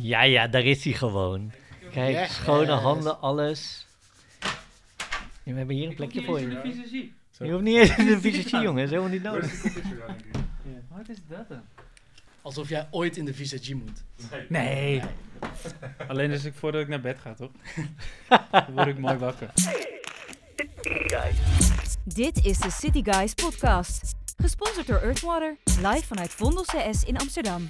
Ja, 0.00 0.22
ja, 0.22 0.46
daar 0.48 0.64
is 0.64 0.84
hij 0.84 0.92
gewoon. 0.92 1.52
Kijk, 1.92 2.16
Yes. 2.16 2.34
schone 2.34 2.72
handen, 2.72 3.20
alles. 3.20 3.86
Ja, 5.42 5.52
we 5.52 5.58
hebben 5.58 5.76
hier 5.76 5.88
een 5.88 5.94
plekje 5.94 6.22
voor 6.24 6.40
je. 6.40 6.48
Je 7.38 7.50
hoeft 7.50 7.62
niet 7.64 7.76
eens 7.76 7.96
in 7.96 8.06
de 8.06 8.20
visagie, 8.20 8.60
jongen. 8.60 8.74
Dat 8.74 8.84
is 8.84 8.90
helemaal 8.90 9.10
niet 9.10 9.22
nodig. 9.22 9.62
Wat 10.88 11.08
is 11.08 11.16
dat 11.28 11.48
dan? 11.48 11.62
Alsof 12.42 12.68
jij 12.68 12.86
ooit 12.90 13.16
in 13.16 13.24
de 13.24 13.34
visagie 13.34 13.74
moet. 13.74 14.02
Nee. 14.48 15.02
Alleen 16.08 16.32
als 16.32 16.44
ik 16.44 16.54
voordat 16.54 16.80
ik 16.80 16.88
naar 16.88 17.00
bed 17.00 17.18
ga, 17.18 17.34
toch? 17.34 17.50
Dan 18.50 18.64
word 18.74 18.86
ik 18.86 18.98
mooi 18.98 19.16
wakker. 19.16 19.50
Dit 22.04 22.44
is 22.44 22.58
de 22.58 22.70
City 22.70 23.02
Guys 23.04 23.34
podcast. 23.34 24.14
Gesponsord 24.36 24.86
door 24.86 24.98
Earthwater, 25.00 25.56
live 25.64 26.06
vanuit 26.06 26.30
Vondel 26.30 26.62
CS 26.64 27.04
in 27.04 27.18
Amsterdam. 27.18 27.66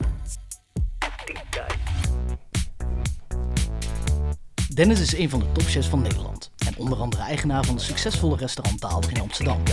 Dennis 4.79 5.01
is 5.01 5.17
een 5.17 5.31
van 5.31 5.41
de 5.41 5.53
topchefs 5.53 5.89
van 5.89 6.03
Nederland. 6.03 6.51
En 6.67 6.77
onder 6.77 6.99
andere 6.99 7.23
eigenaar 7.23 7.65
van 7.65 7.75
de 7.75 7.81
succesvolle 7.81 8.37
restaurant 8.37 8.81
Daalder 8.81 9.11
in 9.11 9.21
Amsterdam. 9.21 9.65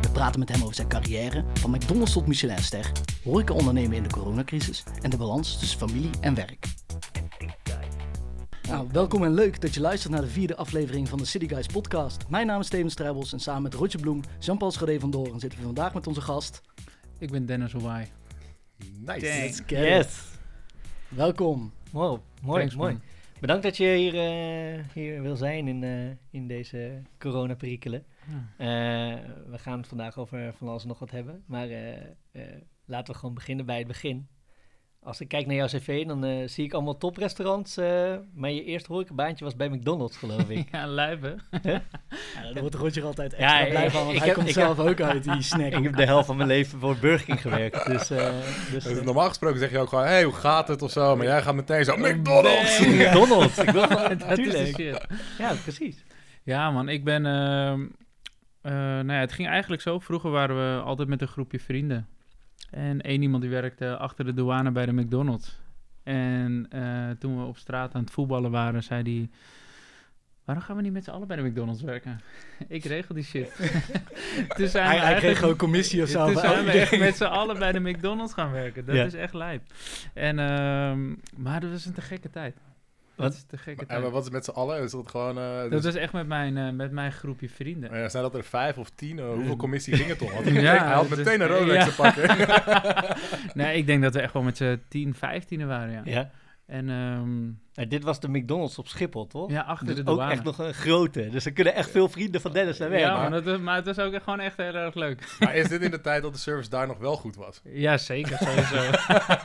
We 0.00 0.10
praten 0.12 0.40
met 0.40 0.48
hem 0.48 0.62
over 0.62 0.74
zijn 0.74 0.88
carrière, 0.88 1.44
van 1.54 1.70
McDonald's 1.70 2.12
tot 2.12 2.26
Michelinster, 2.26 2.92
ondernemen 3.24 3.96
in 3.96 4.02
de 4.02 4.08
coronacrisis 4.08 4.82
en 5.02 5.10
de 5.10 5.16
balans 5.16 5.58
tussen 5.58 5.78
familie 5.78 6.10
en 6.20 6.34
werk. 6.34 6.66
Nou, 8.68 8.88
welkom 8.92 9.24
en 9.24 9.34
leuk 9.34 9.60
dat 9.60 9.74
je 9.74 9.80
luistert 9.80 10.12
naar 10.12 10.22
de 10.22 10.28
vierde 10.28 10.56
aflevering 10.56 11.08
van 11.08 11.18
de 11.18 11.24
City 11.24 11.48
Guys 11.48 11.66
podcast. 11.66 12.24
Mijn 12.28 12.46
naam 12.46 12.60
is 12.60 12.66
Steven 12.66 12.90
Strijbels 12.90 13.32
en 13.32 13.40
samen 13.40 13.62
met 13.62 13.74
Roger 13.74 14.00
Bloem, 14.00 14.20
Jean-Paul 14.38 14.70
Schode 14.70 15.00
van 15.00 15.10
Doren 15.10 15.40
zitten 15.40 15.58
we 15.58 15.64
vandaag 15.64 15.94
met 15.94 16.06
onze 16.06 16.20
gast. 16.20 16.60
Ik 17.18 17.30
ben 17.30 17.46
Dennis 17.46 17.72
Hawaii. 17.72 18.06
Nice. 18.98 19.20
Let's 19.20 19.60
get 19.66 19.78
it. 19.78 19.88
Yes. 19.88 20.18
Welkom. 21.08 21.72
Wow, 21.90 22.18
mooi, 22.42 22.58
Thanks, 22.60 22.76
mooi. 22.76 22.92
man. 22.92 23.13
Bedankt 23.40 23.62
dat 23.62 23.76
je 23.76 23.94
hier, 23.94 24.14
eh, 24.14 24.84
hier 24.94 25.22
wil 25.22 25.36
zijn 25.36 25.68
in, 25.68 25.84
eh, 25.84 26.10
in 26.30 26.48
deze 26.48 27.02
coronaperikelen. 27.18 28.04
Ja. 28.28 28.54
Eh 28.56 29.30
we 29.50 29.58
gaan 29.58 29.78
het 29.78 29.88
vandaag 29.88 30.18
over 30.18 30.54
van 30.54 30.68
alles 30.68 30.84
nog 30.84 30.98
wat 30.98 31.10
hebben. 31.10 31.42
Maar 31.46 31.68
laten 32.84 33.12
we 33.12 33.18
gewoon 33.18 33.34
beginnen 33.34 33.66
bij 33.66 33.78
het 33.78 33.86
begin. 33.86 34.28
Als 35.04 35.20
ik 35.20 35.28
kijk 35.28 35.46
naar 35.46 35.54
jouw 35.56 35.66
cv, 35.66 36.06
dan 36.06 36.24
eh, 36.24 36.48
zie 36.48 36.64
ik 36.64 36.72
allemaal 36.72 36.98
toprestaurants. 36.98 37.76
eh 37.76 38.14
maar 38.34 38.50
je 38.50 38.64
eerste 38.64 38.92
horecabaantje 38.92 39.44
was 39.44 39.56
bij 39.56 39.68
McDonald's, 39.68 40.16
geloof 40.16 40.48
ik. 40.48 40.68
Ja, 40.72 40.88
hè? 40.88 41.28
Ja, 41.62 41.82
daar 42.52 42.60
wordt 42.60 42.74
Roger 42.74 43.04
altijd 43.04 43.30
Ja, 43.32 43.38
extra 43.38 43.60
ik- 43.60 43.68
blij 43.70 43.90
van, 43.90 44.00
want 44.02 44.12
ik 44.12 44.18
hij 44.18 44.26
heb- 44.26 44.36
komt 44.36 44.48
ik 44.48 44.54
zelf 44.54 44.78
ook 44.78 45.00
uit 45.00 45.24
die 45.24 45.42
snack. 45.42 45.72
ik 45.78 45.82
heb 45.82 45.96
de 45.96 46.04
helft 46.04 46.26
van 46.26 46.36
mijn 46.36 46.48
leven 46.48 46.78
voor 46.78 46.96
Burger 46.96 47.26
King 47.26 47.40
gewerkt. 47.40 47.86
Dus, 47.86 48.10
eh, 48.10 48.32
dus 48.72 48.84
Dus 48.84 49.02
normaal 49.02 49.28
gesproken 49.28 49.58
zeg 49.58 49.70
je 49.70 49.78
ook 49.78 49.88
gewoon, 49.88 50.04
hey, 50.04 50.24
hoe 50.24 50.32
gaat 50.32 50.68
het 50.68 50.82
of 50.82 50.90
zo? 50.90 51.16
Maar 51.16 51.26
jij 51.26 51.42
gaat 51.42 51.54
meteen 51.54 51.84
zo, 51.84 51.96
McDonald's! 51.96 52.78
Nee. 52.80 53.06
McDonald's. 53.08 53.58
Ik 53.58 53.70
wil 53.70 53.82
gewoon, 53.86 54.16
natuurlijk. 54.26 55.06
Ja, 55.38 55.52
precies. 55.62 56.04
Ja, 56.42 56.70
man, 56.70 56.88
ik 56.88 57.04
ben. 57.04 57.26
ehm, 57.26 57.80
eh, 58.60 58.72
nou 58.72 59.12
ja, 59.12 59.18
het 59.20 59.32
ging 59.32 59.48
eigenlijk 59.48 59.82
zo. 59.82 59.98
Vroeger 59.98 60.30
waren 60.30 60.56
we 60.76 60.82
altijd 60.82 61.08
met 61.08 61.20
een 61.20 61.28
groepje 61.28 61.60
vrienden. 61.60 62.06
En 62.74 63.00
één 63.00 63.22
iemand 63.22 63.42
die 63.42 63.50
werkte 63.50 63.96
achter 63.96 64.24
de 64.24 64.34
douane 64.34 64.70
bij 64.70 64.86
de 64.86 64.92
McDonald's. 64.92 65.58
En 66.02 66.66
eh, 66.70 67.10
toen 67.18 67.38
we 67.38 67.44
op 67.44 67.56
straat 67.56 67.94
aan 67.94 68.00
het 68.02 68.10
voetballen 68.10 68.50
waren, 68.50 68.82
zei 68.82 69.02
hij. 69.18 69.30
Waarom 70.44 70.64
gaan 70.64 70.76
we 70.76 70.82
niet 70.82 70.92
met 70.92 71.04
z'n 71.04 71.10
allen 71.10 71.26
bij 71.28 71.36
de 71.36 71.42
McDonald's 71.42 71.82
werken? 71.82 72.20
ik 72.68 72.84
regel 72.84 73.14
die 73.14 73.24
shit. 73.24 73.56
toen 74.56 74.68
zijn 74.68 74.86
Hij, 74.86 74.98
we 74.98 75.04
hij 75.04 75.14
kreeg 75.18 75.38
gewoon 75.38 75.56
commissie 75.56 76.02
of 76.02 76.08
zo. 76.08 76.24
toen 76.24 76.32
van 76.32 76.42
zijn 76.42 76.64
we 76.64 76.70
echt 76.70 76.98
met 76.98 77.16
z'n 77.16 77.24
allen 77.24 77.58
bij 77.58 77.72
de 77.72 77.80
McDonald's 77.90 78.32
gaan 78.34 78.50
werken. 78.50 78.84
Dat 78.84 78.94
Ja. 78.94 79.04
is 79.04 79.14
echt 79.14 79.34
lijp. 79.34 79.62
En, 80.14 80.38
ehm, 80.38 81.14
maar 81.36 81.60
dat 81.60 81.70
was 81.70 81.84
een 81.84 81.92
te 81.92 82.00
gekke 82.00 82.30
tijd. 82.30 82.56
Dat 83.16 83.26
Wat? 83.26 83.34
is 83.34 83.44
te 83.48 83.56
gekke 83.56 83.84
En 83.86 84.00
maar 84.00 84.10
wat 84.10 84.18
is 84.18 84.24
het 84.24 84.32
met 84.34 84.44
z'n 84.44 84.50
allen? 84.50 84.82
Is 84.82 84.90
dat 84.90 85.10
gewoon... 85.10 85.38
eh, 85.38 85.60
Dat 85.60 85.70
dus- 85.70 85.84
was 85.84 85.94
echt 85.94 86.12
met 86.12 86.26
mijn, 86.26 86.56
eh, 86.56 86.70
met 86.70 86.90
mijn 86.92 87.12
groepje 87.12 87.48
vrienden. 87.48 87.90
eh, 87.90 88.08
zijn 88.08 88.22
dat 88.22 88.34
er 88.34 88.44
vijf 88.44 88.76
of 88.78 88.90
tien? 88.94 89.18
Eh, 89.18 89.24
hoeveel 89.32 89.56
commissie 89.56 89.96
ging 89.96 90.08
het 90.08 90.22
om? 90.22 90.30
Want 90.30 90.46
Ja, 90.50 90.60
hij 90.60 90.94
had 90.94 91.10
is- 91.10 91.16
meteen 91.16 91.40
een 91.40 91.46
Rolex 91.46 91.84
ja. 91.84 91.90
te 91.90 91.94
pakken. 91.94 92.36
Nee, 93.64 93.76
ik 93.76 93.86
denk 93.86 94.02
dat 94.02 94.14
we 94.14 94.20
echt 94.20 94.32
wel 94.32 94.42
met 94.42 94.56
z'n 94.56 94.80
10, 94.88 95.14
15 95.14 95.66
waren, 95.66 95.92
ja. 95.92 96.00
Ja. 96.04 96.30
En 96.66 96.88
ehm, 96.90 97.42
Nou, 97.74 97.88
dit 97.88 98.02
was 98.04 98.20
de 98.20 98.28
McDonald's 98.28 98.78
op 98.78 98.88
Schiphol, 98.88 99.26
toch? 99.26 99.50
ja, 99.50 99.60
achter 99.60 99.86
Dus 99.86 99.94
de 99.94 100.00
ook 100.00 100.06
douane. 100.06 100.32
echt 100.32 100.42
nog 100.44 100.58
een 100.58 100.74
grote. 100.74 101.28
Dus 101.28 101.44
er 101.44 101.52
kunnen 101.52 101.74
echt 101.74 101.90
veel 101.90 102.08
vrienden 102.08 102.40
van 102.40 102.52
Dennis 102.52 102.78
naar 102.78 102.90
werken. 102.90 103.08
ja, 103.08 103.40
dat 103.40 103.60
maar 103.60 103.76
het 103.76 103.86
was 103.86 103.98
ook 103.98 104.12
echt 104.12 104.22
gewoon 104.24 104.40
echt 104.40 104.56
heel 104.56 104.74
erg 104.74 104.94
leuk. 104.94 105.36
maar 105.40 105.54
is 105.54 105.68
dit 105.68 105.82
in 105.82 105.90
de 105.90 106.00
tijd 106.00 106.22
dat 106.22 106.32
de 106.32 106.38
service 106.38 106.70
daar 106.70 106.86
nog 106.86 106.98
wel 106.98 107.16
goed 107.16 107.36
was? 107.36 107.60
Ja, 107.64 107.96
zeker, 107.98 108.38
sowieso. 108.38 108.90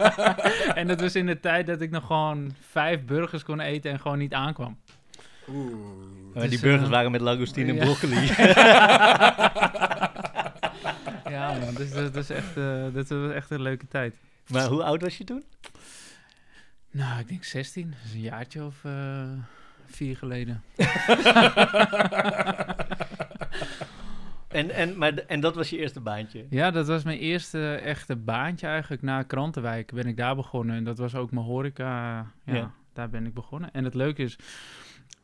en 0.80 0.88
dat 0.88 1.02
was 1.02 1.16
in 1.16 1.26
de 1.26 1.40
tijd 1.40 1.68
dat 1.68 1.82
ik 1.82 1.90
nog 1.92 2.06
gewoon 2.06 2.52
vijf 2.70 3.06
burgers 3.06 3.44
kon 3.44 3.60
eten 3.60 3.92
en 3.92 4.00
gewoon 4.00 4.18
niet 4.18 4.34
aankwam. 4.34 4.78
Oeh. 5.50 5.74
Maar 6.34 6.42
die 6.42 6.52
Dus, 6.52 6.60
burgers 6.62 6.84
eh, 6.86 6.90
waren 6.90 7.12
met 7.12 7.22
langoustine 7.22 7.70
en 7.70 7.76
ja. 7.76 7.84
broccoli. 7.84 8.16
ja, 11.36 11.54
man, 11.60 11.74
dus 11.76 11.92
dat, 11.92 12.16
is 12.16 12.30
echt, 12.30 12.58
eh, 12.58 12.84
dat 12.94 13.08
was 13.08 13.32
echt 13.32 13.52
een 13.52 13.62
leuke 13.62 13.88
tijd. 13.88 14.16
maar 14.48 14.66
hoe 14.68 14.84
oud 14.84 15.02
was 15.02 15.18
je 15.18 15.24
toen? 15.24 15.44
Nou, 16.92 17.20
ik 17.20 17.28
denk 17.28 17.44
16. 17.44 17.90
Dat 17.90 18.00
is 18.06 18.14
een 18.14 18.20
jaartje 18.22 18.64
of 18.66 18.84
eh, 18.86 19.24
vier 19.86 20.18
geleden. 20.18 20.64
En, 24.48 24.70
en, 24.72 24.98
maar, 24.98 25.14
en 25.14 25.40
dat 25.40 25.56
was 25.56 25.70
je 25.70 25.78
eerste 25.78 26.00
baantje? 26.00 26.46
Ja, 26.50 26.72
dat 26.72 26.88
was 26.88 27.04
mijn 27.04 27.18
eerste 27.18 27.74
echte 27.76 28.16
baantje 28.16 28.68
eigenlijk. 28.68 29.02
Na 29.02 29.24
Krantenwijk 29.24 29.92
ben 29.94 30.06
ik 30.08 30.18
daar 30.18 30.36
begonnen. 30.36 30.76
En 30.76 30.84
dat 30.84 30.98
was 30.98 31.16
ook 31.16 31.32
mijn 31.32 31.46
horeca. 31.46 32.18
Ja, 32.46 32.54
Ja. 32.56 32.72
daar 32.94 33.10
ben 33.10 33.26
ik 33.26 33.34
begonnen. 33.34 33.70
En 33.74 33.84
het 33.84 33.94
leuke 33.94 34.24
is, 34.24 34.38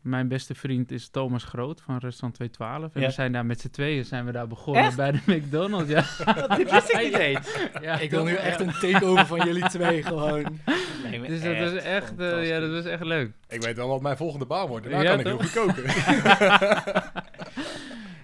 mijn 0.05 0.27
beste 0.27 0.55
vriend 0.55 0.91
is 0.91 1.09
Thomas 1.09 1.43
Groot 1.43 1.81
van 1.81 1.97
restaurant 1.97 2.33
212. 2.33 2.93
En 2.95 3.01
Ja. 3.01 3.07
we 3.07 3.13
zijn 3.13 3.31
daar 3.31 3.45
met 3.45 3.59
z'n 3.61 3.69
tweeën 3.69 4.05
zijn 4.05 4.25
we 4.25 4.31
daar 4.31 4.47
begonnen 4.47 4.83
Echt? 4.83 4.95
bij 4.95 5.11
de 5.11 5.19
McDonald's. 5.25 5.89
Ja, 5.89 6.03
Dit 6.57 6.71
wist 6.71 6.89
ik 6.89 7.01
niet 7.03 7.17
eens. 7.17 7.55
ja, 7.81 7.99
Ik 7.99 8.09
wil 8.11 8.23
nu 8.23 8.31
ja. 8.31 8.37
echt 8.37 8.59
een 8.59 8.71
takeover 8.79 9.25
van 9.25 9.45
jullie 9.45 9.67
twee 9.69 10.03
gewoon. 10.03 10.59
Nee, 11.03 11.21
Dus 11.21 11.41
dat 11.41 11.57
was 11.57 11.73
echt, 11.83 12.19
eh, 12.19 12.47
ja, 12.47 12.59
dat 12.59 12.71
was 12.71 12.85
echt 12.85 13.03
leuk. 13.03 13.31
Ik 13.49 13.61
weet 13.61 13.75
wel 13.75 13.87
wat 13.87 14.01
mijn 14.01 14.17
volgende 14.17 14.45
baan 14.45 14.67
wordt. 14.67 14.83
Daarna 14.89 15.01
Ja, 15.03 15.09
kan 15.09 15.19
ik 15.19 15.25
heel 15.25 15.37
goed 15.37 15.51
koken. 15.51 15.83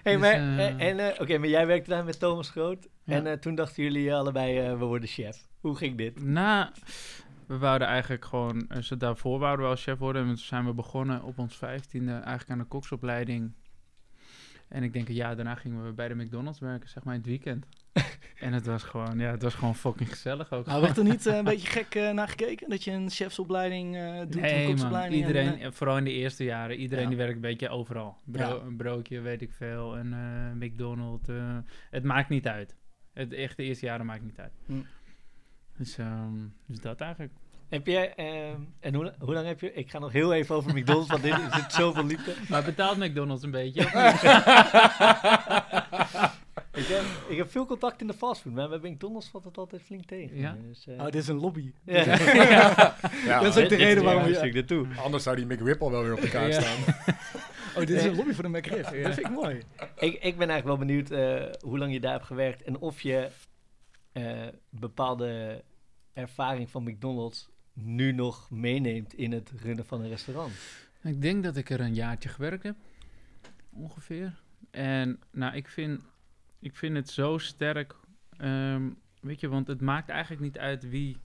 Hey, 0.02 0.12
Dus, 0.12 0.20
maar, 0.20 0.32
eh, 0.32 0.66
en, 0.66 0.78
en, 0.78 0.98
eh, 1.00 1.20
Oké, 1.20 1.38
maar 1.38 1.48
jij 1.48 1.66
werkte 1.66 1.90
daar 1.90 2.04
met 2.04 2.18
Thomas 2.18 2.50
Groot. 2.50 2.88
Ja. 3.04 3.14
En 3.14 3.26
eh, 3.26 3.32
toen 3.32 3.54
dachten 3.54 3.82
jullie 3.82 4.14
allebei, 4.14 4.58
eh, 4.58 4.78
we 4.78 4.84
worden 4.84 5.08
chef. 5.08 5.36
Hoe 5.60 5.76
ging 5.76 5.96
dit? 5.98 6.22
Na, 6.24 6.72
we 7.52 7.58
wouden 7.58 7.88
eigenlijk 7.88 8.24
gewoon, 8.24 8.64
dus 8.68 8.88
daarvoor 8.88 9.38
wouden 9.38 9.64
we 9.64 9.70
als 9.70 9.82
chef 9.82 9.98
worden. 9.98 10.22
En 10.22 10.28
toen 10.28 10.36
zijn 10.36 10.64
we 10.66 10.72
begonnen 10.72 11.22
op 11.22 11.38
ons 11.38 11.56
vijftiende 11.56 12.12
eigenlijk 12.12 12.50
aan 12.50 12.58
de 12.58 12.64
koksopleiding. 12.64 13.52
En 14.68 14.82
ik 14.82 14.92
denk 14.92 15.08
een 15.08 15.14
jaar 15.14 15.36
daarna 15.36 15.54
gingen 15.54 15.84
we 15.86 15.92
bij 15.92 16.08
de 16.08 16.14
McDonald's 16.14 16.58
werken, 16.60 16.88
zeg 16.88 17.04
maar 17.04 17.14
in 17.14 17.20
het 17.20 17.28
weekend. 17.28 17.66
en 18.40 18.52
het 18.52 18.66
was 18.66 18.82
gewoon, 18.82 19.18
ja, 19.18 19.30
het 19.30 19.42
was 19.42 19.54
gewoon 19.54 19.74
fucking 19.74 20.08
gezellig 20.08 20.52
ook. 20.52 20.66
Nou, 20.66 20.80
werd 20.80 20.96
er 20.96 21.04
niet 21.04 21.26
eh, 21.26 21.36
een 21.36 21.44
beetje 21.44 21.68
gek 21.68 21.94
eh, 21.94 22.10
naar 22.10 22.28
gekeken? 22.28 22.68
Dat 22.70 22.84
je 22.84 22.90
een 22.90 23.10
chefsopleiding 23.10 23.96
eh 23.96 24.18
doet, 24.18 24.34
een 24.34 24.40
Nee, 24.40 24.58
man. 24.62 24.66
koksopleiding? 24.70 25.22
en, 25.22 25.28
Iedereen, 25.28 25.58
eh, 25.58 25.66
eh, 25.66 25.72
vooral 25.72 25.96
in 25.98 26.04
de 26.04 26.12
eerste 26.12 26.44
jaren, 26.44 26.76
iedereen 26.76 27.02
Ja. 27.04 27.08
die 27.08 27.18
werkt 27.18 27.34
een 27.34 27.40
beetje 27.40 27.68
overal. 27.68 28.16
Bro- 28.24 28.42
Ja. 28.42 28.66
Een 28.66 28.76
broodje, 28.76 29.20
weet 29.20 29.42
ik 29.42 29.52
veel, 29.52 29.98
een 29.98 30.12
eh, 30.12 30.52
McDonald's. 30.68 31.28
eh, 31.28 31.58
het 31.90 32.04
maakt 32.04 32.28
niet 32.28 32.46
uit. 32.46 32.76
Het 33.12 33.32
echt 33.32 33.56
de 33.56 33.62
eerste 33.62 33.86
jaren 33.86 34.06
maakt 34.06 34.22
niet 34.22 34.38
uit. 34.38 34.52
Hm. 34.66 34.72
Dus, 35.76 35.98
ehm, 35.98 36.34
dus 36.66 36.80
dat 36.80 37.00
eigenlijk. 37.00 37.32
Heb 37.72 37.86
jij, 37.86 38.14
ehm, 38.14 38.60
en 38.80 38.94
hoe, 38.94 39.12
hoe 39.18 39.34
lang 39.34 39.46
heb 39.46 39.60
je... 39.60 39.72
Ik 39.72 39.90
ga 39.90 39.98
nog 39.98 40.12
heel 40.12 40.32
even 40.34 40.54
over 40.54 40.74
McDonald's, 40.74 41.08
want 41.10 41.22
dit 41.22 41.34
zit 41.50 41.72
zoveel 41.72 42.04
liefde. 42.04 42.34
Maar 42.48 42.64
betaalt 42.64 42.96
McDonald's 42.98 43.42
een 43.44 43.50
beetje? 43.50 43.80
Ik 46.74 46.86
heb, 46.86 47.02
ik 47.28 47.36
heb 47.36 47.50
veel 47.50 47.66
contact 47.66 48.00
in 48.00 48.06
de 48.06 48.12
fastfood, 48.14 48.52
maar 48.52 48.68
bij 48.80 48.90
McDonald's 48.90 49.28
valt 49.28 49.44
het 49.44 49.58
altijd 49.58 49.82
flink 49.82 50.04
tegen. 50.04 50.36
Ja? 50.36 50.56
Dus, 50.68 50.86
eh, 50.86 50.98
Oh, 50.98 51.04
dit 51.04 51.14
is 51.14 51.28
een 51.28 51.36
lobby. 51.40 51.72
ja. 51.84 52.04
Ja, 53.24 53.40
Dat 53.40 53.42
is 53.42 53.48
ook 53.48 53.54
de 53.54 53.60
Dit- 53.60 53.68
dit 53.68 53.78
reden 53.78 54.04
waarom 54.04 54.22
we... 54.24 54.34
stuk 54.34 54.54
naartoe. 54.54 54.86
Anders 55.04 55.22
zou 55.22 55.36
die 55.36 55.46
McWhip 55.46 55.82
al 55.82 55.90
wel 55.90 56.02
weer 56.02 56.12
op 56.14 56.20
de 56.20 56.28
kaart 56.28 56.54
Ja. 56.54 56.60
staan. 56.60 56.94
Oh, 57.76 57.78
dit 57.86 57.90
is 57.90 58.04
een 58.04 58.16
lobby 58.16 58.32
voor 58.32 58.42
de 58.44 58.50
McRib. 58.58 58.94
Ja. 58.94 59.02
Dat 59.02 59.14
vind 59.14 59.26
ik 59.26 59.30
mooi. 59.30 59.62
Ik, 59.96 60.12
ik 60.22 60.36
ben 60.38 60.48
eigenlijk 60.50 60.64
wel 60.64 60.76
benieuwd 60.76 61.10
eh, 61.10 61.42
hoe 61.60 61.78
lang 61.78 61.92
je 61.92 62.00
daar 62.00 62.12
hebt 62.12 62.26
gewerkt 62.26 62.62
en 62.62 62.78
of 62.78 63.00
je 63.00 63.28
eh, 64.12 64.24
bepaalde 64.70 65.62
ervaring 66.12 66.70
van 66.70 66.82
McDonald's 66.82 67.48
nu 67.72 68.12
nog 68.12 68.50
meeneemt 68.50 69.14
in 69.14 69.32
het 69.32 69.52
runnen 69.62 69.86
van 69.86 70.00
een 70.00 70.08
restaurant. 70.08 70.52
Ik 71.02 71.22
denk 71.22 71.42
dat 71.44 71.56
ik 71.56 71.70
er 71.70 71.80
een 71.80 71.94
jaartje 71.94 72.28
gewerkt 72.28 72.62
heb, 72.62 72.76
ongeveer. 73.70 74.40
En 74.70 75.20
nou, 75.30 75.54
ik 75.56 75.68
vind, 75.68 76.02
ik 76.58 76.76
vind 76.76 76.96
het 76.96 77.10
zo 77.10 77.38
sterk, 77.38 77.96
ehm, 78.36 78.90
weet 79.20 79.40
je, 79.40 79.48
want 79.48 79.66
het 79.66 79.80
maakt 79.80 80.08
eigenlijk 80.08 80.42
niet 80.42 80.58
uit 80.58 80.88
wie, 80.88 81.16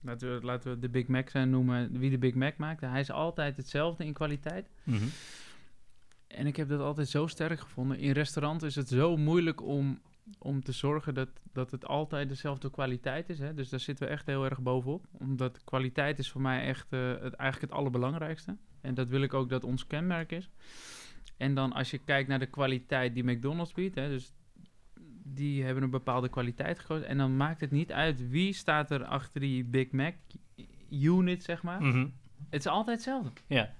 laten 0.00 0.34
we, 0.34 0.46
laten 0.46 0.70
we 0.70 0.78
de 0.78 0.88
Big 0.88 1.06
Mac 1.06 1.28
zijn 1.28 1.50
noemen, 1.50 1.98
wie 1.98 2.10
de 2.10 2.18
Big 2.18 2.34
Mac 2.34 2.56
maakt. 2.56 2.80
Hij 2.80 3.00
is 3.00 3.10
altijd 3.10 3.56
hetzelfde 3.56 4.04
in 4.04 4.12
kwaliteit. 4.12 4.68
En 6.26 6.46
ik 6.46 6.56
heb 6.56 6.68
dat 6.68 6.80
altijd 6.80 7.08
zo 7.08 7.26
sterk 7.26 7.60
gevonden. 7.60 7.98
In 7.98 8.12
restaurants 8.12 8.64
is 8.64 8.74
het 8.74 8.88
zo 8.88 9.16
moeilijk 9.16 9.62
om 9.62 10.00
om 10.38 10.62
te 10.62 10.72
zorgen 10.72 11.14
dat, 11.14 11.28
dat 11.52 11.70
het 11.70 11.86
altijd 11.86 12.28
dezelfde 12.28 12.70
kwaliteit 12.70 13.28
is. 13.28 13.38
Hè? 13.38 13.54
Dus 13.54 13.68
daar 13.68 13.80
zitten 13.80 14.06
we 14.06 14.12
echt 14.12 14.26
heel 14.26 14.44
erg 14.44 14.60
bovenop. 14.60 15.06
Omdat 15.12 15.64
kwaliteit 15.64 16.18
is 16.18 16.30
voor 16.30 16.40
mij 16.40 16.64
echt 16.64 16.92
eh, 16.92 17.08
het, 17.08 17.34
eigenlijk 17.34 17.72
het 17.72 17.80
allerbelangrijkste. 17.80 18.56
En 18.80 18.94
dat 18.94 19.08
wil 19.08 19.22
ik 19.22 19.34
ook 19.34 19.48
dat 19.48 19.64
ons 19.64 19.86
kenmerk 19.86 20.32
is. 20.32 20.50
En 21.36 21.54
dan 21.54 21.72
als 21.72 21.90
je 21.90 21.98
kijkt 21.98 22.28
naar 22.28 22.38
de 22.38 22.46
kwaliteit 22.46 23.14
die 23.14 23.24
McDonald's 23.24 23.72
biedt, 23.72 23.94
hè, 23.94 24.08
dus 24.08 24.34
die 25.24 25.64
hebben 25.64 25.82
een 25.82 25.90
bepaalde 25.90 26.28
kwaliteit 26.28 26.78
gekozen. 26.78 27.08
En 27.08 27.18
dan 27.18 27.36
maakt 27.36 27.60
het 27.60 27.70
niet 27.70 27.92
uit 27.92 28.28
wie 28.28 28.52
staat 28.52 28.90
er 28.90 29.04
achter 29.04 29.40
die 29.40 29.64
Big 29.64 29.90
Mac 29.90 30.14
unit, 30.90 31.42
zeg 31.42 31.62
maar. 31.62 31.82
Mhm. 31.82 32.08
Het 32.50 32.60
is 32.60 32.66
altijd 32.66 32.96
hetzelfde. 32.96 33.30
Ja. 33.46 33.74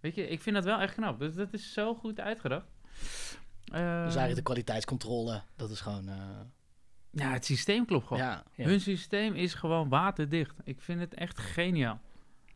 Weet 0.00 0.14
je, 0.14 0.28
ik 0.28 0.40
vind 0.40 0.54
dat 0.54 0.64
wel 0.64 0.80
echt 0.80 0.94
knap. 0.94 1.18
Dus 1.18 1.34
dat 1.34 1.52
is 1.52 1.72
zo 1.72 1.94
goed 1.94 2.20
uitgedacht. 2.20 2.66
Dus 3.70 3.78
Eh, 3.80 4.02
eigenlijk 4.04 4.34
de 4.36 4.42
kwaliteitscontrole, 4.42 5.42
dat 5.56 5.70
is 5.70 5.80
gewoon... 5.80 6.08
eh, 6.08 6.14
Ja, 7.10 7.32
het 7.32 7.44
systeem 7.44 7.84
klopt 7.86 8.06
gewoon. 8.06 8.22
ja. 8.22 8.44
Ja. 8.54 8.64
Hun 8.64 8.80
systeem 8.80 9.34
is 9.34 9.54
gewoon 9.54 9.88
waterdicht. 9.88 10.54
Ik 10.64 10.80
vind 10.80 11.00
het 11.00 11.14
echt 11.14 11.38
geniaal. 11.38 12.00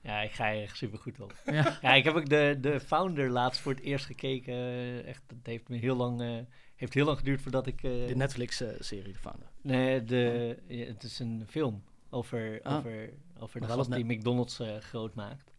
Ja, 0.01 0.21
ik 0.21 0.33
ga 0.33 0.49
er 0.53 0.63
echt 0.63 0.77
super 0.77 0.99
goed 0.99 1.21
op. 1.21 1.35
Ja. 1.45 1.79
Ja, 1.83 1.95
ik 1.95 2.05
heb 2.05 2.15
ook 2.15 2.29
de, 2.29 2.59
de 2.61 2.81
founder 2.81 3.31
laatst 3.31 3.61
voor 3.61 3.73
het 3.73 3.81
eerst 3.83 4.07
gekeken. 4.07 4.55
Eh, 4.55 5.07
Echt, 5.07 5.23
het 5.27 5.47
heeft 5.47 5.69
me 5.69 5.77
heel 5.77 5.97
lang, 5.97 6.21
eh, 6.21 6.39
heeft 6.77 6.95
heel 6.95 7.05
lang 7.05 7.19
geduurd 7.19 7.41
voordat 7.41 7.67
ik. 7.67 7.83
eh, 7.83 8.07
De 8.07 8.17
Netflix-serie, 8.17 9.13
de 9.13 9.19
founder. 9.19 9.49
nee, 9.63 10.05
de, 10.05 10.57
ja, 10.69 10.85
het 10.87 11.03
is 11.03 11.19
een 11.19 11.45
film 11.49 11.83
over, 12.11 12.61
Ah. 12.63 12.77
over, 12.77 13.11
over 13.39 13.61
de 13.61 13.67
gast 13.67 13.93
die 13.93 14.05
McDonald's 14.05 14.59
eh, 14.61 14.77
groot 14.77 15.15
maakt. 15.15 15.53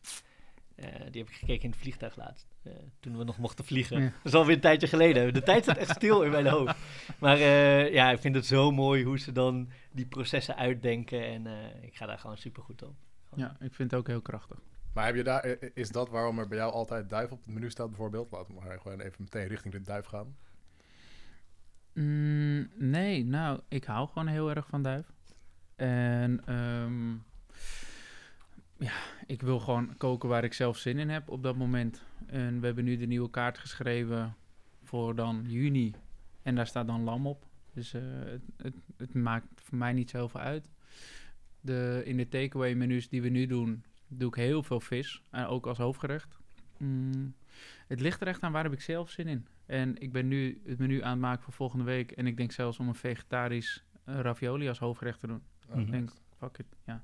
Eh, 0.75 0.85
die 1.11 1.21
heb 1.21 1.29
ik 1.29 1.35
gekeken 1.35 1.63
in 1.63 1.69
het 1.69 1.79
vliegtuig 1.79 2.15
laatst. 2.15 2.47
eh, 2.63 2.71
toen 2.99 3.17
we 3.17 3.23
nog 3.23 3.37
mochten 3.37 3.65
vliegen. 3.65 4.01
Ja. 4.01 4.05
Dat 4.05 4.13
is 4.23 4.33
alweer 4.33 4.55
een 4.55 4.61
tijdje 4.61 4.87
geleden. 4.87 5.33
De 5.33 5.43
tijd 5.43 5.63
staat 5.63 5.77
echt 5.77 5.89
stil 5.95 6.21
in 6.21 6.31
mijn 6.31 6.47
hoofd. 6.47 6.75
Maar 7.19 7.37
eh, 7.37 7.93
ja, 7.93 8.11
ik 8.11 8.19
vind 8.19 8.35
het 8.35 8.45
zo 8.45 8.71
mooi 8.71 9.03
hoe 9.03 9.19
ze 9.19 9.31
dan 9.31 9.69
die 9.91 10.05
processen 10.05 10.55
uitdenken. 10.55 11.25
En 11.25 11.47
eh, 11.47 11.83
ik 11.83 11.95
ga 11.95 12.05
daar 12.05 12.19
gewoon 12.19 12.37
super 12.37 12.63
goed 12.63 12.83
op. 12.83 12.95
ja, 13.35 13.55
ik 13.59 13.73
vind 13.73 13.91
het 13.91 13.99
ook 13.99 14.07
heel 14.07 14.21
krachtig. 14.21 14.59
Maar 14.93 15.05
heb 15.05 15.15
je 15.15 15.23
daar, 15.23 15.57
is 15.73 15.89
dat 15.89 16.09
waarom 16.09 16.39
er 16.39 16.47
bij 16.47 16.57
jou 16.57 16.71
altijd 16.71 17.09
duif 17.09 17.31
op 17.31 17.39
het 17.45 17.53
menu 17.53 17.69
staat 17.69 17.87
bijvoorbeeld? 17.87 18.31
Laten 18.31 18.55
we 18.55 18.61
maar 18.61 18.79
gewoon 18.79 18.99
even 18.99 19.15
meteen 19.17 19.47
richting 19.47 19.73
de 19.73 19.81
duif 19.81 20.05
gaan. 20.05 20.35
Mm, 21.93 22.69
nee, 22.75 23.25
nou, 23.25 23.59
ik 23.67 23.83
hou 23.83 24.07
gewoon 24.07 24.27
heel 24.27 24.49
erg 24.49 24.67
van 24.67 24.81
duif. 24.83 25.05
En 25.75 26.41
ehm, 26.45 27.13
ja, 28.85 28.93
ik 29.25 29.41
wil 29.41 29.59
gewoon 29.59 29.97
koken 29.97 30.29
waar 30.29 30.43
ik 30.43 30.53
zelf 30.53 30.77
zin 30.77 30.99
in 30.99 31.09
heb 31.09 31.29
op 31.29 31.43
dat 31.43 31.55
moment. 31.55 32.03
En 32.25 32.59
we 32.59 32.65
hebben 32.65 32.83
nu 32.83 32.97
de 32.97 33.05
nieuwe 33.05 33.29
kaart 33.29 33.57
geschreven 33.57 34.35
voor 34.83 35.15
dan 35.15 35.43
juni. 35.47 35.93
En 36.41 36.55
daar 36.55 36.67
staat 36.67 36.87
dan 36.87 37.01
lam 37.01 37.27
op. 37.27 37.45
Dus 37.73 37.93
eh, 37.93 38.01
het, 38.03 38.41
het, 38.57 38.75
het 38.97 39.13
maakt 39.13 39.47
voor 39.55 39.77
mij 39.77 39.93
niet 39.93 40.09
zoveel 40.09 40.39
uit. 40.39 40.69
De, 41.61 42.01
in 42.05 42.17
de 42.17 42.27
takeaway 42.27 42.73
menus 42.73 43.09
die 43.09 43.21
we 43.21 43.29
nu 43.29 43.45
doen, 43.45 43.83
doe 44.07 44.27
ik 44.27 44.35
heel 44.35 44.63
veel 44.63 44.79
vis. 44.79 45.21
En 45.31 45.45
ook 45.45 45.67
als 45.67 45.77
hoofdgerecht. 45.77 46.37
Mm, 46.77 47.35
het 47.87 47.99
ligt 47.99 48.21
er 48.21 48.27
echt 48.27 48.41
aan 48.41 48.51
waar 48.51 48.63
heb 48.63 48.73
ik 48.73 48.81
zelf 48.81 49.09
zin 49.09 49.27
in. 49.27 49.47
En 49.65 49.97
ik 50.01 50.11
ben 50.11 50.27
nu 50.27 50.61
het 50.65 50.79
menu 50.79 51.01
aan 51.01 51.11
het 51.11 51.19
maken 51.19 51.43
voor 51.43 51.53
volgende 51.53 51.85
week. 51.85 52.11
En 52.11 52.27
ik 52.27 52.37
denk 52.37 52.51
zelfs 52.51 52.79
om 52.79 52.87
een 52.87 52.95
vegetarisch 52.95 53.83
ravioli 54.03 54.67
als 54.67 54.79
hoofdgerecht 54.79 55.19
te 55.19 55.27
doen. 55.27 55.41
Oh, 55.69 55.79
Ik 55.79 55.91
denk, 55.91 56.11
fuck 56.37 56.57
it, 56.57 56.65
ja. 56.85 57.03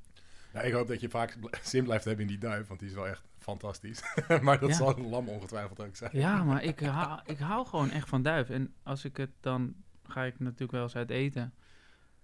Ja, 0.54 0.62
ik 0.62 0.74
hoop 0.74 0.88
dat 0.88 1.00
je 1.02 1.10
vaak 1.10 1.38
zin 1.62 1.84
blijft 1.84 2.06
hebben 2.06 2.22
in 2.26 2.32
die 2.32 2.40
duif, 2.40 2.68
want 2.68 2.80
die 2.80 2.90
is 2.90 2.96
wel 2.96 3.08
echt 3.08 3.24
fantastisch. 3.38 4.02
maar 4.42 4.60
dat 4.60 4.70
Ja. 4.70 4.76
zal 4.76 4.98
een 4.98 5.08
lam 5.10 5.30
ongetwijfeld 5.30 5.80
ook 5.82 5.96
zijn. 5.96 6.12
Ja, 6.14 6.44
maar 6.50 6.64
ik, 6.64 6.80
hou- 6.80 7.20
ik 7.26 7.38
hou 7.40 7.66
gewoon 7.68 7.90
echt 7.92 8.10
van 8.10 8.22
duif. 8.22 8.50
En 8.50 8.74
als 8.84 9.06
ik 9.06 9.18
het 9.18 9.30
dan, 9.40 9.74
ga 10.08 10.24
ik 10.24 10.40
natuurlijk 10.40 10.72
wel 10.72 10.84
eens 10.84 10.96
uit 10.96 11.10
eten. 11.10 11.54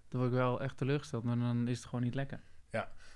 Dan 0.08 0.20
word 0.20 0.32
ik 0.32 0.38
wel 0.38 0.62
echt 0.62 0.78
teleurgesteld, 0.78 1.24
maar 1.24 1.38
dan 1.38 1.68
is 1.68 1.78
het 1.78 1.86
gewoon 1.88 2.04
niet 2.04 2.16
lekker. 2.16 2.40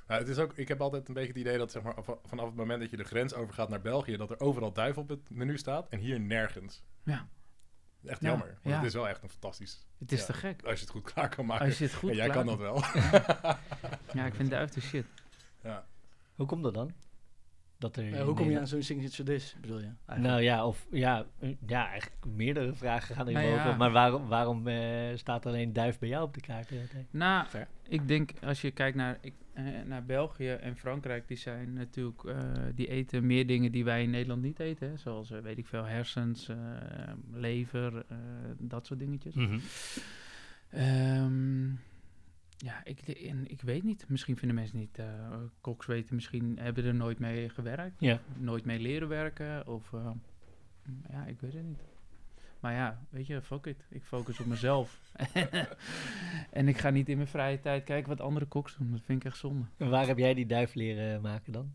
Nou, 0.07 0.23
het 0.23 0.31
is 0.31 0.37
ook, 0.37 0.53
ik 0.57 0.67
heb 0.67 0.81
altijd 0.81 1.07
een 1.07 1.13
beetje 1.13 1.29
het 1.29 1.37
idee 1.37 1.57
dat 1.57 1.71
zeg 1.71 1.83
maar, 1.83 1.93
vanaf 2.23 2.45
het 2.45 2.55
moment 2.55 2.79
dat 2.81 2.89
je 2.89 2.97
de 2.97 3.03
grens 3.03 3.33
overgaat 3.33 3.69
naar 3.69 3.81
België, 3.81 4.17
dat 4.17 4.29
er 4.31 4.39
overal 4.39 4.73
duif 4.73 4.97
op 4.97 5.09
het 5.09 5.29
menu 5.29 5.57
staat 5.57 5.89
en 5.89 5.99
hier 5.99 6.19
nergens. 6.19 6.83
Ja. 7.03 7.27
Echt 8.05 8.21
Ja, 8.21 8.27
jammer, 8.29 8.47
want 8.47 8.59
ja. 8.63 8.75
het 8.75 8.85
is 8.85 8.93
wel 8.93 9.07
echt 9.09 9.23
een 9.23 9.29
fantastisch, 9.29 9.85
Het 9.99 10.11
is 10.11 10.19
Ja. 10.19 10.25
te 10.25 10.33
gek. 10.33 10.63
als 10.63 10.73
je 10.79 10.85
het 10.85 10.89
goed 10.93 11.11
klaar 11.13 11.29
kan 11.29 11.45
maken. 11.45 11.65
Als 11.65 11.77
je 11.77 11.83
het 11.83 11.93
goed 11.93 12.09
en 12.09 12.15
jij 12.15 12.25
klaar 12.29 12.37
kan 12.37 12.45
dat 12.45 12.57
wel. 12.57 12.83
Ja, 14.13 14.25
ik 14.25 14.35
vind 14.35 14.49
duif 14.49 14.69
de 14.69 14.81
shit. 14.81 15.05
ja. 15.63 15.85
Hoe 16.35 16.45
komt 16.45 16.63
dat 16.63 16.73
dan? 16.73 16.91
Dat 17.77 17.95
er 17.97 18.13
Eh, 18.13 18.23
hoe 18.23 18.33
kom 18.35 18.49
je 18.49 18.59
aan 18.59 18.67
zo'n 18.67 18.81
signature 18.81 19.23
dish, 19.23 19.53
bedoel 19.61 19.79
je? 19.79 19.83
eigenlijk? 20.05 20.21
Nou 20.21 20.41
ja, 20.41 20.65
of 20.65 20.87
ja, 20.91 21.25
eh, 21.39 21.55
ja, 21.67 21.87
eigenlijk 21.89 22.25
meerdere 22.25 22.73
vragen 22.73 23.15
gaan 23.15 23.27
er 23.27 23.33
Nou 23.33 23.45
boven. 23.51 23.69
ja. 23.69 23.75
Maar 23.77 23.91
waarom, 23.91 24.27
waarom 24.27 24.67
eh, 24.67 25.17
staat 25.17 25.45
alleen 25.45 25.73
duif 25.73 25.99
bij 25.99 26.09
jou 26.09 26.23
op 26.23 26.33
de 26.33 26.41
kaart? 26.41 26.69
Nou, 27.11 27.47
Fair. 27.47 27.67
Ik 27.91 28.07
denk 28.07 28.31
als 28.43 28.61
je 28.61 28.71
kijkt 28.71 28.97
naar, 28.97 29.17
ik, 29.21 29.33
eh, 29.53 29.63
naar 29.85 30.05
België 30.05 30.49
en 30.49 30.75
Frankrijk, 30.75 31.27
die 31.27 31.37
zijn 31.37 31.73
natuurlijk, 31.73 32.23
eh, 32.23 32.37
die 32.75 32.87
eten 32.87 33.25
meer 33.25 33.47
dingen 33.47 33.71
die 33.71 33.83
wij 33.83 34.03
in 34.03 34.09
Nederland 34.09 34.41
niet 34.41 34.59
eten. 34.59 34.89
Hè? 34.89 34.97
Zoals, 34.97 35.31
eh, 35.31 35.39
weet 35.39 35.57
ik 35.57 35.67
veel, 35.67 35.85
hersens, 35.85 36.49
lever, 37.31 38.05
dat 38.57 38.85
soort 38.85 38.99
dingetjes. 38.99 39.35
Ehm, 40.69 41.69
ja, 42.57 42.83
ik, 42.83 42.99
en 43.07 43.51
ik 43.51 43.61
weet 43.61 43.83
niet. 43.83 44.05
Misschien 44.07 44.37
vinden 44.37 44.55
mensen 44.55 44.77
niet, 44.77 45.01
koks 45.61 45.85
weten, 45.85 46.15
misschien 46.15 46.57
hebben 46.59 46.85
er 46.85 46.95
nooit 46.95 47.19
mee 47.19 47.49
gewerkt. 47.49 47.99
Ja. 47.99 48.21
Nooit 48.37 48.65
mee 48.65 48.79
leren 48.79 49.07
werken. 49.07 49.67
Of, 49.67 49.91
ja, 51.09 51.25
ik 51.25 51.39
weet 51.39 51.53
het 51.53 51.63
niet. 51.63 51.90
Maar 52.61 52.73
ja, 52.73 52.99
weet 53.09 53.27
je, 53.27 53.41
fuck 53.41 53.65
it. 53.65 53.85
Ik 53.89 54.03
focus 54.03 54.39
op 54.39 54.45
mezelf. 54.45 54.99
en 56.49 56.67
ik 56.67 56.77
ga 56.77 56.89
niet 56.89 57.09
in 57.09 57.15
mijn 57.17 57.27
vrije 57.29 57.59
tijd 57.59 57.83
kijken 57.83 58.09
wat 58.09 58.21
andere 58.21 58.45
koks 58.45 58.75
doen. 58.77 58.91
Dat 58.91 59.01
vind 59.05 59.19
ik 59.19 59.25
echt 59.25 59.37
zonde. 59.37 59.65
En 59.77 59.89
waar 59.89 60.07
heb 60.07 60.17
jij 60.17 60.33
die 60.33 60.45
duif 60.45 60.73
leren 60.73 61.21
maken 61.21 61.53
dan? 61.53 61.71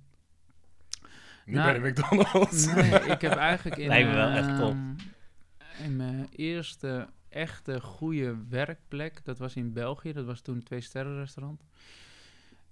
Nu 1.44 1.54
Nou, 1.54 1.80
bij 1.80 1.92
de 1.92 2.00
McDonald's. 2.02 2.66
Nee, 2.74 3.00
ik 3.00 3.20
heb 3.20 3.32
eigenlijk 3.32 3.76
in, 3.76 3.88
Lijkt 3.88 4.08
me 4.08 4.14
wel 4.14 4.28
echt 4.28 4.56
top. 4.58 4.70
ehm, 4.70 4.94
in 5.84 5.96
mijn 5.96 6.28
eerste 6.30 7.08
echte 7.28 7.80
goede 7.80 8.36
werkplek, 8.48 9.24
dat 9.24 9.38
was 9.38 9.56
in 9.56 9.72
België, 9.72 10.12
dat 10.12 10.24
was 10.24 10.40
toen 10.40 10.54
een 10.54 10.62
twee 10.62 10.80
sterren 10.80 11.18
restaurant. 11.18 11.62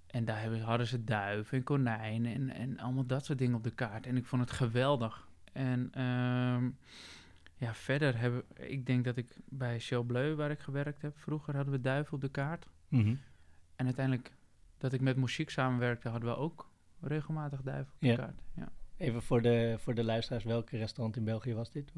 En 0.07 0.25
daar 0.25 0.41
hebben, 0.41 0.61
hadden 0.61 0.87
ze 0.87 1.03
duiven 1.03 1.57
en 1.57 1.63
konijnen 1.63 2.33
en, 2.33 2.49
en 2.49 2.79
allemaal 2.79 3.05
dat 3.05 3.25
soort 3.25 3.37
dingen 3.39 3.55
op 3.55 3.63
de 3.63 3.71
kaart. 3.73 4.05
En 4.07 4.17
ik 4.17 4.25
vond 4.25 4.41
het 4.41 4.51
geweldig. 4.51 5.27
En 5.53 5.89
ehm, 5.91 6.69
ja, 7.57 7.73
verder 7.73 8.17
hebben, 8.19 8.43
ik 8.55 8.85
denk 8.85 9.05
dat 9.05 9.17
ik 9.17 9.35
bij 9.45 9.81
Bleu, 10.07 10.35
waar 10.35 10.51
ik 10.51 10.59
gewerkt 10.59 11.01
heb, 11.01 11.17
vroeger 11.17 11.55
hadden 11.55 11.73
we 11.73 11.81
duiven 11.81 12.13
op 12.13 12.21
de 12.21 12.29
kaart. 12.29 12.67
Mhm. 12.87 13.15
En 13.75 13.85
uiteindelijk 13.85 14.31
dat 14.77 14.93
ik 14.93 15.01
met 15.01 15.15
Mochiek 15.15 15.49
samenwerkte, 15.49 16.09
hadden 16.09 16.29
we 16.29 16.35
ook 16.35 16.69
regelmatig 17.01 17.61
duiven 17.61 17.93
op 17.93 18.01
de 18.01 18.07
Ja. 18.07 18.15
kaart. 18.15 18.41
Ja. 18.55 18.69
Even 18.97 19.21
voor 19.21 19.41
de, 19.41 19.75
voor 19.79 19.93
de 19.95 20.03
luisteraars, 20.03 20.43
welk 20.43 20.69
restaurant 20.69 21.15
in 21.17 21.23
België 21.23 21.53
was 21.53 21.71
dit? 21.71 21.91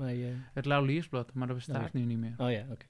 Het 0.54 0.66
Lauliersblad, 0.66 1.34
maar 1.34 1.48
dat 1.48 1.56
bestaat 1.56 1.94
nu 1.94 2.02
niet 2.02 2.18
meer. 2.18 2.34
Oh 2.38 2.52
ja, 2.52 2.66
oké. 2.72 2.86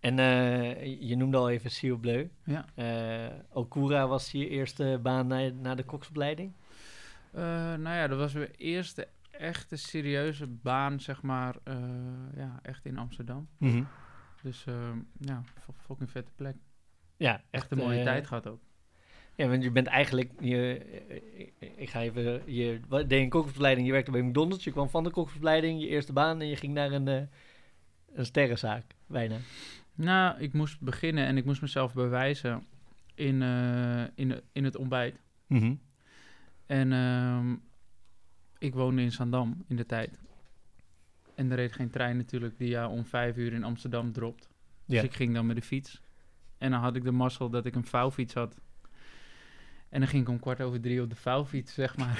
En 0.00 0.18
eh, 0.18 1.00
je 1.08 1.16
noemde 1.16 1.36
al 1.36 1.50
even 1.50 1.70
Ciel 1.70 1.96
Bleu. 1.96 2.28
Ja. 2.44 2.66
Eh, 2.74 3.34
Okura 3.52 4.06
was 4.06 4.30
je 4.30 4.48
eerste 4.48 4.98
baan 5.02 5.26
na, 5.26 5.48
na 5.48 5.74
de 5.74 5.82
koksopleiding? 5.84 6.52
Eh, 7.32 7.42
nou 7.74 7.96
ja, 7.96 8.06
dat 8.06 8.18
was 8.18 8.32
mijn 8.32 8.50
eerste 8.56 9.08
echte 9.38 9.76
serieuze 9.76 10.46
baan, 10.46 11.00
zeg 11.00 11.22
maar, 11.22 11.56
eh, 11.64 11.76
ja, 12.36 12.58
echt 12.62 12.84
in 12.84 12.98
Amsterdam. 12.98 13.48
Dus 14.42 14.64
eh, 14.66 14.90
ja, 15.20 15.42
fucking 15.86 16.10
vette 16.10 16.30
plek. 16.34 16.56
Ja, 17.16 17.42
Echt 17.50 17.70
een 17.70 17.78
mooie 17.78 17.98
eh, 17.98 18.04
tijd 18.04 18.26
gehad 18.26 18.46
ook. 18.46 18.60
Ja, 19.34 19.48
want 19.48 19.62
je 19.62 19.70
bent 19.70 19.86
eigenlijk, 19.86 20.32
je, 20.40 20.78
eh, 21.58 21.68
ik 21.76 21.90
ga 21.90 22.00
even, 22.02 22.42
je 22.54 22.80
wat- 22.88 23.08
deed 23.08 23.22
een 23.22 23.28
koksopleiding, 23.28 23.86
je 23.86 23.92
werkte 23.92 24.10
bij 24.10 24.22
McDonald's, 24.22 24.64
je 24.64 24.70
kwam 24.72 24.88
van 24.88 25.04
de 25.04 25.10
koksopleiding, 25.10 25.80
je 25.80 25.86
eerste 25.88 26.12
baan 26.12 26.40
en 26.40 26.46
je 26.46 26.56
ging 26.56 26.74
naar 26.74 26.92
een, 26.92 27.06
een 27.06 28.26
sterrenzaak, 28.26 28.84
bijna. 29.06 29.36
Nou, 29.94 30.38
ik 30.40 30.52
moest 30.52 30.80
beginnen 30.80 31.26
en 31.26 31.36
ik 31.36 31.44
moest 31.44 31.60
mezelf 31.60 31.94
bewijzen 31.94 32.66
in, 33.14 33.42
in, 34.14 34.40
in 34.52 34.64
het 34.64 34.76
ontbijt. 34.76 35.20
En 36.66 36.92
ehm, 36.92 37.54
ik 38.58 38.74
woonde 38.74 39.02
in 39.02 39.12
Zandam 39.12 39.64
in 39.68 39.76
de 39.76 39.86
tijd. 39.86 40.18
En 41.34 41.50
er 41.50 41.56
reed 41.56 41.72
geen 41.72 41.90
trein 41.90 42.16
natuurlijk 42.16 42.58
die 42.58 42.68
jou 42.68 42.90
om 42.92 43.04
vijf 43.04 43.36
uur 43.36 43.52
in 43.52 43.64
Amsterdam 43.64 44.12
dropt. 44.12 44.48
Dus 44.86 44.96
Ja. 44.96 45.02
ik 45.02 45.14
ging 45.14 45.34
dan 45.34 45.46
met 45.46 45.56
de 45.56 45.62
fiets. 45.62 46.00
En 46.58 46.70
dan 46.70 46.80
had 46.80 46.96
ik 46.96 47.04
de 47.04 47.10
mazzel 47.12 47.50
dat 47.50 47.66
ik 47.66 47.74
een 47.74 47.86
vouwfiets 47.86 48.34
had. 48.34 48.60
En 49.88 50.00
dan 50.00 50.08
ging 50.08 50.22
ik 50.22 50.28
om 50.28 50.40
kwart 50.40 50.60
over 50.60 50.80
drie 50.80 51.02
op 51.02 51.10
de 51.10 51.16
vouwfiets, 51.16 51.74
zeg 51.74 51.96
maar. 51.96 52.16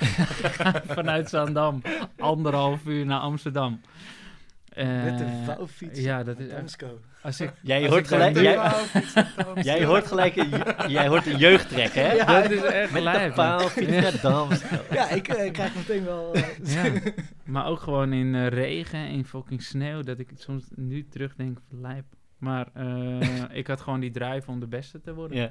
Vanuit 0.98 1.28
Zandam. 1.28 1.82
Anderhalf 2.18 2.86
uur 2.86 3.06
naar 3.06 3.20
Amsterdam. 3.20 3.80
Met 4.86 5.18
de 5.18 5.24
Eh, 5.24 5.44
vouwfiets. 5.44 6.00
Ja, 6.00 6.22
dat 6.22 6.38
is. 6.38 6.52
Als 7.22 7.40
ik, 7.40 7.52
Jij 7.62 7.80
als 7.82 7.88
hoort 7.88 8.00
ik 8.00 8.06
gelijk, 8.06 8.36
jij, 8.40 9.62
jij 9.62 9.84
hoort 9.84 10.06
gelijk, 10.06 10.36
een, 10.36 10.90
jij 10.90 11.08
hoort 11.08 11.26
een 11.26 11.36
jeugdtrek, 11.36 11.92
hè? 11.94 12.12
Ja, 12.12 12.42
dat 12.42 12.50
is 12.50 12.62
echt 12.62 12.90
Met 12.92 13.02
de 13.02 13.10
lijp. 13.10 13.34
paalfiets 13.34 14.22
naar. 14.22 14.82
Ja, 14.90 15.08
ik 15.10 15.28
eh, 15.28 15.52
krijg 15.52 15.74
meteen 15.74 16.04
wel... 16.04 16.34
eh, 16.34 16.44
Ja, 16.74 17.12
maar 17.44 17.66
ook 17.66 17.80
gewoon 17.80 18.12
in 18.12 18.46
regen, 18.46 19.08
in 19.08 19.24
fucking 19.24 19.62
sneeuw, 19.62 20.02
dat 20.02 20.18
ik 20.18 20.30
soms 20.34 20.64
nu 20.74 21.08
terugdenk 21.08 21.58
van 21.68 21.80
lijp. 21.80 22.04
Maar 22.38 22.68
eh, 22.74 23.42
ik 23.58 23.66
had 23.66 23.80
gewoon 23.80 24.00
die 24.00 24.10
drive 24.10 24.50
om 24.50 24.60
de 24.60 24.66
beste 24.68 25.00
te 25.00 25.14
worden. 25.14 25.36
Ja. 25.36 25.50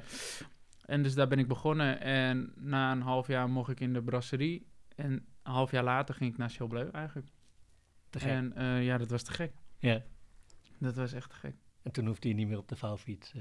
En 0.84 1.02
dus 1.02 1.14
daar 1.14 1.28
ben 1.28 1.38
ik 1.38 1.48
begonnen 1.48 2.00
en 2.00 2.52
na 2.56 2.92
een 2.92 3.02
half 3.02 3.26
jaar 3.26 3.48
mocht 3.48 3.70
ik 3.70 3.80
in 3.80 3.92
de 3.92 4.02
brasserie. 4.02 4.66
En 4.96 5.10
een 5.12 5.52
half 5.52 5.70
jaar 5.70 5.84
later 5.84 6.14
ging 6.14 6.32
ik 6.32 6.38
naar 6.38 6.50
Chaubleu 6.50 6.88
eigenlijk. 6.92 7.26
Te 8.10 8.18
gek. 8.20 8.28
En 8.30 8.52
eh, 8.56 8.84
ja, 8.84 8.98
dat 8.98 9.10
was 9.10 9.22
te 9.22 9.32
gek. 9.32 9.52
Ja. 9.78 10.02
Dat 10.78 10.94
was 10.94 11.12
echt 11.12 11.30
te 11.30 11.36
gek. 11.36 11.54
En 11.82 11.92
toen 11.92 12.06
hoefde 12.06 12.28
hij 12.28 12.36
niet 12.36 12.48
meer 12.48 12.58
op 12.58 12.68
de 12.68 12.76
vouwfiets. 12.76 13.32
eh. 13.34 13.40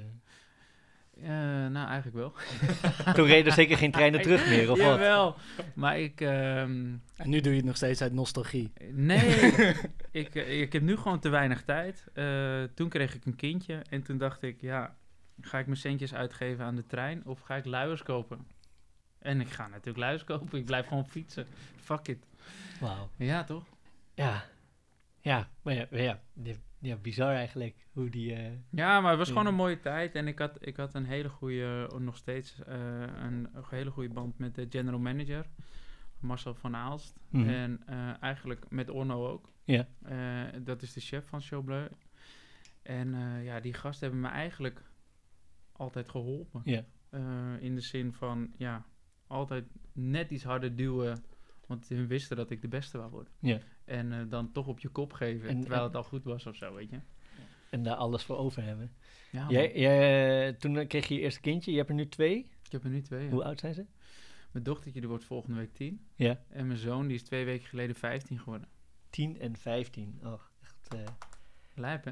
Eh, 1.24 1.72
nou, 1.72 1.88
eigenlijk 1.88 2.16
wel. 2.16 2.34
Toen 3.16 3.26
reden 3.26 3.46
er 3.46 3.52
zeker 3.52 3.78
geen 3.78 3.92
treinen 3.92 4.22
terug 4.22 4.48
meer, 4.50 4.62
of 4.72 4.78
wat? 4.78 4.88
Jawel. 4.88 5.36
Maar 5.76 6.00
ik... 6.00 6.22
ehm, 6.22 6.96
En 7.16 7.30
nu 7.30 7.40
doe 7.42 7.52
je 7.52 7.58
het 7.58 7.66
nog 7.66 7.76
steeds 7.76 8.02
uit 8.02 8.14
nostalgie. 8.14 8.72
Nee, 8.92 9.36
ik, 10.12 10.36
ik 10.36 10.74
heb 10.74 10.82
nu 10.82 10.96
gewoon 10.98 11.20
te 11.20 11.30
weinig 11.30 11.64
tijd. 11.64 12.04
Eh, 12.14 12.64
toen 12.64 12.90
kreeg 12.90 13.16
ik 13.16 13.26
een 13.26 13.36
kindje 13.36 13.82
en 13.90 14.04
toen 14.04 14.18
dacht 14.18 14.42
ik, 14.42 14.62
ja, 14.62 14.96
ga 15.42 15.60
ik 15.60 15.66
mijn 15.66 15.78
centjes 15.78 16.14
uitgeven 16.14 16.66
aan 16.66 16.76
de 16.76 16.86
trein 16.86 17.26
of 17.26 17.40
ga 17.40 17.56
ik 17.56 17.66
luiers 17.66 18.04
kopen? 18.04 18.48
En 19.20 19.42
ik 19.42 19.50
ga 19.50 19.68
natuurlijk 19.68 19.98
luiers 19.98 20.24
kopen, 20.24 20.60
ik 20.60 20.66
blijf 20.66 20.88
gewoon 20.88 21.08
fietsen. 21.08 21.48
Fuck 21.76 22.08
it. 22.08 22.26
Wauw. 22.80 23.10
Ja, 23.16 23.44
toch? 23.44 23.64
Ja. 24.14 24.46
Ja, 25.28 25.50
maar 25.62 25.74
ja, 25.74 25.88
maar 25.92 26.20
ja, 26.80 26.96
bizar 26.96 27.34
eigenlijk 27.36 27.88
hoe 27.92 28.10
die... 28.10 28.34
eh, 28.34 28.52
Ja, 28.70 29.00
maar 29.02 29.10
het 29.10 29.20
was 29.20 29.28
gewoon 29.28 29.46
een 29.46 29.56
mooie 29.56 29.80
tijd 29.80 30.16
en 30.16 30.28
ik 30.28 30.40
had, 30.40 30.58
ik 30.68 30.76
had 30.76 30.94
een 30.94 31.06
hele 31.06 31.30
goede, 31.30 31.92
nog 32.00 32.18
steeds 32.18 32.64
eh, 32.64 32.76
een, 33.02 33.50
een 33.54 33.64
hele 33.70 33.92
goede 33.92 34.14
band 34.14 34.38
met 34.38 34.56
de 34.56 34.66
general 34.70 35.00
manager, 35.00 35.46
Marcel 36.20 36.56
van 36.56 36.76
Aalst. 36.76 37.20
mhm. 37.30 37.50
En 37.50 37.82
eh, 37.86 38.24
eigenlijk 38.24 38.70
met 38.70 38.90
Orno 38.90 39.28
ook. 39.28 39.52
Ja. 39.64 39.88
Dat 40.60 40.82
is 40.82 40.94
de 40.94 41.00
chef 41.02 41.28
van 41.28 41.42
Chaubleu. 41.42 41.88
En 42.82 43.16
ja, 43.44 43.60
die 43.60 43.74
gasten 43.74 44.08
hebben 44.08 44.22
me 44.30 44.30
eigenlijk 44.36 44.82
altijd 45.72 46.10
geholpen. 46.10 46.62
Ja. 46.66 46.84
In 47.60 47.76
de 47.76 47.82
zin 47.82 48.14
van, 48.14 48.54
ja, 48.58 48.86
altijd 49.28 49.66
net 49.94 50.32
iets 50.32 50.44
harder 50.44 50.76
duwen. 50.76 51.24
Want 51.66 51.88
hun 51.88 52.08
wisten 52.08 52.38
dat 52.38 52.50
ik 52.50 52.62
de 52.62 52.68
beste 52.68 52.98
wou 52.98 53.12
worden. 53.12 53.34
Ja. 53.40 53.60
En 53.88 54.12
eh, 54.14 54.20
dan 54.30 54.52
toch 54.52 54.68
op 54.68 54.80
je 54.80 54.90
kop 54.90 55.14
geven, 55.14 55.50
En- 55.50 55.60
terwijl 55.60 55.82
en- 55.82 55.88
het 55.88 55.96
al 55.96 56.04
goed 56.04 56.24
was 56.24 56.46
of 56.46 56.56
zo, 56.56 56.74
weet 56.74 56.90
je. 56.90 57.00
En 57.70 57.84
daar 57.84 57.96
alles 57.96 58.24
voor 58.24 58.38
over 58.38 58.64
hebben. 58.64 58.92
Ja. 59.32 59.46
Jij, 59.50 59.72
jij, 59.76 60.48
eh, 60.48 60.54
toen 60.54 60.78
eh, 60.78 60.88
kreeg 60.88 61.08
je 61.08 61.14
je 61.14 61.20
eerste 61.20 61.42
kindje, 61.42 61.72
je 61.72 61.78
hebt 61.78 61.90
er 61.90 61.96
nu 61.96 62.08
twee. 62.08 62.38
ik 62.66 62.72
heb 62.72 62.84
er 62.84 62.90
nu 62.90 63.02
twee. 63.02 63.24
ja. 63.24 63.30
Hoe 63.30 63.44
oud 63.44 63.60
zijn 63.60 63.74
ze? 63.74 63.86
Mijn 64.52 64.64
dochtertje 64.64 65.00
die 65.00 65.10
wordt 65.10 65.26
volgende 65.26 65.58
week 65.58 65.74
tien. 65.74 66.00
Ja. 66.16 66.40
En 66.50 66.68
mijn 66.68 66.80
zoon 66.80 67.08
die 67.08 67.16
is 67.16 67.24
twee 67.24 67.46
weken 67.46 67.68
geleden 67.68 67.96
15 67.96 68.40
geworden. 68.40 68.68
10 69.10 69.40
en 69.40 69.58
15. 69.58 70.20
Oh, 70.24 70.34
echt... 70.64 70.94
eh, 70.94 71.00
Lijp, 71.76 72.06
hè? 72.06 72.12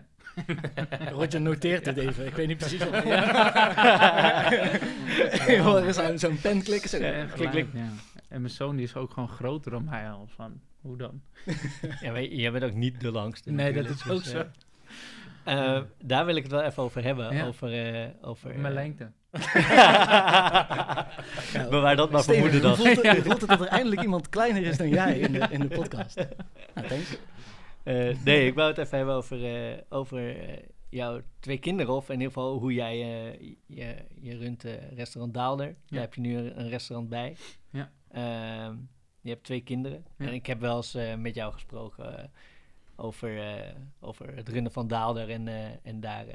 Roger 1.20 1.42
noteert 1.42 1.86
het 1.86 1.98
even. 1.98 2.26
Ik 2.26 2.34
weet 2.34 2.48
niet 2.48 2.58
precies 2.58 2.90
wat. 2.90 3.04
Ja. 5.48 5.92
Zo'n 5.94 6.20
zo'n 6.20 6.40
pen 6.42 6.64
klikken. 6.64 6.90
Zo. 6.90 6.98
Ja, 6.98 7.12
echt 7.12 7.34
klik, 7.34 7.50
klik. 7.50 7.68
ja. 7.74 7.90
En 8.36 8.42
mijn 8.42 8.54
zoon 8.54 8.76
die 8.76 8.86
is 8.86 8.96
ook 8.96 9.12
gewoon 9.12 9.30
groter 9.30 9.72
dan 9.72 9.84
mij 9.84 10.10
al. 10.10 10.28
Van, 10.28 10.62
hoe 10.82 10.98
dan? 10.98 11.22
ja, 12.02 12.12
maar 12.12 12.24
jij 12.24 12.52
bent 12.52 12.64
ook 12.64 12.74
niet 12.74 13.02
de 13.02 13.12
langste. 13.12 13.52
Nee, 13.52 13.74
dat 13.74 13.86
is 13.90 14.02
dus, 14.02 14.36
ook 14.36 14.46
eh, 15.44 15.76
eh, 15.76 15.84
daar 16.04 16.26
wil 16.26 16.36
ik 16.36 16.44
het 16.44 16.52
wel 16.52 16.62
even 16.62 16.84
over 16.84 17.04
hebben. 17.04 17.36
Ja. 17.36 17.46
Over, 17.46 17.94
eh, 17.96 18.10
over 18.22 18.60
Mijn 18.60 18.74
lengte. 18.74 19.12
Bewaar 21.70 21.96
dat 21.96 22.12
maar 22.12 22.24
voor 22.24 22.34
Steven, 22.34 22.42
moeder 22.42 22.62
dan. 22.62 22.76
voelt, 22.76 22.96
het, 23.04 23.08
hoe 23.16 23.24
voelt 23.24 23.42
het 23.42 23.50
dat 23.50 23.62
er 23.62 23.68
eindelijk 23.68 24.02
iemand 24.02 24.30
kleiner 24.30 24.64
is 24.64 24.78
dan 24.78 24.90
jij 24.90 25.20
in 25.20 25.32
de, 25.32 25.48
in 25.50 25.60
de 25.60 25.68
podcast? 25.68 26.16
Nou, 26.74 26.88
thanks. 26.88 27.18
Eh, 27.84 28.16
nee, 28.24 28.46
ik 28.48 28.54
wou 28.54 28.68
het 28.70 28.78
even 28.78 28.98
hebben 28.98 29.16
over, 29.16 29.46
eh, 29.46 29.78
over 29.90 30.36
jouw 30.90 31.22
twee 31.40 31.58
kinderen. 31.58 31.94
Of 31.94 32.06
in 32.08 32.14
ieder 32.14 32.28
geval 32.28 32.58
hoe 32.58 32.74
jij... 32.74 33.02
eh, 33.02 33.40
je, 33.66 33.96
je 34.22 34.38
runt 34.38 34.66
restaurant 34.96 35.34
Daalder. 35.34 35.66
Daar 35.66 35.76
Ja. 35.86 36.00
heb 36.00 36.14
je 36.14 36.22
nu 36.22 36.38
een, 36.38 36.60
een 36.60 36.70
restaurant 36.70 37.10
bij. 37.10 37.36
Ja. 37.72 37.92
Ehm, 38.16 38.76
je 39.22 39.30
hebt 39.30 39.44
twee 39.44 39.62
kinderen. 39.62 40.06
Ja. 40.18 40.26
En 40.26 40.34
ik 40.34 40.46
heb 40.46 40.60
wel 40.60 40.76
eens 40.76 40.96
eh, 40.96 41.16
met 41.16 41.36
jou 41.36 41.54
gesproken 41.54 42.20
eh, 42.20 42.26
over, 42.96 43.40
eh, 43.40 43.76
over 44.00 44.36
het 44.36 44.50
runnen 44.50 44.72
van 44.72 44.88
Daalder. 44.88 45.30
En, 45.30 45.48
en, 45.84 46.00
daar, 46.00 46.26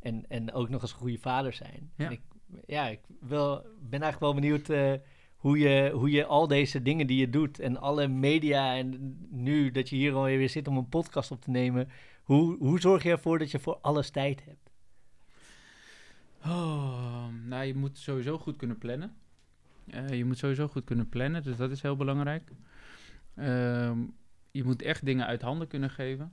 en, 0.00 0.24
en 0.28 0.52
ook 0.52 0.68
nog 0.68 0.82
eens 0.82 0.92
een 0.92 0.98
goede 0.98 1.18
vader 1.18 1.52
zijn. 1.52 1.90
Ja. 1.96 2.06
En 2.06 2.12
ik, 2.12 2.20
ja, 2.66 2.88
ik 2.88 3.00
wil, 3.20 3.62
ben 3.80 4.02
eigenlijk 4.02 4.20
wel 4.20 4.34
benieuwd... 4.34 5.00
hoe 5.36 5.58
je, 5.58 5.90
hoe 5.94 6.10
je 6.10 6.24
al 6.24 6.46
deze 6.46 6.82
dingen 6.82 7.06
die 7.06 7.18
je 7.18 7.30
doet 7.30 7.60
en 7.60 7.76
alle 7.76 8.08
media 8.08 8.76
en 8.76 9.16
nu 9.30 9.70
dat 9.70 9.88
je 9.88 9.96
hier 9.96 10.14
alweer 10.14 10.38
weer 10.38 10.48
zit 10.48 10.68
om 10.68 10.76
een 10.76 10.88
podcast 10.88 11.30
op 11.30 11.40
te 11.40 11.50
nemen, 11.50 11.88
hoe, 12.22 12.56
hoe 12.58 12.80
zorg 12.80 13.02
je 13.02 13.10
ervoor 13.10 13.38
dat 13.38 13.50
je 13.50 13.58
voor 13.58 13.78
alles 13.80 14.10
tijd 14.10 14.44
hebt? 14.44 14.70
Oh, 16.44 17.26
nou, 17.44 17.64
je 17.64 17.74
moet 17.74 17.98
sowieso 17.98 18.38
goed 18.38 18.56
kunnen 18.56 18.78
plannen. 18.78 19.16
Eh, 19.90 20.08
je 20.08 20.24
moet 20.24 20.38
sowieso 20.38 20.68
goed 20.68 20.84
kunnen 20.84 21.08
plannen, 21.08 21.42
dus 21.42 21.56
dat 21.56 21.70
is 21.70 21.82
heel 21.82 21.96
belangrijk. 21.96 22.52
Ehm, 23.34 23.98
je 24.50 24.64
moet 24.64 24.82
echt 24.82 25.04
dingen 25.04 25.26
uit 25.26 25.42
handen 25.42 25.68
kunnen 25.68 25.90
geven. 25.90 26.32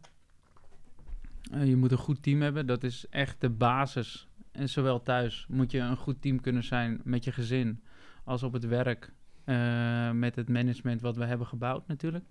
Eh, 1.51 1.67
je 1.67 1.75
moet 1.75 1.91
een 1.91 1.97
goed 1.97 2.23
team 2.23 2.41
hebben, 2.41 2.65
dat 2.65 2.83
is 2.83 3.05
echt 3.09 3.41
de 3.41 3.49
basis. 3.49 4.27
En 4.51 4.69
zowel 4.69 5.03
thuis 5.03 5.45
moet 5.49 5.71
je 5.71 5.79
een 5.79 5.97
goed 5.97 6.21
team 6.21 6.41
kunnen 6.41 6.63
zijn 6.63 7.01
met 7.03 7.23
je 7.23 7.31
gezin, 7.31 7.83
als 8.23 8.43
op 8.43 8.53
het 8.53 8.65
werk, 8.65 9.13
eh, 9.43 10.11
met 10.11 10.35
het 10.35 10.49
management 10.49 11.01
wat 11.01 11.15
we 11.15 11.25
hebben 11.25 11.47
gebouwd 11.47 11.87
natuurlijk. 11.87 12.25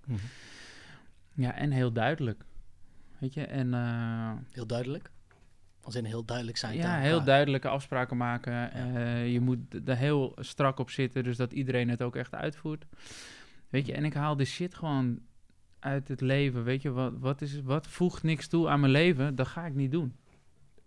Ja, 1.35 1.54
en 1.54 1.71
heel 1.71 1.93
duidelijk. 1.93 2.45
Weet 3.19 3.35
je, 3.35 3.47
en... 3.47 3.75
Heel 4.50 4.66
duidelijk. 4.66 5.11
Als 5.84 5.94
in 5.94 6.04
heel 6.04 6.24
duidelijk 6.24 6.56
zijn. 6.56 6.76
ja, 6.76 6.98
heel 6.98 7.24
duidelijke 7.24 7.68
afspraken 7.68 8.16
maken. 8.16 8.72
Eh, 8.72 9.32
je 9.32 9.40
moet 9.40 9.58
er 9.88 9.96
heel 9.96 10.32
strak 10.40 10.78
op 10.78 10.90
zitten, 10.90 11.24
dus 11.24 11.36
dat 11.36 11.52
iedereen 11.52 11.88
het 11.88 12.02
ook 12.02 12.16
echt 12.16 12.34
uitvoert. 12.34 12.84
Weet 13.68 13.86
je, 13.86 13.92
en 13.92 14.04
ik 14.04 14.14
haal 14.14 14.36
de 14.36 14.44
shit 14.44 14.74
gewoon 14.74 15.18
uit 15.78 16.08
het 16.08 16.20
leven. 16.20 16.64
Weet 16.64 16.82
je, 16.82 16.90
wat, 16.90 17.12
wat, 17.18 17.40
is, 17.40 17.60
wat 17.62 17.86
voegt 17.86 18.22
niks 18.22 18.48
toe 18.48 18.68
aan 18.68 18.80
mijn 18.80 18.92
leven, 18.92 19.34
dat 19.34 19.46
ga 19.48 19.66
ik 19.66 19.74
niet 19.74 19.90
doen. 19.92 20.16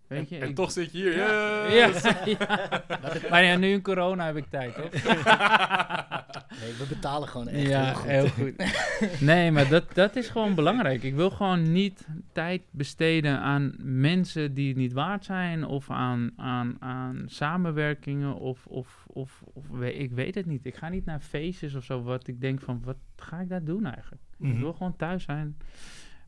Weet 0.06 0.28
je, 0.28 0.38
en 0.38 0.48
ik- 0.48 0.54
toch 0.54 0.70
zit 0.72 0.92
je 0.92 0.98
hier. 0.98 1.16
Ja, 1.16 1.72
yes! 1.72 2.02
ja, 2.02 2.20
ja. 2.48 2.82
Maar 3.30 3.44
ja, 3.44 3.56
nu 3.56 3.72
in 3.72 3.82
corona 3.82 4.26
heb 4.26 4.36
ik 4.36 4.46
tijd, 4.50 4.74
hoor. 4.74 4.90
Nee, 6.60 6.72
we 6.72 6.84
betalen 6.88 7.28
gewoon 7.28 7.48
echt 7.48 7.66
ja, 7.68 7.84
heel 7.84 7.94
goed. 7.94 8.06
heel 8.06 8.28
goed. 8.28 9.20
Nee, 9.30 9.50
maar 9.50 9.68
dat, 9.68 9.94
dat 9.94 10.16
is 10.16 10.28
gewoon 10.28 10.54
belangrijk. 10.54 11.02
Ik 11.02 11.14
wil 11.14 11.30
gewoon 11.30 11.72
niet 11.72 12.06
tijd 12.32 12.62
besteden 12.70 13.38
aan 13.40 13.74
mensen 13.82 14.54
die 14.54 14.68
het 14.68 14.76
niet 14.76 14.92
waard 14.92 15.24
zijn, 15.24 15.64
of 15.66 15.90
aan, 15.90 16.30
aan, 16.36 16.76
aan 16.80 17.22
samenwerkingen, 17.26 18.34
of, 18.34 18.66
of, 18.66 19.04
of, 19.06 19.42
of 19.52 19.80
ik 19.80 20.10
weet 20.12 20.34
het 20.34 20.46
niet. 20.46 20.66
Ik 20.66 20.74
ga 20.76 20.88
niet 20.88 21.04
naar 21.04 21.20
feestjes 21.20 21.74
of 21.74 21.84
zo, 21.84 22.02
wat 22.02 22.26
ik 22.28 22.40
denk 22.40 22.60
van, 22.60 22.80
wat 22.84 22.96
ga 23.16 23.40
ik 23.40 23.48
daar 23.48 23.64
doen 23.64 23.84
eigenlijk? 23.86 24.22
Ik 24.38 24.46
Mhm. 24.48 24.58
wil 24.60 24.72
gewoon 24.72 24.96
thuis 24.96 25.24
zijn, 25.24 25.56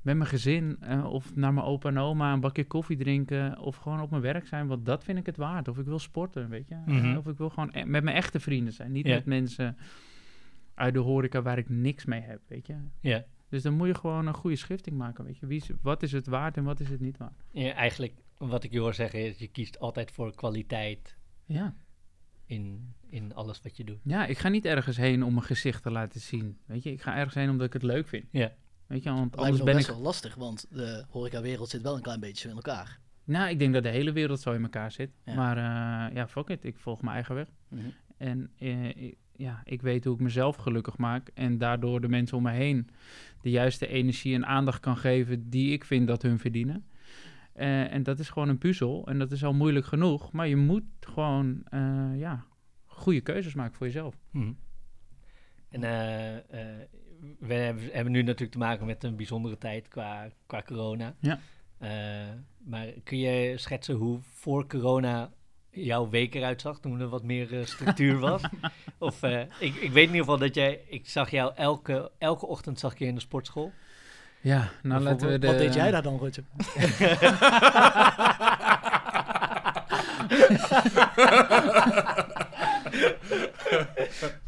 met 0.02 0.16
mijn 0.16 0.28
gezin, 0.30 0.76
eh, 0.80 1.04
of 1.12 1.34
naar 1.36 1.54
mijn 1.54 1.66
opa 1.66 1.88
en 1.88 1.98
oma 1.98 2.32
een 2.32 2.40
bakje 2.40 2.64
koffie 2.64 2.96
drinken, 2.96 3.58
of 3.58 3.76
gewoon 3.76 4.00
op 4.00 4.10
mijn 4.10 4.22
werk 4.22 4.46
zijn, 4.46 4.66
want 4.66 4.86
dat 4.86 5.04
vind 5.04 5.18
ik 5.18 5.26
het 5.26 5.36
waard. 5.36 5.68
Of 5.68 5.78
ik 5.78 5.84
wil 5.86 5.98
sporten, 5.98 6.48
weet 6.48 6.68
je. 6.68 6.76
Mhm. 6.86 7.10
Eh, 7.10 7.16
of 7.18 7.26
ik 7.26 7.36
wil 7.38 7.48
gewoon 7.50 7.68
e- 7.72 7.84
met 7.84 8.04
mijn 8.04 8.16
echte 8.16 8.40
vrienden 8.40 8.72
zijn, 8.72 8.92
niet 8.92 9.06
met 9.06 9.24
mensen 9.24 9.76
uit 10.80 10.94
de 10.94 11.00
horeca 11.00 11.42
waar 11.42 11.58
ik 11.58 11.68
niks 11.68 12.04
mee 12.04 12.20
heb, 12.20 12.40
weet 12.46 12.66
je. 12.66 12.76
Ja. 13.00 13.24
Dus 13.48 13.62
dan 13.62 13.74
moet 13.74 13.86
je 13.86 13.94
gewoon 13.94 14.26
een 14.26 14.34
goede 14.34 14.56
schifting 14.56 14.96
maken, 14.96 15.24
weet 15.24 15.38
je. 15.38 15.46
Wie 15.46 15.60
is, 15.60 15.70
wat 15.82 16.02
is 16.02 16.12
het 16.12 16.26
waard 16.26 16.56
en 16.56 16.64
wat 16.64 16.80
is 16.80 16.88
het 16.88 17.00
niet 17.00 17.16
waard? 17.18 17.44
ja, 17.50 17.72
eigenlijk 17.72 18.14
wat 18.38 18.64
ik 18.64 18.72
je 18.72 18.78
hoor 18.78 18.94
zeggen 18.94 19.26
is, 19.26 19.38
je 19.38 19.48
kiest 19.48 19.78
altijd 19.78 20.10
voor 20.10 20.34
kwaliteit 20.34 21.16
Ja. 21.46 21.74
in, 22.46 22.94
in 23.08 23.34
alles 23.34 23.60
wat 23.62 23.76
je 23.76 23.84
doet. 23.84 23.98
ja, 24.04 24.26
ik 24.26 24.38
ga 24.38 24.48
niet 24.48 24.64
ergens 24.64 24.96
heen 24.96 25.22
om 25.22 25.32
mijn 25.34 25.46
gezicht 25.46 25.82
te 25.82 25.90
laten 25.90 26.20
zien, 26.20 26.58
weet 26.66 26.82
je. 26.82 26.90
Ik 26.92 27.00
ga 27.02 27.16
ergens 27.16 27.34
heen 27.34 27.50
omdat 27.50 27.66
ik 27.66 27.72
het 27.72 27.82
leuk 27.82 28.08
vind. 28.08 28.24
Ja. 28.30 28.52
Weet 28.86 29.02
je, 29.02 29.10
want 29.12 29.36
anders 29.36 29.62
ben 29.62 29.74
best 29.76 29.88
ik... 29.88 29.94
wel 29.94 30.02
lastig, 30.02 30.34
want 30.34 30.66
de 30.70 31.04
horecawereld 31.08 31.68
zit 31.68 31.82
wel 31.82 31.96
een 31.96 32.02
klein 32.02 32.20
beetje 32.20 32.48
in 32.48 32.54
elkaar. 32.54 33.00
Nou, 33.24 33.50
ik 33.50 33.58
denk 33.58 33.72
dat 33.74 33.82
de 33.82 33.88
hele 33.88 34.12
wereld 34.12 34.40
zo 34.40 34.52
in 34.52 34.62
elkaar 34.62 34.92
zit. 34.92 35.10
Ja. 35.24 35.34
Maar 35.34 35.56
eh, 35.56 36.14
ja, 36.16 36.28
fuck 36.28 36.48
it, 36.48 36.64
ik 36.64 36.78
volg 36.78 37.02
mijn 37.02 37.14
eigen 37.14 37.34
weg. 37.34 37.48
Mhm. 37.68 37.88
En 38.16 38.50
eh, 38.58 38.88
ik- 38.88 39.18
ja, 39.40 39.60
ik 39.64 39.82
weet 39.82 40.04
hoe 40.04 40.14
ik 40.14 40.20
mezelf 40.20 40.56
gelukkig 40.56 40.98
maak. 40.98 41.30
En 41.34 41.58
daardoor 41.58 42.00
de 42.00 42.08
mensen 42.08 42.36
om 42.36 42.42
me 42.42 42.50
heen 42.50 42.88
de 43.40 43.50
juiste 43.50 43.86
energie 43.86 44.34
en 44.34 44.46
aandacht 44.46 44.80
kan 44.80 44.96
geven 44.96 45.50
die 45.50 45.72
ik 45.72 45.84
vind 45.84 46.06
dat 46.06 46.22
hun 46.22 46.38
verdienen. 46.38 46.86
Eh, 47.52 47.92
en 47.92 48.02
dat 48.02 48.18
is 48.18 48.28
gewoon 48.28 48.48
een 48.48 48.58
puzzel. 48.58 49.06
En 49.06 49.18
dat 49.18 49.32
is 49.32 49.44
al 49.44 49.52
moeilijk 49.52 49.86
genoeg. 49.86 50.32
Maar 50.32 50.48
je 50.48 50.56
moet 50.56 50.84
gewoon 51.00 51.62
eh, 51.64 52.18
ja, 52.18 52.44
goede 52.86 53.20
keuzes 53.20 53.54
maken 53.54 53.76
voor 53.76 53.86
jezelf. 53.86 54.18
Mhm. 54.30 54.52
En 55.68 55.82
eh, 55.82 56.66
we 57.38 57.54
hebben, 57.92 58.12
nu 58.12 58.22
natuurlijk 58.22 58.52
te 58.52 58.58
maken 58.58 58.86
met 58.86 59.04
een 59.04 59.16
bijzondere 59.16 59.58
tijd 59.58 59.88
qua, 59.88 60.30
qua 60.46 60.62
corona. 60.62 61.14
Ja. 61.18 61.38
Maar 62.58 62.86
kun 63.04 63.18
je 63.18 63.58
schetsen 63.58 63.94
hoe 63.94 64.18
voor 64.20 64.66
corona 64.66 65.32
jouw 65.70 66.08
week 66.08 66.34
eruit 66.34 66.60
zag, 66.60 66.80
toen 66.80 67.00
er 67.00 67.08
wat 67.08 67.22
meer 67.22 67.58
eh, 67.58 67.66
structuur 67.66 68.18
was? 68.18 68.42
of 68.98 69.22
eh, 69.22 69.40
ik, 69.40 69.74
ik 69.74 69.92
weet 69.92 70.08
in 70.08 70.14
ieder 70.14 70.20
geval 70.20 70.38
dat 70.38 70.54
jij, 70.54 70.80
ik 70.88 71.08
zag 71.08 71.30
jou 71.30 71.52
elke, 71.56 72.10
elke 72.18 72.46
ochtend 72.46 72.78
zag 72.78 72.92
ik 72.92 72.98
je 72.98 73.06
in 73.06 73.14
de 73.14 73.20
sportschool. 73.20 73.72
Ja, 74.40 74.70
nou 74.82 75.02
laten 75.02 75.28
we 75.28 75.38
de... 75.38 75.46
Wat 75.46 75.58
deed 75.58 75.74
jij 75.74 75.90
daar 75.90 76.02
dan, 76.02 76.18
Roger? 76.18 76.44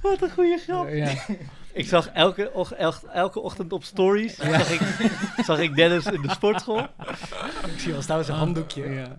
Wat 0.03 0.23
een 0.23 0.31
goede 0.31 0.59
grap. 0.59 0.89
Ja. 0.89 1.15
Ik 1.75 1.87
zag 1.87 2.07
elke, 2.09 2.51
och- 2.53 2.73
elke, 2.73 3.09
elke 3.09 3.41
ochtend 3.41 3.73
op 3.73 3.85
stories, 3.85 4.37
zag, 4.37 4.71
ik, 4.71 4.81
zag 5.45 5.59
ik 5.59 5.75
Dennis 5.75 6.07
in 6.07 6.23
de 6.23 6.31
sportschool. 6.31 6.83
Ik 7.67 7.79
zie 7.79 7.93
wel 7.93 8.03
staan 8.03 8.25
zijn 8.25 8.39
handdoekje. 8.39 8.89
Ja. 8.91 9.17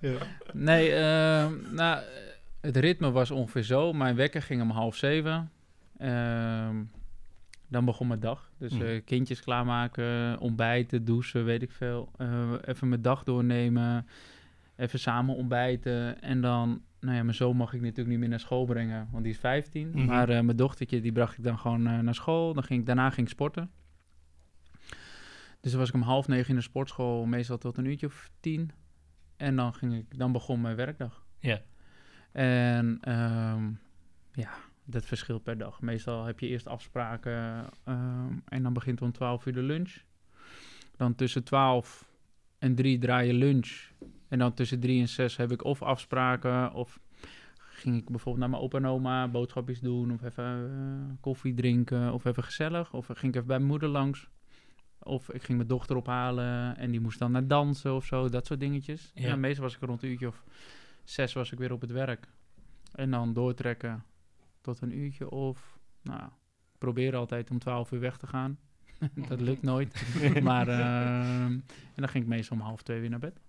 Nee, 0.54 0.92
ehm, 0.94 1.54
nou, 1.76 2.02
het 2.62 2.78
ritme 2.78 3.12
was 3.12 3.32
ongeveer 3.32 3.64
zo. 3.64 3.94
Mijn 3.94 4.16
wekker 4.16 4.42
ging 4.42 4.62
om 4.62 4.70
half 4.70 4.96
zeven. 4.96 5.52
Ehm, 5.98 6.76
dan 7.70 7.86
begon 7.86 8.08
mijn 8.08 8.20
dag. 8.20 8.50
Dus 8.58 8.74
Mm. 8.74 8.82
eh, 8.82 9.02
kindjes 9.06 9.42
klaarmaken, 9.42 10.40
ontbijten, 10.40 11.06
douchen, 11.06 11.46
weet 11.46 11.62
ik 11.62 11.72
veel. 11.72 12.10
Eh, 12.18 12.52
even 12.66 12.90
mijn 12.90 13.02
dag 13.02 13.24
doornemen. 13.24 14.08
Even 14.78 15.00
samen 15.00 15.36
ontbijten. 15.36 16.22
En 16.22 16.42
dan, 16.42 16.82
nou 17.04 17.16
ja, 17.16 17.24
mijn 17.24 17.36
zoon 17.36 17.56
mag 17.56 17.74
ik 17.74 17.82
natuurlijk 17.82 18.10
niet 18.10 18.20
meer 18.20 18.30
naar 18.30 18.40
school 18.40 18.66
brengen, 18.66 19.08
want 19.12 19.24
die 19.24 19.34
is 19.34 19.40
15. 19.40 19.90
Mhm. 19.90 20.06
Maar 20.06 20.30
eh, 20.30 20.42
mijn 20.42 20.58
dochtertje, 20.58 21.02
die 21.02 21.12
bracht 21.12 21.38
ik 21.38 21.44
dan 21.44 21.60
gewoon 21.60 21.88
eh, 21.88 22.00
naar 22.00 22.16
school. 22.16 22.54
Dan 22.54 22.64
ging 22.64 22.80
ik, 22.80 22.86
daarna 22.86 23.10
ging 23.10 23.28
ik 23.28 23.34
sporten. 23.34 23.72
Dus 25.60 25.72
dan 25.72 25.80
was 25.80 25.90
ik 25.90 25.96
om 25.96 26.02
half 26.02 26.28
negen 26.28 26.50
in 26.50 26.56
de 26.56 26.62
sportschool, 26.62 27.26
meestal 27.26 27.58
tot 27.58 27.78
een 27.78 27.86
uurtje 27.86 28.08
of 28.08 28.30
tien. 28.40 28.72
En 29.38 29.56
dan, 29.56 29.74
ging 29.74 29.94
ik, 29.94 30.18
dan 30.18 30.32
begon 30.32 30.62
mijn 30.62 30.76
werkdag. 30.76 31.26
Ja. 31.40 31.62
En 32.32 32.98
ehm, 33.02 33.72
ja, 34.32 34.52
dat 34.86 35.06
verschilt 35.06 35.44
per 35.44 35.58
dag. 35.58 35.82
Meestal 35.82 36.26
heb 36.26 36.40
je 36.40 36.48
eerst 36.48 36.68
afspraken 36.68 37.66
ehm, 37.84 38.34
en 38.46 38.64
dan 38.64 38.74
begint 38.74 39.02
om 39.02 39.12
12 39.12 39.46
uur 39.46 39.54
de 39.54 39.62
lunch. 39.62 40.02
Dan 40.96 41.16
tussen 41.16 41.44
12 41.44 42.10
en 42.60 42.76
3 42.76 42.98
draai 42.98 43.28
je 43.28 43.34
lunch. 43.34 43.92
En 44.34 44.40
dan 44.40 44.54
tussen 44.54 44.80
3 44.80 45.02
en 45.02 45.10
6 45.10 45.38
heb 45.38 45.52
ik 45.52 45.64
of 45.64 45.82
afspraken 45.82 46.74
of 46.74 47.00
ging 47.58 47.96
ik 47.96 48.10
bijvoorbeeld 48.10 48.38
naar 48.38 48.50
mijn 48.50 48.62
opa 48.62 48.78
en 48.78 48.86
oma 48.86 49.28
boodschapjes 49.28 49.80
doen 49.80 50.14
of 50.14 50.24
even 50.24 50.44
eh, 50.44 51.16
koffie 51.20 51.54
drinken 51.54 52.14
of 52.14 52.26
even 52.26 52.44
gezellig. 52.44 52.94
Of 52.94 53.06
ging 53.06 53.20
ik 53.20 53.36
even 53.36 53.48
bij 53.48 53.58
mijn 53.58 53.70
moeder 53.70 53.90
langs. 53.90 54.30
Of 55.00 55.30
ik 55.30 55.44
ging 55.44 55.58
mijn 55.58 55.70
dochter 55.70 55.96
ophalen 55.96 56.78
en 56.78 56.92
die 56.92 57.00
moest 57.00 57.20
dan 57.20 57.32
naar 57.32 57.48
dansen 57.48 57.96
of 57.96 58.06
zo, 58.06 58.30
dat 58.30 58.46
soort 58.46 58.60
dingetjes. 58.60 59.12
Ja. 59.16 59.28
Ja. 59.28 59.36
meestal 59.36 59.64
was 59.64 59.76
ik 59.76 59.82
rond 59.82 60.04
een 60.04 60.10
uurtje 60.10 60.28
of 60.28 60.44
zes 61.04 61.34
was 61.34 61.52
ik 61.52 61.58
weer 61.58 61.72
op 61.72 61.82
het 61.82 61.92
werk. 61.92 62.28
En 62.92 63.12
dan 63.12 63.34
doortrekken 63.34 64.04
tot 64.62 64.82
een 64.82 64.98
uurtje 64.98 65.30
of, 65.30 65.80
nou, 66.02 66.30
probeer 66.78 67.16
altijd 67.16 67.50
om 67.52 67.60
12 67.60 67.92
uur 67.92 68.00
weg 68.00 68.18
te 68.18 68.28
gaan. 68.28 68.58
dat 69.30 69.42
lukt 69.42 69.62
nooit. 69.62 70.06
maar, 70.44 70.68
ehm, 70.68 71.52
en 71.52 71.64
dan 71.96 72.10
ging 72.10 72.24
ik 72.24 72.30
meestal 72.30 72.58
om 72.58 72.64
half 72.64 72.82
twee 72.82 73.00
weer 73.00 73.10
naar 73.10 73.20
bed. 73.20 73.42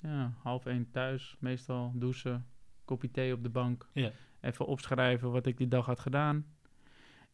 Ja, 0.00 0.32
half 0.42 0.66
één 0.66 0.90
thuis, 0.90 1.36
meestal 1.38 1.92
douchen, 1.94 2.46
kopje 2.84 3.10
thee 3.10 3.32
op 3.32 3.42
de 3.42 3.48
bank. 3.48 3.88
Ja. 3.92 4.10
Even 4.40 4.66
opschrijven 4.66 5.30
wat 5.32 5.46
ik 5.46 5.56
die 5.56 5.68
dag 5.68 5.86
had 5.86 5.98
gedaan. 6.00 6.46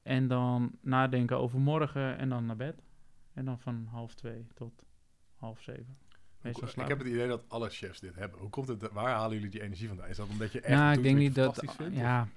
En 0.02 0.28
dan 0.28 0.70
nadenken 0.80 1.38
over 1.38 1.60
morgen 1.60 2.18
en 2.18 2.28
dan 2.28 2.46
naar 2.46 2.56
bed. 2.56 2.82
En 3.34 3.44
dan 3.44 3.58
van 3.60 3.86
half 3.90 4.14
twee 4.14 4.46
tot 4.54 4.82
half 5.36 5.60
zeven. 5.60 5.96
Meestal 6.40 6.68
Ik 6.68 6.88
heb 6.88 6.98
het 6.98 7.06
idee 7.08 7.28
dat 7.28 7.44
alle 7.48 7.68
chefs 7.70 8.00
dit 8.00 8.14
hebben. 8.14 8.40
Hoe 8.40 8.50
komt 8.50 8.68
het, 8.68 8.92
waar 8.92 9.14
halen 9.14 9.34
jullie 9.36 9.50
die 9.50 9.62
energie 9.62 9.88
vandaan? 9.88 10.08
Is 10.08 10.16
dat 10.16 10.28
omdat 10.28 10.52
je 10.52 10.60
echt 10.60 10.78
Ja, 10.78 10.88
doet 10.88 10.96
ik 10.96 11.02
denk 11.02 11.16
niet 11.18 11.34
dat. 11.34 11.44
fantastisch 11.54 11.76
vindt, 11.76 11.94
of- 11.94 12.00
Ja, 12.02 12.28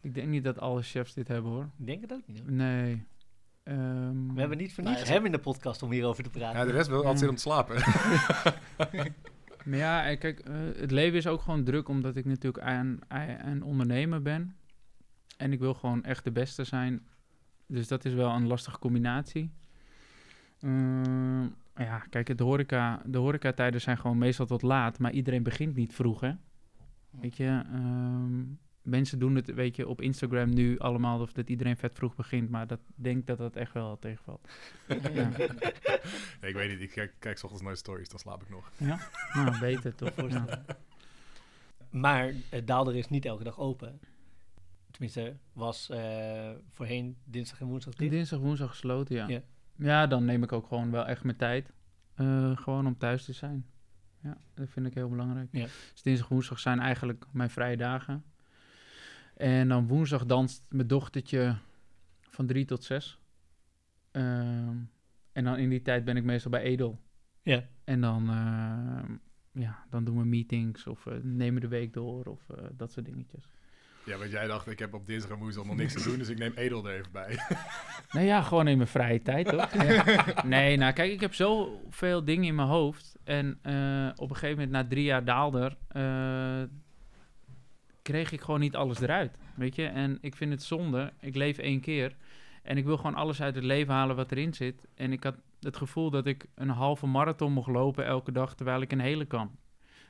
ik 0.00 0.14
denk 0.14 0.28
niet 0.28 0.44
dat 0.44 0.58
alle 0.58 0.82
chefs 0.82 1.14
dit 1.14 1.28
hebben 1.28 1.50
hoor. 1.50 1.68
Ik 1.78 1.86
denk 1.86 2.00
het 2.00 2.12
ook 2.12 2.26
niet. 2.26 2.40
hoor. 2.40 2.50
Nee. 2.52 3.04
Ehm, 3.62 4.32
We 4.34 4.40
hebben 4.40 4.58
niet 4.58 4.74
voor 4.74 4.84
Nou, 4.84 4.96
niets 4.96 5.08
ja, 5.08 5.14
hem 5.14 5.24
in 5.26 5.32
de 5.32 5.38
podcast 5.38 5.82
om 5.82 5.90
hierover 5.90 6.22
te 6.24 6.30
praten. 6.30 6.58
Ja, 6.60 6.64
de 6.64 6.72
rest 6.72 6.88
wil 6.88 7.04
altijd 7.04 7.18
zitten 7.18 7.28
om 7.28 7.34
te 7.36 7.42
slapen. 7.42 7.76
Maar 9.64 9.78
ja, 9.78 10.04
en 10.04 10.18
kijk, 10.18 10.38
eh, 10.38 10.54
het 10.76 10.90
leven 10.90 11.18
is 11.18 11.26
ook 11.26 11.40
gewoon 11.40 11.64
druk 11.64 11.88
omdat 11.88 12.16
ik 12.16 12.24
natuurlijk 12.24 12.66
een, 12.66 13.02
een 13.44 13.62
ondernemer 13.62 14.22
ben. 14.22 14.56
En 15.36 15.52
ik 15.52 15.58
wil 15.58 15.74
gewoon 15.74 16.04
echt 16.04 16.24
de 16.24 16.30
beste 16.30 16.64
zijn. 16.64 17.06
Dus 17.66 17.88
dat 17.88 18.04
is 18.04 18.14
wel 18.14 18.30
een 18.30 18.46
lastige 18.46 18.78
combinatie. 18.78 19.50
Ehm, 20.60 21.42
ja, 21.76 21.98
kijk, 22.10 22.38
de, 22.38 22.44
horeca, 22.44 23.02
de 23.04 23.18
horecatijden 23.18 23.80
zijn 23.80 23.98
gewoon 23.98 24.18
meestal 24.18 24.46
tot 24.46 24.62
laat. 24.62 24.98
Maar 24.98 25.12
iedereen 25.12 25.42
begint 25.42 25.74
niet 25.74 25.94
vroeg, 25.94 26.20
hè. 26.20 26.32
Weet 27.10 27.36
je, 27.36 27.62
ehm, 27.72 28.42
mensen 28.90 29.18
doen 29.18 29.34
het, 29.34 29.54
weet 29.54 29.76
je, 29.76 29.88
op 29.88 30.00
Instagram 30.00 30.54
nu 30.54 30.78
allemaal 30.78 31.20
of 31.20 31.32
dat 31.32 31.48
iedereen 31.48 31.76
vet 31.76 31.94
vroeg 31.94 32.14
begint. 32.14 32.50
Maar 32.50 32.66
dat 32.66 32.80
denk 32.94 33.26
dat 33.26 33.38
dat 33.38 33.56
echt 33.56 33.72
wel 33.72 33.98
tegenvalt. 33.98 34.48
ja. 34.88 35.28
Nee, 36.40 36.50
ik 36.50 36.54
weet 36.54 36.70
niet, 36.70 36.80
ik 36.80 36.90
kijk, 36.90 37.12
kijk 37.18 37.38
's 37.38 37.42
ochtends 37.42 37.64
nooit 37.64 37.78
stories, 37.78 38.08
dan 38.08 38.18
slaap 38.18 38.42
ik 38.42 38.48
nog. 38.48 38.70
ja? 38.76 38.98
Nou, 39.32 39.58
beter 39.58 39.94
toch? 39.94 40.30
Ja. 40.30 40.64
Maar 41.90 42.30
uh, 42.30 42.40
Daalder 42.64 42.96
is 42.96 43.08
niet 43.08 43.24
elke 43.24 43.44
dag 43.44 43.58
open. 43.58 44.00
Tenminste, 44.90 45.36
was 45.52 45.90
uh, 45.90 46.50
voorheen 46.68 47.16
dinsdag 47.24 47.60
en 47.60 47.66
woensdag 47.66 47.94
dicht. 47.94 48.10
Dinsdag, 48.10 48.38
woensdag 48.38 48.68
gesloten, 48.68 49.16
ja. 49.16 49.28
Ja. 49.28 49.42
ja. 49.76 50.06
dan 50.06 50.24
neem 50.24 50.42
ik 50.42 50.52
ook 50.52 50.66
gewoon 50.66 50.90
wel 50.90 51.06
echt 51.06 51.24
mijn 51.24 51.36
tijd. 51.36 51.72
Uh, 52.16 52.56
gewoon 52.56 52.86
om 52.86 52.98
thuis 52.98 53.24
te 53.24 53.32
zijn. 53.32 53.66
Ja, 54.22 54.36
dat 54.54 54.68
vind 54.68 54.86
ik 54.86 54.94
heel 54.94 55.08
belangrijk. 55.08 55.48
Ja. 55.52 55.66
Dus 55.92 56.02
dinsdag, 56.02 56.28
woensdag 56.28 56.58
zijn 56.58 56.80
eigenlijk 56.80 57.24
mijn 57.32 57.50
vrije 57.50 57.76
dagen. 57.76 58.24
En 59.40 59.68
dan 59.68 59.86
woensdag 59.86 60.26
danst 60.26 60.64
mijn 60.68 60.86
dochtertje 60.86 61.56
van 62.30 62.46
drie 62.46 62.64
tot 62.64 62.84
zes. 62.84 63.18
Ehm, 64.10 64.76
en 65.32 65.44
dan 65.44 65.56
in 65.56 65.68
die 65.68 65.82
tijd 65.82 66.04
ben 66.04 66.16
ik 66.16 66.24
meestal 66.24 66.50
bij 66.50 66.62
Edel. 66.62 67.00
Ja. 67.42 67.64
En 67.84 68.00
dan, 68.00 68.22
uh, 68.30 69.16
ja, 69.62 69.84
dan 69.90 70.04
doen 70.04 70.18
we 70.18 70.24
meetings 70.24 70.86
of 70.86 71.06
uh, 71.06 71.14
nemen 71.22 71.60
de 71.60 71.68
week 71.68 71.92
door 71.92 72.24
of 72.24 72.40
uh, 72.50 72.64
dat 72.72 72.92
soort 72.92 73.06
dingetjes. 73.06 73.44
Ja, 74.04 74.18
want 74.18 74.30
jij 74.30 74.46
dacht, 74.46 74.66
ik 74.66 74.78
heb 74.78 74.94
op 74.94 75.06
dinsdag 75.06 75.30
en 75.30 75.38
woensdag 75.38 75.64
nog 75.64 75.76
niks 75.76 75.92
te 75.92 76.08
doen, 76.08 76.18
dus 76.18 76.28
ik 76.28 76.38
neem 76.38 76.52
Edel 76.54 76.88
er 76.88 76.98
even 76.98 77.12
bij. 77.12 77.38
nee, 78.12 78.26
ja, 78.26 78.42
gewoon 78.42 78.68
in 78.68 78.76
mijn 78.76 78.88
vrije 78.88 79.22
tijd, 79.22 79.48
toch? 79.48 79.72
ja. 79.82 80.44
Nee, 80.44 80.76
nou 80.76 80.92
kijk, 80.92 81.12
ik 81.12 81.20
heb 81.20 81.34
zoveel 81.34 82.24
dingen 82.24 82.44
in 82.44 82.54
mijn 82.54 82.68
hoofd. 82.68 83.18
En 83.24 83.58
uh, 83.62 84.10
op 84.14 84.30
een 84.30 84.36
gegeven 84.36 84.56
moment, 84.56 84.70
na 84.70 84.86
drie 84.86 85.04
jaar 85.04 85.24
daalder, 85.24 85.76
uh, 85.96 86.62
kreeg 88.10 88.32
ik 88.32 88.40
gewoon 88.40 88.60
niet 88.60 88.76
alles 88.76 89.00
eruit, 89.00 89.38
weet 89.54 89.74
je? 89.74 89.86
En 89.86 90.18
ik 90.20 90.36
vind 90.36 90.52
het 90.52 90.62
zonde. 90.62 91.12
Ik 91.20 91.34
leef 91.34 91.58
één 91.58 91.80
keer. 91.80 92.16
En 92.62 92.76
ik 92.76 92.84
wil 92.84 92.96
gewoon 92.96 93.14
alles 93.14 93.42
uit 93.42 93.54
het 93.54 93.64
leven 93.64 93.94
halen 93.94 94.16
wat 94.16 94.32
erin 94.32 94.54
zit. 94.54 94.86
En 94.94 95.12
ik 95.12 95.22
had 95.22 95.36
het 95.60 95.76
gevoel 95.76 96.10
dat 96.10 96.26
ik 96.26 96.46
een 96.54 96.68
halve 96.68 97.06
marathon 97.06 97.52
mocht 97.52 97.68
lopen 97.68 98.04
elke 98.04 98.32
dag, 98.32 98.54
terwijl 98.54 98.80
ik 98.80 98.92
een 98.92 99.00
hele 99.00 99.24
kan. 99.24 99.50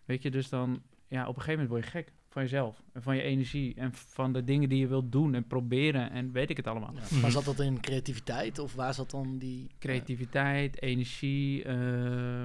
Weet 0.04 0.22
je, 0.22 0.30
dus 0.30 0.48
dan, 0.48 0.82
ja, 1.08 1.20
op 1.22 1.36
een 1.36 1.42
gegeven 1.42 1.52
moment 1.52 1.68
word 1.68 1.84
je 1.84 1.90
gek 1.90 2.12
van 2.28 2.42
jezelf. 2.42 2.82
En 2.92 3.02
van 3.02 3.16
je 3.16 3.22
energie 3.22 3.74
en 3.74 3.94
van 3.94 4.32
de 4.32 4.44
dingen 4.44 4.68
die 4.68 4.78
je 4.78 4.86
wilt 4.86 5.12
doen 5.12 5.34
en 5.34 5.46
proberen 5.46 6.10
en 6.10 6.32
weet 6.32 6.50
ik 6.50 6.56
het 6.56 6.66
allemaal. 6.66 6.94
Ja, 6.94 7.20
maar 7.20 7.30
zat 7.30 7.44
dat 7.44 7.60
in 7.60 7.80
creativiteit 7.80 8.58
of 8.58 8.74
waar 8.74 8.94
zat 8.94 9.10
dan 9.10 9.38
die... 9.38 9.70
Creativiteit, 9.78 10.82
uh, 10.82 10.90
energie. 10.90 11.64
Uh, 11.64 11.72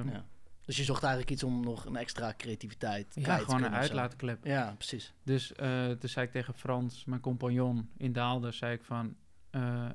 ja. 0.06 0.26
Dus 0.66 0.78
je 0.78 0.84
zocht 0.84 1.04
eigenlijk 1.04 1.32
iets 1.32 1.44
om 1.44 1.64
nog 1.64 1.86
een 1.86 1.96
extra 1.96 2.34
creativiteit 2.38 3.14
ja, 3.14 3.38
gewoon 3.38 3.64
een 3.64 3.76
uitlaatklep. 3.76 4.46
Ja, 4.46 4.74
precies. 4.78 5.14
Dus 5.24 5.54
uh, 5.62 5.86
toen 5.86 6.10
zei 6.10 6.26
ik 6.26 6.32
tegen 6.32 6.54
Frans, 6.54 7.06
mijn 7.06 7.22
compagnon 7.22 7.90
in 7.98 8.14
Daalder, 8.14 8.54
zei 8.54 8.74
ik 8.74 8.84
van... 8.84 9.16
Uh, 9.52 9.86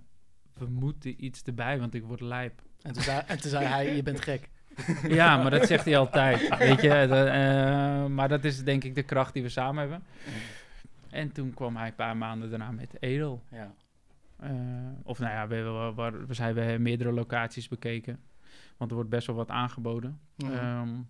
we 0.55 0.67
moeten 0.67 1.25
iets 1.25 1.43
erbij, 1.43 1.79
want 1.79 1.95
ik 1.95 2.05
word 2.05 2.21
lijp. 2.21 2.63
En 2.83 2.93
toen 2.93 3.03
zei, 3.03 3.23
en 3.27 3.41
toen 3.41 3.51
zei 3.51 3.65
hij, 3.65 3.97
je 3.97 4.03
bent 4.03 4.21
gek. 4.21 4.49
ja, 5.09 5.37
maar 5.37 5.51
dat 5.51 5.67
zegt 5.67 5.85
hij 5.85 5.97
altijd, 5.97 6.59
weet 6.59 6.81
je. 6.81 7.07
Dat, 7.09 7.27
uh, 7.27 8.07
maar 8.07 8.29
dat 8.29 8.45
is 8.45 8.65
denk 8.65 8.85
ik 8.85 8.95
de 8.95 9.03
kracht 9.03 9.33
die 9.33 9.43
we 9.43 9.49
samen 9.49 9.81
hebben. 9.81 10.03
En 11.11 11.33
toen 11.33 11.55
kwam 11.55 11.77
hij 11.77 11.87
een 11.87 11.95
paar 11.95 12.17
maanden 12.17 12.51
daarna 12.51 12.71
met 12.71 12.97
Edel. 13.01 13.43
Ja. 13.51 13.75
Of 15.03 15.19
nou 15.19 15.33
ja, 15.33 15.49
we, 15.49 15.63
we, 15.63 15.93
we, 15.95 16.27
we 16.27 16.35
zijn 16.35 16.55
we 16.55 16.77
meerdere 16.79 17.13
locaties 17.13 17.69
bekeken. 17.69 18.21
Want 18.81 18.93
er 18.93 18.97
wordt 18.97 19.11
best 19.11 19.27
wel 19.27 19.37
wat 19.37 19.49
aangeboden. 19.49 20.21
Mhm. 20.37 20.53
Um, 20.53 21.09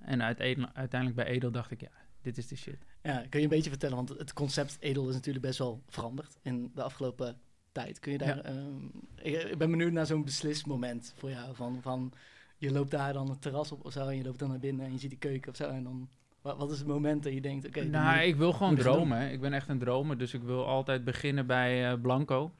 en 0.00 0.22
uiteindelijk, 0.22 1.14
bij 1.14 1.24
Edel 1.24 1.50
dacht 1.50 1.70
ik, 1.70 1.80
ja, 1.80 1.90
dit 2.22 2.38
is 2.38 2.46
de 2.46 2.56
shit. 2.56 2.78
Ja, 3.02 3.24
kun 3.28 3.38
je 3.38 3.44
een 3.44 3.50
beetje 3.50 3.70
vertellen, 3.70 3.96
want 3.96 4.08
het 4.08 4.32
concept 4.32 4.76
Edel 4.80 5.08
is 5.08 5.14
natuurlijk 5.14 5.44
best 5.44 5.58
wel 5.58 5.82
veranderd 5.88 6.38
in 6.42 6.70
de 6.74 6.82
afgelopen 6.82 7.36
tijd. 7.72 7.98
Kun 7.98 8.12
je 8.12 8.18
daar, 8.18 8.36
ja. 8.36 8.50
um, 8.50 8.90
ik, 9.14 9.42
ik, 9.42 9.58
ben 9.58 9.70
benieuwd 9.70 9.92
naar 9.92 10.06
zo'n 10.06 10.24
beslismoment 10.24 11.14
voor 11.16 11.30
jou, 11.30 11.54
van, 11.54 11.78
van 11.82 12.12
je 12.56 12.72
loopt 12.72 12.90
daar 12.90 13.12
dan 13.12 13.30
het 13.30 13.42
terras 13.42 13.72
op 13.72 13.84
of 13.84 13.92
zo 13.92 14.08
en 14.08 14.16
je 14.16 14.24
loopt 14.24 14.38
dan 14.38 14.48
naar 14.48 14.58
binnen 14.58 14.86
en 14.86 14.92
je 14.92 14.98
ziet 14.98 15.10
die 15.10 15.18
keuken 15.18 15.50
of 15.50 15.56
zo 15.56 15.68
en 15.68 15.82
dan... 15.82 16.08
Wat, 16.40 16.70
is 16.70 16.78
het 16.78 16.86
moment 16.86 17.22
dat 17.22 17.32
je 17.32 17.40
denkt, 17.40 17.66
oké... 17.66 17.78
Okay, 17.78 17.90
nou, 17.90 18.18
ik 18.18 18.36
wil 18.36 18.52
gewoon 18.52 18.76
dromen. 18.76 19.32
Ik 19.32 19.40
ben 19.40 19.52
echt 19.52 19.68
een 19.68 19.78
dromer, 19.78 20.18
dus 20.18 20.34
ik 20.34 20.42
wil 20.42 20.66
altijd 20.66 21.04
beginnen 21.04 21.46
bij 21.46 21.92
uh, 21.92 22.00
Blanco. 22.00 22.52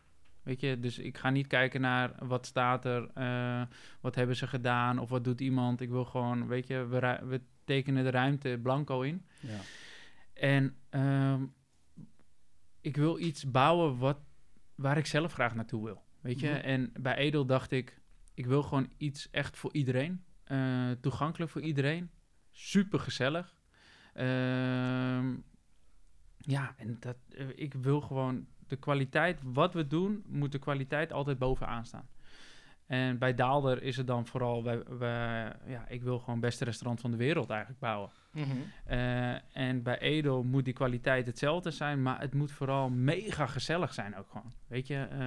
Weet 0.46 0.60
je, 0.60 0.80
dus 0.80 0.98
ik 0.98 1.18
ga 1.18 1.30
niet 1.30 1.46
kijken 1.46 1.80
naar 1.80 2.26
wat 2.26 2.46
staat 2.46 2.84
er, 2.84 3.10
eh, 3.14 3.62
wat 4.00 4.14
hebben 4.14 4.36
ze 4.36 4.46
gedaan 4.46 4.98
of 4.98 5.08
wat 5.10 5.24
doet 5.24 5.40
iemand. 5.40 5.80
Ik 5.80 5.88
wil 5.90 6.04
gewoon, 6.04 6.46
weet 6.46 6.66
je, 6.66 6.86
we 7.26 7.40
tekenen 7.64 8.04
de 8.04 8.10
ruimte 8.10 8.58
blanco 8.62 9.00
in. 9.00 9.26
Ja. 9.40 9.58
En 10.32 10.76
ehm, 10.88 11.44
ik 12.80 12.96
wil 12.96 13.18
iets 13.18 13.50
bouwen 13.50 13.98
wat, 13.98 14.18
waar 14.74 14.96
ik 14.96 15.06
zelf 15.06 15.32
graag 15.32 15.54
naartoe 15.54 15.84
wil. 15.84 16.02
Weet 16.20 16.40
je, 16.40 16.48
Mhm. 16.48 16.56
en 16.56 16.92
bij 17.00 17.16
Edel 17.16 17.46
dacht 17.46 17.70
ik, 17.70 18.00
ik 18.34 18.46
wil 18.46 18.62
gewoon 18.62 18.90
iets 18.96 19.30
echt 19.30 19.56
voor 19.56 19.72
iedereen. 19.74 20.24
eh, 20.44 20.90
toegankelijk 21.00 21.50
voor 21.50 21.60
iedereen. 21.62 22.10
Super 22.50 23.00
gezellig. 23.00 23.56
Ehm, 24.14 25.34
ja, 26.38 26.74
en 26.76 26.96
dat, 27.00 27.16
eh, 27.30 27.46
ik 27.54 27.74
wil 27.74 28.00
gewoon 28.00 28.46
de 28.68 28.76
kwaliteit, 28.76 29.40
wat 29.42 29.74
we 29.74 29.86
doen, 29.86 30.24
moet 30.28 30.52
de 30.52 30.58
kwaliteit 30.58 31.12
altijd 31.12 31.38
bovenaan 31.38 31.86
staan. 31.86 32.08
En 32.86 33.18
bij 33.18 33.34
Daalder 33.34 33.82
is 33.82 33.96
het 33.96 34.06
dan 34.06 34.26
vooral, 34.26 34.62
wij, 34.64 34.82
wij, 34.98 35.52
ja, 35.66 35.84
ik 35.88 36.02
wil 36.02 36.18
gewoon 36.18 36.34
het 36.34 36.44
beste 36.44 36.64
restaurant 36.64 37.00
van 37.00 37.10
de 37.10 37.16
wereld 37.16 37.50
eigenlijk 37.50 37.80
bouwen. 37.80 38.10
Mhm. 38.30 38.46
Eh, 38.84 39.56
en 39.56 39.82
bij 39.82 39.98
Edel 39.98 40.42
moet 40.42 40.64
die 40.64 40.74
kwaliteit 40.74 41.26
hetzelfde 41.26 41.70
zijn, 41.70 42.02
maar 42.02 42.20
het 42.20 42.34
moet 42.34 42.52
vooral 42.52 42.88
mega 42.88 43.46
gezellig 43.46 43.94
zijn 43.94 44.16
ook 44.16 44.26
gewoon. 44.30 44.52
Weet 44.66 44.86
je, 44.86 45.06
eh, 45.10 45.18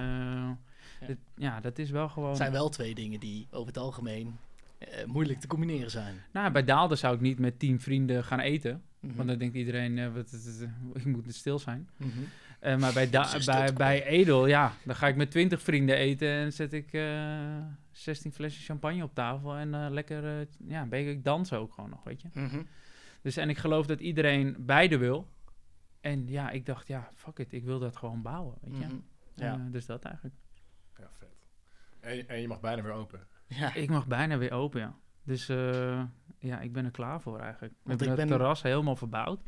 ja. 1.08 1.16
ja, 1.36 1.60
dat 1.60 1.78
is 1.78 1.90
wel 1.90 2.08
gewoon... 2.08 2.28
Het 2.28 2.38
zijn 2.38 2.52
wel 2.52 2.68
twee 2.68 2.94
dingen 2.94 3.20
die 3.20 3.46
over 3.50 3.66
het 3.66 3.78
algemeen 3.78 4.36
eh, 4.78 5.04
moeilijk 5.06 5.40
te 5.40 5.46
combineren 5.46 5.90
zijn. 5.90 6.14
Nou, 6.32 6.50
bij 6.52 6.64
Daalder 6.64 6.96
zou 6.96 7.14
ik 7.14 7.20
niet 7.20 7.38
met 7.38 7.58
tien 7.58 7.80
vrienden 7.80 8.24
gaan 8.24 8.40
eten. 8.40 8.82
Mhm. 9.00 9.14
Want 9.16 9.28
dan 9.28 9.38
denkt 9.38 9.54
iedereen, 9.54 10.12
wat- 10.12 10.68
ik 10.94 11.04
moet 11.04 11.34
stil 11.34 11.58
zijn. 11.58 11.88
Mhm. 11.96 12.08
Eh, 12.60 12.76
maar 12.76 12.92
bij, 12.92 13.10
da- 13.10 13.72
bij, 13.76 14.04
Edel, 14.06 14.46
ja, 14.46 14.72
dan 14.84 14.94
ga 14.94 15.06
ik 15.08 15.16
met 15.16 15.30
twintig 15.30 15.62
vrienden 15.62 15.96
eten 15.96 16.28
en 16.28 16.52
zet 16.52 16.72
ik 16.72 16.92
eh 16.92 17.58
16 17.90 18.32
flesjes 18.32 18.64
champagne 18.66 19.02
op 19.02 19.14
tafel 19.14 19.54
en 19.56 19.74
eh, 19.74 19.86
lekker, 19.90 20.46
ja, 20.66 20.82
een 20.82 20.88
beetje 20.88 21.20
dansen 21.20 21.58
ook 21.58 21.72
gewoon 21.74 21.90
nog, 21.90 22.04
weet 22.04 22.22
je. 22.22 22.28
Mhm. 22.32 22.62
Dus 23.22 23.36
en 23.36 23.48
ik 23.48 23.58
geloof 23.58 23.86
dat 23.86 24.00
iedereen 24.00 24.56
beide 24.58 24.98
wil. 24.98 25.28
En 26.00 26.28
ja, 26.28 26.50
ik 26.50 26.66
dacht, 26.66 26.86
ja, 26.86 27.08
fuck 27.14 27.38
it, 27.38 27.52
ik 27.52 27.64
wil 27.64 27.78
dat 27.78 27.96
gewoon 27.96 28.22
bouwen, 28.22 28.54
weet 28.60 28.76
je. 28.78 28.84
Mhm. 28.86 28.96
Ja. 29.34 29.66
Dus 29.70 29.86
dat 29.86 30.04
eigenlijk. 30.04 30.34
Ja, 30.98 31.08
vet. 31.18 31.28
En, 32.00 32.16
je- 32.16 32.26
en 32.26 32.40
je 32.40 32.48
mag 32.48 32.60
bijna 32.60 32.82
weer 32.82 32.92
open. 32.92 33.20
Ja. 33.46 33.74
Ik 33.74 33.88
mag 33.90 34.06
bijna 34.06 34.38
weer 34.38 34.52
open, 34.52 34.80
ja. 34.80 34.94
Dus 35.22 35.48
eh, 35.48 36.02
ja, 36.38 36.60
ik 36.60 36.72
ben 36.72 36.84
er 36.84 36.90
klaar 36.90 37.20
voor 37.20 37.38
eigenlijk. 37.40 37.72
We 37.72 37.78
Want 37.82 38.00
hebben 38.00 38.06
ik 38.16 38.20
het 38.20 38.28
ben- 38.28 38.38
terras 38.38 38.62
helemaal 38.62 38.96
verbouwd. 38.96 39.40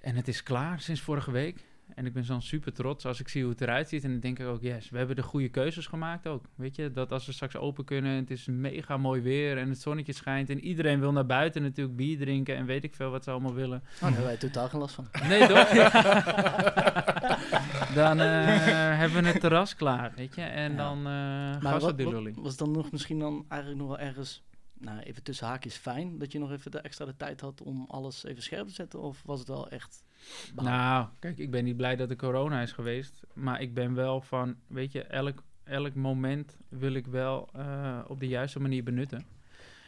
En 0.00 0.16
het 0.16 0.28
is 0.28 0.42
klaar 0.42 0.80
sinds 0.80 1.00
vorige 1.00 1.30
week. 1.30 1.64
En 1.94 2.06
ik 2.06 2.12
ben 2.12 2.24
zo 2.24 2.40
super 2.40 2.72
trots 2.72 3.06
als 3.06 3.20
ik 3.20 3.28
zie 3.28 3.42
hoe 3.42 3.50
het 3.50 3.60
eruit 3.60 3.88
ziet. 3.88 4.04
En 4.04 4.10
dan 4.10 4.20
denk 4.20 4.38
ik 4.38 4.46
ook, 4.46 4.62
yes, 4.62 4.90
we 4.90 4.98
hebben 4.98 5.16
de 5.16 5.22
goede 5.22 5.48
keuzes 5.48 5.86
gemaakt 5.86 6.26
ook. 6.26 6.44
Weet 6.54 6.76
je, 6.76 6.90
dat 6.92 7.12
als 7.12 7.26
we 7.26 7.32
straks 7.32 7.56
open 7.56 7.84
kunnen, 7.84 8.16
het 8.16 8.30
is 8.30 8.46
mega 8.46 8.96
mooi 8.96 9.20
weer 9.20 9.58
en 9.58 9.68
het 9.68 9.80
zonnetje 9.80 10.12
schijnt. 10.12 10.50
En 10.50 10.60
iedereen 10.60 11.00
wil 11.00 11.12
naar 11.12 11.26
buiten 11.26 11.62
natuurlijk 11.62 11.96
bier 11.96 12.18
drinken 12.18 12.56
en 12.56 12.66
weet 12.66 12.84
ik 12.84 12.94
veel 12.94 13.10
wat 13.10 13.24
ze 13.24 13.30
allemaal 13.30 13.54
willen. 13.54 13.82
Oh, 13.94 14.00
daar 14.00 14.08
hebben 14.10 14.26
wij 14.28 14.36
totaal 14.36 14.68
geen 14.68 14.80
last 14.80 14.94
van. 14.94 15.06
Nee, 15.28 15.46
toch? 15.46 15.68
dan 17.94 18.20
eh, 18.20 18.98
hebben 18.98 19.22
we 19.22 19.28
het 19.28 19.40
terras 19.40 19.74
klaar, 19.76 20.12
weet 20.16 20.34
je. 20.34 20.42
En 20.42 20.70
Ja. 20.70 20.76
dan 20.76 20.98
eh 20.98 21.62
Maar 21.62 21.80
wat, 21.80 22.02
wat- 22.02 22.30
was 22.34 22.56
dan 22.56 22.70
nog 22.70 22.92
misschien 22.92 23.18
dan 23.18 23.44
eigenlijk 23.48 23.80
nog 23.80 23.88
wel 23.90 23.98
ergens, 24.06 24.42
nou 24.78 24.98
even 25.00 25.22
tussen 25.22 25.46
haakjes 25.46 25.76
fijn, 25.76 26.18
dat 26.18 26.32
je 26.32 26.38
nog 26.38 26.52
even 26.52 26.70
de 26.70 26.78
extra 26.80 27.04
de 27.04 27.16
tijd 27.16 27.40
had 27.40 27.62
om 27.62 27.84
alles 27.88 28.24
even 28.24 28.42
scherp 28.42 28.66
te 28.66 28.72
zetten? 28.74 29.00
Of 29.00 29.22
was 29.24 29.38
het 29.38 29.48
wel 29.48 29.68
echt... 29.70 30.04
behouden? 30.54 30.80
Nou, 30.80 31.06
kijk, 31.18 31.38
ik 31.38 31.50
ben 31.50 31.64
niet 31.64 31.76
blij 31.76 31.96
dat 31.96 32.10
er 32.10 32.16
corona 32.16 32.60
is 32.60 32.72
geweest. 32.72 33.22
Maar 33.34 33.60
ik 33.60 33.74
ben 33.74 33.94
wel 33.94 34.20
van, 34.20 34.56
weet 34.66 34.92
je, 34.92 35.02
elk, 35.02 35.42
elk 35.64 35.94
moment 35.94 36.58
wil 36.68 36.92
ik 36.92 37.06
wel 37.06 37.48
eh, 37.52 37.98
op 38.06 38.20
de 38.20 38.28
juiste 38.28 38.60
manier 38.60 38.84
benutten. 38.84 39.24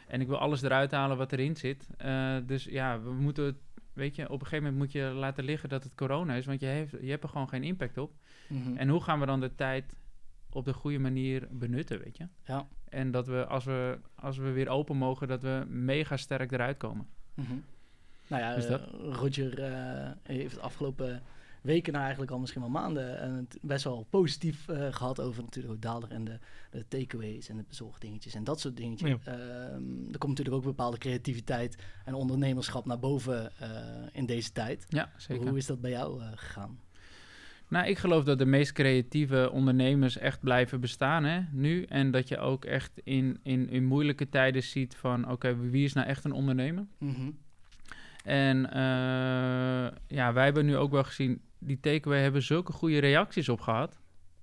En 0.07 0.21
ik 0.21 0.27
wil 0.27 0.37
alles 0.37 0.61
eruit 0.61 0.91
halen 0.91 1.17
wat 1.17 1.31
erin 1.31 1.55
zit. 1.55 1.87
Eh, 1.97 2.37
dus 2.45 2.63
ja, 2.63 3.01
we 3.01 3.11
moeten, 3.11 3.57
weet 3.93 4.15
je, 4.15 4.23
op 4.23 4.39
een 4.39 4.47
gegeven 4.47 4.63
moment 4.63 4.77
moet 4.83 4.91
je 4.91 5.01
laten 5.01 5.43
liggen 5.43 5.69
dat 5.69 5.83
het 5.83 5.95
corona 5.95 6.33
is. 6.33 6.45
Want 6.45 6.59
je, 6.59 6.65
heeft, 6.65 6.91
je 7.01 7.09
hebt 7.09 7.23
er 7.23 7.29
gewoon 7.29 7.49
geen 7.49 7.63
impact 7.63 7.97
op. 7.97 8.13
Mhm. 8.47 8.77
En 8.77 8.89
hoe 8.89 9.01
gaan 9.01 9.19
we 9.19 9.25
dan 9.25 9.39
de 9.39 9.55
tijd 9.55 9.95
op 10.49 10.65
de 10.65 10.73
goede 10.73 10.99
manier 10.99 11.47
benutten, 11.51 11.99
weet 11.99 12.17
je? 12.17 12.27
Ja. 12.43 12.67
En 12.89 13.11
dat 13.11 13.27
we 13.27 13.45
als, 13.45 13.65
we, 13.65 13.99
als 14.15 14.37
we 14.37 14.51
weer 14.51 14.69
open 14.69 14.97
mogen, 14.97 15.27
dat 15.27 15.41
we 15.41 15.65
mega 15.67 16.17
sterk 16.17 16.51
eruit 16.51 16.77
komen. 16.77 17.07
Mhm. 17.33 17.53
Nou 18.27 18.41
ja, 18.41 18.55
Dus 18.55 18.65
eh, 18.65 18.81
Roger 19.11 19.63
eh, 19.63 20.11
heeft 20.23 20.55
de 20.55 20.61
afgelopen 20.61 21.21
weken, 21.65 21.91
nou 21.91 22.03
eigenlijk 22.03 22.33
al 22.33 22.39
misschien 22.39 22.61
wel 22.61 22.69
maanden, 22.69 23.21
eh, 23.21 23.35
het 23.35 23.57
best 23.61 23.83
wel 23.83 24.07
positief 24.09 24.67
eh, 24.67 24.93
gehad 24.93 25.19
over 25.21 25.43
natuurlijk 25.43 25.73
ook 25.73 25.81
Daalder 25.81 26.11
en 26.11 26.23
de, 26.23 26.39
de 26.71 26.85
takeaways 26.87 27.49
en 27.49 27.57
de 27.57 27.63
bezorgdingetjes 27.67 28.33
en 28.33 28.43
dat 28.43 28.59
soort 28.59 28.77
dingetjes. 28.77 29.09
Ja. 29.09 29.17
Ehm, 29.23 30.11
er 30.11 30.17
komt 30.17 30.37
natuurlijk 30.37 30.55
ook 30.55 30.63
bepaalde 30.63 30.97
creativiteit 30.97 31.83
en 32.05 32.13
ondernemerschap 32.13 32.85
naar 32.85 32.99
boven 32.99 33.51
eh, 33.59 33.69
in 34.11 34.25
deze 34.25 34.51
tijd. 34.51 34.85
Ja, 34.89 35.11
zeker. 35.17 35.47
Hoe 35.47 35.57
is 35.57 35.65
dat 35.65 35.81
bij 35.81 35.91
jou 35.91 36.21
eh, 36.21 36.27
gegaan? 36.35 36.79
Nou, 37.67 37.87
ik 37.87 37.97
geloof 37.97 38.23
dat 38.23 38.37
de 38.37 38.45
meest 38.45 38.71
creatieve 38.71 39.51
ondernemers 39.51 40.17
echt 40.17 40.39
blijven 40.39 40.79
bestaan 40.79 41.23
hè, 41.23 41.41
nu. 41.51 41.83
En 41.83 42.11
dat 42.11 42.27
je 42.27 42.37
ook 42.37 42.65
echt 42.65 42.91
in, 43.03 43.39
in, 43.43 43.69
in 43.69 43.85
moeilijke 43.85 44.29
tijden 44.29 44.63
ziet 44.63 44.95
van... 44.95 45.31
oké, 45.31 45.69
wie 45.69 45.83
is 45.83 45.93
nou 45.93 46.07
echt 46.07 46.23
een 46.23 46.31
ondernemer? 46.31 46.85
Mhm. 46.97 47.29
En 48.25 48.71
eh, 48.71 49.91
ja, 50.07 50.33
wij 50.33 50.43
hebben 50.43 50.65
nu 50.65 50.77
ook 50.77 50.91
wel 50.91 51.03
gezien... 51.03 51.41
die 51.59 51.79
takeaway 51.79 52.21
hebben 52.21 52.41
zulke 52.41 52.71
goede 52.71 52.99
reacties 52.99 53.49
op 53.49 53.61
gehad... 53.61 53.99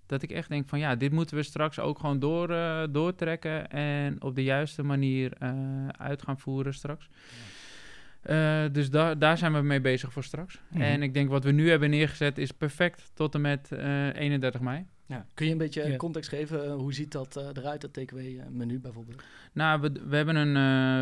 dat 0.07 0.23
ik 0.23 0.31
echt 0.31 0.49
denk 0.49 0.69
van 0.69 0.79
ja, 0.79 0.97
dit 0.97 1.13
moeten 1.13 1.37
we 1.37 1.43
straks 1.43 1.79
ook 1.79 1.99
gewoon 1.99 2.19
door, 2.19 2.51
eh, 2.51 2.83
doortrekken... 2.91 3.71
en 3.71 4.23
op 4.23 4.35
de 4.35 4.43
juiste 4.43 4.83
manier 4.83 5.33
eh, 5.39 5.89
uit 5.89 6.23
gaan 6.23 6.39
voeren 6.39 6.75
straks. 6.75 7.09
Dus 8.73 8.91
daar 8.91 9.19
daar 9.19 9.39
zijn 9.39 9.53
we 9.53 9.61
mee 9.61 9.81
bezig 9.81 10.13
voor 10.13 10.25
straks. 10.25 10.61
Mhm. 10.69 10.83
En 10.83 11.03
ik 11.03 11.15
denk 11.15 11.29
wat 11.29 11.45
we 11.45 11.51
nu 11.51 11.71
hebben 11.71 11.91
neergezet 11.91 12.39
is 12.39 12.51
perfect 12.51 13.11
tot 13.15 13.35
en 13.35 13.41
met 13.41 13.73
eh, 13.73 14.15
31 14.15 14.61
mei. 14.61 14.87
Ja. 15.07 15.27
Kun 15.35 15.47
je 15.47 15.53
een 15.53 15.59
beetje 15.59 15.89
Ja. 15.89 15.97
context 15.97 16.29
geven? 16.29 16.65
eh, 16.65 16.75
hoe 16.75 16.95
ziet 16.95 17.13
dat 17.13 17.37
eh, 17.37 17.47
eruit, 17.55 17.81
dat 17.81 17.93
takeaway 17.93 18.39
eh, 18.39 18.47
menu 18.51 18.79
bijvoorbeeld? 18.81 19.23
Nou, 19.53 19.81
we, 19.81 19.93
we, 20.09 20.17
hebben 20.17 20.37
een, 20.37 20.57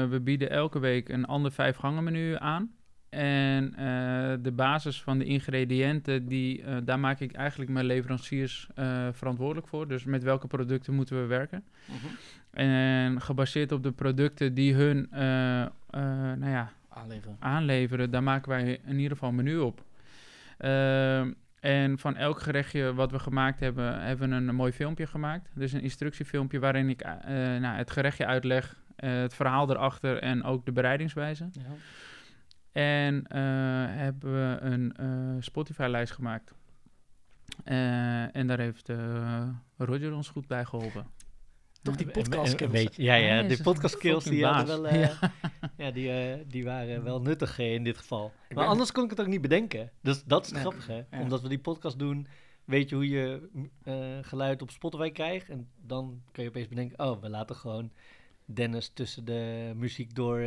eh, 0.05 0.11
we 0.11 0.21
bieden 0.21 0.51
elke 0.51 0.79
week 0.79 1.09
een 1.09 1.25
ander 1.25 1.53
vijf 1.53 1.77
gangen 1.77 2.05
menu 2.05 2.37
aan. 2.39 2.73
En 3.09 3.75
eh, 3.75 4.35
de 4.43 4.53
basis 4.53 5.03
van 5.03 5.19
de 5.19 5.25
ingrediënten, 5.25 6.27
die, 6.27 6.63
eh, 6.63 6.77
daar 6.85 6.99
maak 7.01 7.21
ik 7.21 7.33
eigenlijk 7.33 7.71
mijn 7.71 7.85
leveranciers 7.87 8.69
eh, 8.75 9.09
verantwoordelijk 9.13 9.69
voor. 9.69 9.89
Dus 9.89 10.05
met 10.05 10.23
welke 10.23 10.47
producten 10.47 10.95
moeten 10.95 11.21
we 11.21 11.27
werken. 11.27 11.65
En 12.51 13.21
gebaseerd 13.21 13.73
op 13.73 13.83
de 13.83 13.93
producten 13.93 14.55
die 14.55 14.75
hun 14.75 15.09
eh, 15.11 15.63
eh, 15.63 15.71
nou 16.37 16.49
ja, 16.51 16.73
Aanleveren. 16.89 17.37
aanleveren, 17.39 18.11
daar 18.11 18.23
maken 18.23 18.49
wij 18.51 18.81
in 18.87 18.97
ieder 18.97 19.11
geval 19.13 19.29
een 19.29 19.35
menu 19.35 19.59
op. 19.59 19.85
En 21.61 21.99
van 21.99 22.17
elk 22.17 22.41
gerechtje 22.41 22.95
wat 22.95 23.11
we 23.11 23.19
gemaakt 23.19 23.61
hebben, 23.61 24.03
hebben 24.03 24.31
we 24.31 24.35
een, 24.35 24.55
mooi 24.55 24.73
filmpje 24.73 25.07
gemaakt. 25.07 25.51
Dus 25.55 25.73
een 25.73 25.83
instructiefilmpje 25.83 26.59
waarin 26.59 26.89
ik 26.89 27.01
eh, 27.01 27.35
nou, 27.35 27.77
het 27.77 27.91
gerechtje 27.91 28.27
uitleg, 28.27 28.77
eh, 28.97 29.11
het 29.11 29.35
verhaal 29.35 29.71
erachter 29.71 30.19
en 30.19 30.45
ook 30.45 30.65
de 30.65 30.73
bereidingswijze. 30.73 31.49
Ja. 31.53 31.63
En 32.73 33.27
eh, 33.27 33.41
hebben 33.97 34.33
we 34.33 34.59
een 34.61 35.43
Spotify-lijst 35.43 36.13
gemaakt. 36.13 36.55
En 37.65 38.47
daar 38.47 38.59
heeft 38.59 38.93
Roger 39.77 40.15
ons 40.15 40.29
goed 40.29 40.47
bij 40.47 40.65
geholpen. 40.65 41.07
Toch 41.83 41.97
die 41.97 42.07
een- 42.07 42.13
podcast 42.13 42.43
een 42.47 42.51
skills. 42.59 42.71
beetje. 42.73 43.03
Ja, 43.03 43.15
ja, 43.15 43.45
een 43.45 43.63
podcast 43.63 43.95
skills 43.95 44.25
die 44.25 44.41
wel, 44.41 44.53
baas. 44.53 44.83
eh, 44.83 45.11
ja. 45.77 45.91
die, 45.91 46.13
eh, 46.13 46.39
die 46.47 46.65
waren 46.65 47.03
wel 47.05 47.21
nuttig 47.21 47.59
eh, 47.59 47.73
in 47.75 47.85
dit 47.85 47.97
geval. 47.99 48.33
Maar 48.55 48.67
anders 48.67 48.93
kon 48.93 49.05
ik 49.05 49.11
het 49.11 49.21
ook 49.21 49.27
niet 49.27 49.41
bedenken. 49.41 49.91
Dus 50.03 50.25
dat 50.25 50.41
is 50.45 50.47
het 50.53 50.55
Nee. 50.63 50.67
grappige. 50.73 51.07
Ja. 51.11 51.21
Omdat 51.21 51.43
we 51.43 51.49
die 51.49 51.59
podcast 51.59 51.99
doen, 51.99 52.27
weet 52.65 52.89
je 52.89 52.95
hoe 52.95 53.09
je 53.09 53.49
geluid 54.23 54.63
op 54.63 54.71
Spotify 54.71 55.11
krijgt. 55.11 55.49
En 55.49 55.69
dan 55.87 56.23
kun 56.33 56.43
je 56.43 56.49
opeens 56.49 56.69
bedenken, 56.69 56.99
oh, 57.11 57.21
we 57.23 57.29
laten 57.29 57.57
gewoon 57.57 57.91
Dennis 58.45 58.89
tussen 58.95 59.25
de 59.25 59.73
muziek 59.77 60.15
door... 60.15 60.45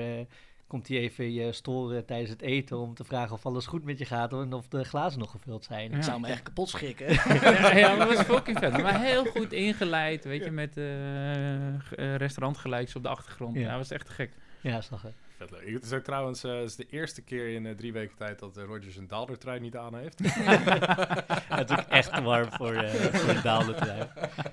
eh, 0.64 0.70
komt 0.70 0.88
hij 0.88 0.98
even 0.98 1.34
je 1.34 1.52
storen 1.52 2.06
tijdens 2.06 2.30
het 2.30 2.42
eten 2.42 2.78
om 2.78 2.94
te 2.94 3.04
vragen 3.04 3.36
of 3.36 3.46
alles 3.46 3.66
goed 3.66 3.84
met 3.84 4.00
je 4.00 4.06
gaat 4.06 4.34
en 4.34 4.54
of 4.54 4.68
de 4.68 4.84
glazen 4.84 5.20
nog 5.20 5.32
gevuld 5.32 5.64
zijn. 5.64 5.92
Ja. 5.92 5.98
Ik 5.98 6.04
zou 6.04 6.20
me 6.20 6.28
echt 6.28 6.44
kapot 6.44 6.70
schrikken. 6.70 7.14
ja, 7.14 7.76
ja, 7.76 7.96
maar 7.96 8.08
dat 8.08 8.16
was 8.16 8.26
fucking 8.26 8.60
vet. 8.60 8.82
Maar 8.82 9.02
heel 9.02 9.26
goed 9.26 9.54
ingeleid, 9.54 10.24
weet 10.24 10.44
je, 10.44 10.52
met 10.52 10.78
eh 10.78 11.54
eh, 11.74 12.16
restaurantgelijks 12.16 12.96
op 12.96 13.04
de 13.04 13.10
achtergrond. 13.10 13.56
Ja. 13.56 13.62
Ja, 13.62 13.68
dat 13.68 13.78
was 13.78 13.92
echt 13.92 14.06
te 14.06 14.12
gek. 14.12 14.32
Ja, 14.62 14.82
zag 14.82 15.02
je. 15.02 15.10
Vet 15.38 15.52
leuk. 15.52 15.74
Het 15.74 15.84
is 15.84 15.94
ook 15.94 16.04
trouwens 16.04 16.44
eh, 16.44 16.56
het 16.56 16.64
is 16.64 16.76
de 16.76 16.88
eerste 16.90 17.22
keer 17.22 17.48
in 17.48 17.66
eh, 17.66 17.76
drie 17.76 17.94
weken 17.94 18.18
tijd 18.18 18.40
dat 18.40 18.58
eh, 18.58 18.64
Roger 18.64 18.92
zijn 18.92 19.08
daaldertrui 19.08 19.60
niet 19.60 19.76
aan 19.76 19.96
heeft. 19.96 20.20
het 21.60 21.70
is 21.70 21.78
ook 21.78 21.86
echt 21.90 22.14
te 22.14 22.22
warm 22.22 22.52
voor, 22.52 22.74
eh 22.74 22.94
voor 22.94 23.34
de 23.34 23.42
daalde 23.42 23.74
trui. 23.74 24.08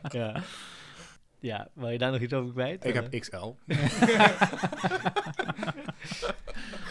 Ja. 0.08 0.42
Ja, 1.40 1.68
wil 1.74 1.88
je 1.88 1.98
daar 1.98 2.12
nog 2.12 2.20
iets 2.20 2.32
over 2.32 2.52
kwijt? 2.52 2.84
Ik 2.84 2.94
Eh, 2.94 3.02
heb 3.02 3.20
XL. 3.20 3.54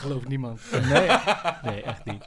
Geloof 0.01 0.27
niemand. 0.27 0.71
Nee, 0.71 1.07
nee, 1.63 1.81
echt 1.83 2.05
niet. 2.05 2.25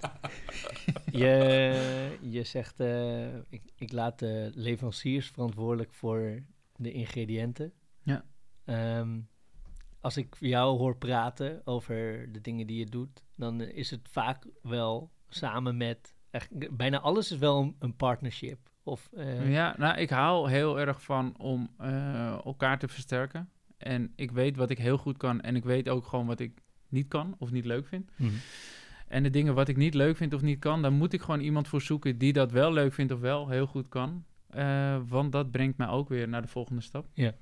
je, 1.13 2.19
je 2.21 2.45
zegt, 2.45 2.81
eh, 2.81 3.35
ik, 3.37 3.63
ik 3.77 3.93
laat 3.93 4.19
de 4.19 4.51
leveranciers 4.55 5.29
verantwoordelijk 5.29 5.93
voor 5.93 6.43
de 6.77 6.93
ingrediënten. 6.93 7.73
Ja. 8.03 8.25
Ehm, 8.65 9.21
als 10.01 10.17
ik 10.17 10.37
jou 10.41 10.79
hoor 10.79 10.97
praten 10.97 11.61
over 11.65 12.29
de 12.33 12.41
dingen 12.41 12.67
die 12.67 12.79
je 12.79 12.87
doet, 12.87 13.25
dan 13.37 13.61
eh, 13.61 13.77
is 13.77 13.91
het 13.91 14.09
vaak 14.11 14.47
wel 14.63 15.11
samen 15.29 15.77
met, 15.77 16.15
echt, 16.31 16.77
bijna 16.77 17.01
alles 17.01 17.31
is 17.33 17.39
wel 17.39 17.61
een, 17.61 17.77
een 17.79 17.97
partnership. 17.97 18.71
Of, 18.83 19.11
eh, 19.13 19.53
Ja, 19.53 19.75
nou, 19.79 19.99
ik 19.99 20.11
hou 20.11 20.51
heel 20.51 20.81
erg 20.81 21.03
van 21.03 21.35
om 21.39 21.71
eh, 21.79 22.45
elkaar 22.45 22.79
te 22.79 22.89
versterken. 22.89 23.49
En 23.77 24.13
ik 24.17 24.31
weet 24.31 24.57
wat 24.57 24.71
ik 24.71 24.79
heel 24.79 24.99
goed 24.99 25.17
kan 25.17 25.41
en 25.41 25.57
ik 25.57 25.65
weet 25.65 25.89
ook 25.89 26.07
gewoon 26.07 26.27
wat 26.27 26.41
ik 26.41 26.61
niet 26.89 27.09
kan 27.09 27.35
of 27.39 27.51
niet 27.51 27.65
leuk 27.65 27.87
vind. 27.87 28.11
mhm. 28.17 28.31
En 29.09 29.23
de 29.23 29.31
dingen 29.31 29.55
wat 29.55 29.69
ik 29.69 29.77
niet 29.77 29.95
leuk 29.95 30.17
vind 30.17 30.35
of 30.35 30.43
niet 30.43 30.59
kan, 30.59 30.83
daar 30.83 30.93
moet 30.93 31.13
ik 31.13 31.21
gewoon 31.21 31.41
iemand 31.41 31.69
voor 31.69 31.81
zoeken 31.81 32.19
die 32.19 32.33
dat 32.33 32.53
wel 32.53 32.73
leuk 32.73 32.93
vindt 32.93 33.13
of 33.13 33.21
wel 33.21 33.49
heel 33.49 33.67
goed 33.67 33.89
kan. 33.89 34.25
Eh, 34.49 35.01
want 35.09 35.33
dat 35.33 35.51
brengt 35.51 35.79
mij 35.79 35.89
ook 35.89 36.09
weer 36.09 36.29
naar 36.29 36.43
de 36.43 36.49
volgende 36.49 36.81
stap. 36.81 37.07
Ja. 37.13 37.35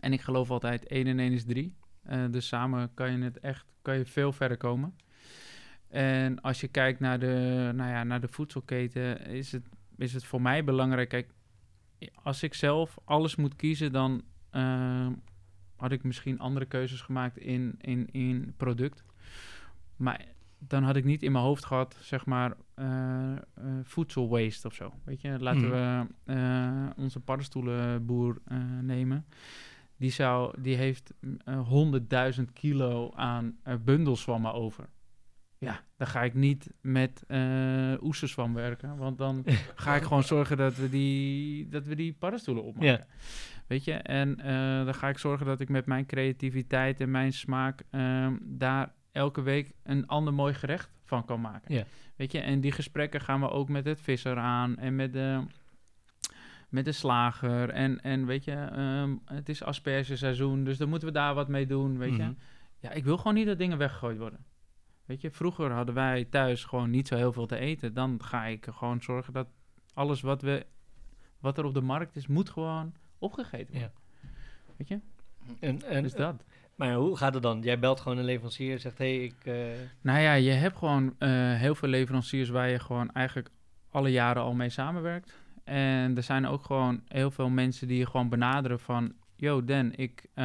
En 0.00 0.12
ik 0.12 0.20
geloof 0.20 0.50
altijd 0.50 0.86
1 0.86 1.06
en 1.06 1.18
1 1.18 1.32
is 1.32 1.44
3. 1.44 1.74
Eh, 2.02 2.24
dus 2.30 2.48
samen 2.48 2.94
kan 2.94 3.18
je 3.18 3.24
het 3.24 3.40
echt 3.40 3.66
kan 3.82 3.98
je 3.98 4.04
veel 4.04 4.32
verder 4.32 4.56
komen. 4.56 4.94
En 5.88 6.40
als 6.40 6.60
je 6.60 6.68
kijkt 6.68 7.00
naar 7.00 7.18
de, 7.18 7.70
nou 7.74 7.90
ja, 7.90 8.04
naar 8.04 8.20
de 8.20 8.28
voedselketen, 8.28 9.26
is 9.26 9.52
het, 9.52 9.68
is 9.98 10.12
het 10.12 10.24
voor 10.24 10.42
mij 10.42 10.64
belangrijk. 10.64 11.08
Kijk, 11.08 11.30
als 12.22 12.42
ik 12.42 12.54
zelf 12.54 12.96
alles 13.04 13.36
moet 13.36 13.56
kiezen, 13.56 13.92
dan 13.92 14.22
eh, 14.50 15.06
had 15.76 15.92
ik 15.92 16.02
misschien 16.02 16.38
andere 16.38 16.66
keuzes 16.66 17.00
gemaakt 17.00 17.38
in, 17.38 17.74
in, 17.80 18.08
in 18.10 18.54
product. 18.56 19.04
Maar 19.96 20.24
dan 20.58 20.82
had 20.82 20.96
ik 20.96 21.04
niet 21.04 21.22
in 21.22 21.32
mijn 21.32 21.44
hoofd 21.44 21.64
gehad, 21.64 21.96
zeg 22.00 22.26
maar, 22.26 22.56
eh, 22.74 23.32
voedsel 23.82 24.28
waste 24.28 24.66
of 24.66 24.74
zo. 24.74 24.92
Weet 25.04 25.20
je, 25.20 25.38
laten 25.38 25.60
Mhm. 25.62 25.70
we 25.70 26.06
eh, 26.24 26.86
onze 26.96 27.20
paddenstoelenboer 27.20 28.40
nemen. 28.82 29.26
Die, 29.96 30.10
zou, 30.10 30.60
die 30.60 30.76
heeft 30.76 31.12
100.000 31.46 32.52
kilo 32.52 33.12
aan 33.14 33.58
bundelswammen 33.84 34.52
over. 34.52 34.88
Ja, 35.60 35.80
dan 35.96 36.06
ga 36.06 36.22
ik 36.22 36.34
niet 36.34 36.70
met 36.80 37.24
eh 37.26 37.92
oesterzwam 38.02 38.54
werken. 38.54 38.96
Want 38.96 39.18
dan 39.18 39.44
ga 39.74 39.96
ik 39.96 40.02
gewoon 40.02 40.22
zorgen 40.22 40.56
dat 40.56 40.76
we 40.76 40.88
die, 40.90 41.68
dat 41.68 41.84
we 41.86 41.94
die 41.94 42.12
paddenstoelen 42.12 42.64
opmaken. 42.64 42.88
Ja. 42.88 43.06
Weet 43.66 43.84
je, 43.84 43.92
en 43.92 44.40
eh, 44.40 44.84
dan 44.84 44.94
ga 44.94 45.08
ik 45.08 45.18
zorgen 45.18 45.46
dat 45.46 45.60
ik 45.60 45.68
met 45.68 45.86
mijn 45.86 46.06
creativiteit 46.06 47.00
en 47.00 47.10
mijn 47.10 47.32
smaak 47.32 47.82
ehm, 47.90 48.36
daar 48.42 48.92
elke 49.12 49.42
week 49.42 49.72
een 49.82 50.06
ander 50.06 50.34
mooi 50.34 50.54
gerecht 50.54 50.90
van 51.04 51.24
kan 51.24 51.40
maken. 51.40 51.74
Ja. 51.74 51.84
Weet 52.16 52.32
je, 52.32 52.38
en 52.40 52.60
die 52.60 52.72
gesprekken 52.72 53.20
gaan 53.20 53.40
we 53.40 53.50
ook 53.50 53.68
met 53.68 53.84
het 53.84 54.00
visser 54.00 54.36
aan 54.36 54.76
en 54.76 54.96
met 54.96 55.12
de, 55.12 55.40
met 56.68 56.84
de 56.84 56.92
slager. 56.92 57.70
En, 57.70 58.00
en 58.00 58.26
weet 58.26 58.44
je, 58.44 58.52
ehm, 58.52 59.16
het 59.24 59.48
is 59.48 59.62
aspergeseizoen, 59.62 60.64
dus 60.64 60.78
dan 60.78 60.88
moeten 60.88 61.08
we 61.08 61.14
daar 61.14 61.34
wat 61.34 61.48
mee 61.48 61.66
doen, 61.66 61.98
weet 61.98 62.10
Mhm. 62.12 62.20
je. 62.22 62.34
Ja, 62.78 62.90
ik 62.90 63.04
wil 63.04 63.16
gewoon 63.16 63.34
niet 63.34 63.46
dat 63.46 63.58
dingen 63.58 63.78
weggegooid 63.78 64.18
worden. 64.18 64.44
Weet 65.08 65.20
je, 65.20 65.30
vroeger 65.30 65.70
hadden 65.70 65.94
wij 65.94 66.24
thuis 66.24 66.64
gewoon 66.64 66.90
niet 66.90 67.08
zo 67.08 67.16
heel 67.16 67.32
veel 67.32 67.46
te 67.46 67.58
eten. 67.58 67.94
Dan 67.94 68.18
ga 68.22 68.44
ik 68.44 68.66
gewoon 68.70 69.02
zorgen 69.02 69.32
dat 69.32 69.46
alles 69.94 70.20
wat, 70.20 70.42
we, 70.42 70.66
wat 71.40 71.58
er 71.58 71.64
op 71.64 71.74
de 71.74 71.80
markt 71.80 72.16
is, 72.16 72.26
moet 72.26 72.50
gewoon 72.50 72.92
opgegeten 73.18 73.72
worden. 73.74 73.92
Weet 74.76 74.88
je? 74.88 75.00
En, 75.60 75.82
en, 75.82 76.02
Dus 76.02 76.14
dat. 76.14 76.44
Maar 76.74 76.94
hoe 76.94 77.16
gaat 77.16 77.34
het 77.34 77.42
dan? 77.42 77.62
Jij 77.62 77.78
belt 77.78 78.00
gewoon 78.00 78.18
een 78.18 78.24
leverancier 78.24 78.72
en 78.72 78.80
zegt, 78.80 78.98
hé, 78.98 79.14
hey, 79.16 79.24
ik... 79.24 79.44
eh, 79.44 79.54
Nou 80.00 80.18
ja, 80.20 80.32
je 80.34 80.50
hebt 80.50 80.76
gewoon 80.76 81.14
eh, 81.18 81.28
heel 81.54 81.74
veel 81.74 81.88
leveranciers 81.88 82.48
waar 82.48 82.68
je 82.70 82.78
gewoon 82.78 83.10
eigenlijk 83.12 83.50
alle 83.90 84.10
jaren 84.10 84.42
al 84.42 84.54
mee 84.54 84.70
samenwerkt. 84.70 85.34
En 85.64 86.16
er 86.16 86.22
zijn 86.22 86.46
ook 86.46 86.64
gewoon 86.64 87.02
heel 87.08 87.30
veel 87.30 87.48
mensen 87.48 87.88
die 87.88 87.98
je 87.98 88.06
gewoon 88.06 88.28
benaderen 88.28 88.80
van... 88.80 89.12
Yo, 89.36 89.64
Dan, 89.64 89.92
ik 89.94 90.26
eh, 90.34 90.44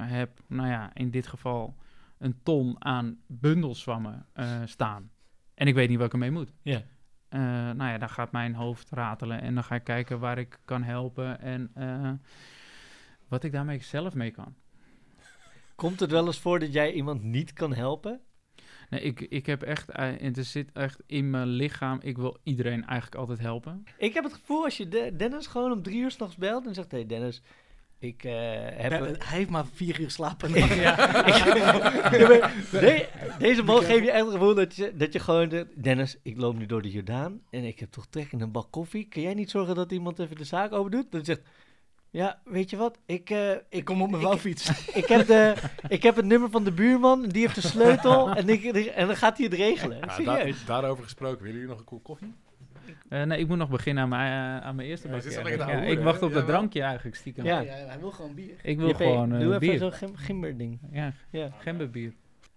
heb, 0.00 0.40
nou 0.46 0.68
ja, 0.68 0.90
in 0.94 1.10
dit 1.10 1.26
geval 1.26 1.74
een 2.18 2.42
ton 2.42 2.84
aan 2.84 3.18
bundelzwammen 3.26 4.26
eh, 4.32 4.60
staan. 4.64 5.10
En 5.54 5.66
ik 5.66 5.74
weet 5.74 5.88
niet 5.88 5.96
wat 5.98 6.06
ik 6.06 6.12
ermee 6.12 6.30
moet. 6.30 6.52
Ja. 6.62 6.82
Eh, 7.28 7.40
nou 7.40 7.90
ja, 7.90 7.98
dan 7.98 8.08
gaat 8.10 8.32
mijn 8.32 8.54
hoofd 8.54 8.90
ratelen 8.90 9.40
en 9.40 9.54
dan 9.54 9.64
ga 9.64 9.74
ik 9.74 9.84
kijken 9.84 10.18
waar 10.18 10.38
ik 10.38 10.58
kan 10.64 10.82
helpen 10.82 11.40
en 11.40 11.70
eh, 11.74 12.12
wat 13.28 13.44
ik 13.44 13.52
daarmee 13.52 13.82
zelf 13.82 14.14
mee 14.14 14.30
kan. 14.30 14.54
Komt 15.74 16.00
het 16.00 16.10
wel 16.10 16.26
eens 16.26 16.38
voor 16.40 16.58
dat 16.58 16.72
jij 16.72 16.92
iemand 16.92 17.22
niet 17.22 17.52
kan 17.52 17.74
helpen? 17.74 18.20
Nee, 18.90 19.00
ik, 19.00 19.20
ik 19.20 19.46
heb 19.46 19.62
echt, 19.62 19.90
en 19.90 20.34
er 20.34 20.44
zit 20.44 20.72
echt 20.72 21.02
in 21.06 21.30
mijn 21.30 21.46
lichaam, 21.48 21.98
ik 22.02 22.16
wil 22.16 22.38
iedereen 22.42 22.84
eigenlijk 22.84 23.14
altijd 23.20 23.38
helpen. 23.38 23.84
Ik 23.98 24.14
heb 24.14 24.24
het 24.24 24.32
gevoel 24.32 24.64
als 24.64 24.76
je 24.76 24.88
De- 24.88 25.16
Dennis 25.16 25.46
gewoon 25.46 25.72
om 25.72 25.82
drie 25.82 26.00
uur 26.00 26.10
s'nachts 26.10 26.36
belt 26.36 26.66
en 26.66 26.74
zegt, 26.74 26.90
hé 26.90 26.96
hey 26.98 27.06
Dennis, 27.06 27.42
ik 27.98 28.24
eh, 28.24 28.32
heb... 28.70 28.90
Ja, 28.92 28.98
een- 29.00 29.16
hij 29.18 29.38
heeft 29.38 29.50
maar 29.50 29.64
vier 29.74 30.00
uur 30.00 30.10
slapen. 30.10 30.50
Ja, 30.76 30.96
deze 33.38 33.62
man 33.62 33.82
geeft 33.82 34.04
je 34.04 34.10
echt 34.10 34.24
het 34.24 34.32
gevoel 34.32 34.54
dat 34.54 34.76
je, 34.76 34.92
dat 34.96 35.12
je 35.12 35.18
gewoon... 35.18 35.66
Dennis, 35.74 36.16
ik 36.22 36.36
loop 36.38 36.56
nu 36.58 36.66
door 36.66 36.82
de 36.82 36.90
Jordaan 36.90 37.40
en 37.50 37.64
ik 37.64 37.78
heb 37.80 37.90
toch 37.90 38.06
trek 38.10 38.32
in 38.32 38.40
een 38.40 38.52
bak 38.52 38.66
koffie. 38.70 39.08
Kun 39.08 39.22
jij 39.22 39.34
niet 39.34 39.50
zorgen 39.50 39.74
dat 39.74 39.92
iemand 39.92 40.18
even 40.18 40.36
de 40.36 40.44
zaak 40.44 40.72
open 40.72 40.90
doet? 40.90 41.12
Dan 41.12 41.24
zegt, 41.24 41.40
ja, 42.10 42.40
weet 42.44 42.70
je 42.70 42.76
wat? 42.76 42.98
Ik, 43.06 43.30
eh, 43.30 43.50
Ik 43.68 43.84
kom 43.84 44.02
op 44.02 44.10
mijn 44.10 44.22
ik- 44.22 44.28
vouwfiets. 44.28 44.70
ik, 45.00 45.06
heb 45.06 45.26
de, 45.26 45.54
ik 45.88 46.02
heb 46.02 46.16
het 46.16 46.24
nummer 46.24 46.50
van 46.50 46.64
de 46.64 46.72
buurman, 46.72 47.22
die 47.28 47.40
heeft 47.42 47.54
de 47.62 47.68
sleutel 47.68 48.30
en, 48.30 48.48
ik, 48.48 48.64
en 48.64 49.06
dan 49.06 49.16
gaat 49.16 49.36
hij 49.36 49.46
het 49.46 49.54
regelen. 49.54 49.98
Ja, 50.00 50.08
Serieus. 50.14 50.64
daarover 50.64 51.04
gesproken, 51.04 51.38
willen 51.42 51.52
jullie 51.54 51.68
nog 51.70 51.78
een 51.78 51.84
kop 51.84 52.02
koffie? 52.04 52.34
Eh, 53.08 53.22
nee, 53.22 53.38
ik 53.38 53.48
moet 53.48 53.56
nog 53.58 53.68
beginnen 53.68 54.02
aan 54.02 54.08
mijn, 54.08 54.58
eh, 54.60 54.66
aan 54.66 54.74
mijn 54.76 54.88
eerste 54.88 55.08
Ja, 55.08 55.14
bakje. 55.42 55.56
Ja, 55.56 55.82
ik 55.82 55.98
wacht 55.98 56.22
op 56.22 56.32
dat 56.32 56.46
drankje 56.46 56.82
eigenlijk 56.82 57.16
stiekem. 57.16 57.44
Ja. 57.44 57.60
Ja, 57.60 57.72
hij 57.72 57.98
wil 58.00 58.10
gewoon 58.10 58.34
bier. 58.34 58.54
Ik 58.62 58.76
wil 58.78 58.88
JP, 58.88 58.96
gewoon 58.96 59.32
eh, 59.34 59.40
Doe 59.40 59.54
even 59.54 59.78
zo'n 59.78 59.92
gim, 59.92 60.16
gimberding. 60.16 60.80
Ja, 60.90 61.12
Ja. 61.30 61.50
gemberbier. 61.58 62.14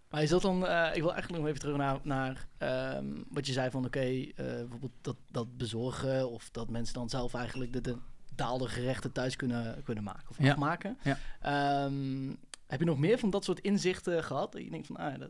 Maar 0.09 0.21
is 0.23 0.29
dat 0.29 0.41
dan, 0.41 0.67
eh, 0.67 0.89
ik 0.95 1.01
wil 1.01 1.11
eigenlijk 1.13 1.41
nog 1.41 1.47
even 1.47 1.59
terug 1.59 1.77
naar, 1.77 1.97
naar 2.03 2.47
ehm, 2.57 3.05
wat 3.29 3.47
je 3.47 3.53
zei 3.53 3.69
van 3.69 3.85
oké, 3.85 3.99
eh, 3.99 4.25
bijvoorbeeld 4.35 4.91
dat, 5.01 5.15
dat 5.31 5.57
bezorgen 5.57 6.29
of 6.29 6.49
dat 6.51 6.69
mensen 6.69 6.93
dan 6.93 7.09
zelf 7.09 7.33
eigenlijk 7.33 7.73
de, 7.73 7.81
de 7.81 7.97
betaalde 8.29 8.67
gerechten 8.67 9.11
thuis 9.11 9.35
kunnen, 9.35 9.83
kunnen 9.83 10.03
maken 10.03 10.29
of 10.29 10.37
Ja. 10.43 10.51
afmaken. 10.51 10.97
Ja. 11.03 11.17
Ehm, 11.41 12.29
heb 12.67 12.79
je 12.79 12.85
nog 12.85 12.99
meer 12.99 13.17
van 13.17 13.29
dat 13.29 13.43
soort 13.43 13.59
inzichten 13.59 14.23
gehad? 14.23 14.51
Dat 14.51 14.63
je 14.63 14.69
denkt 14.69 14.87
van, 14.87 14.95
ah, 14.95 15.19
dat 15.19 15.29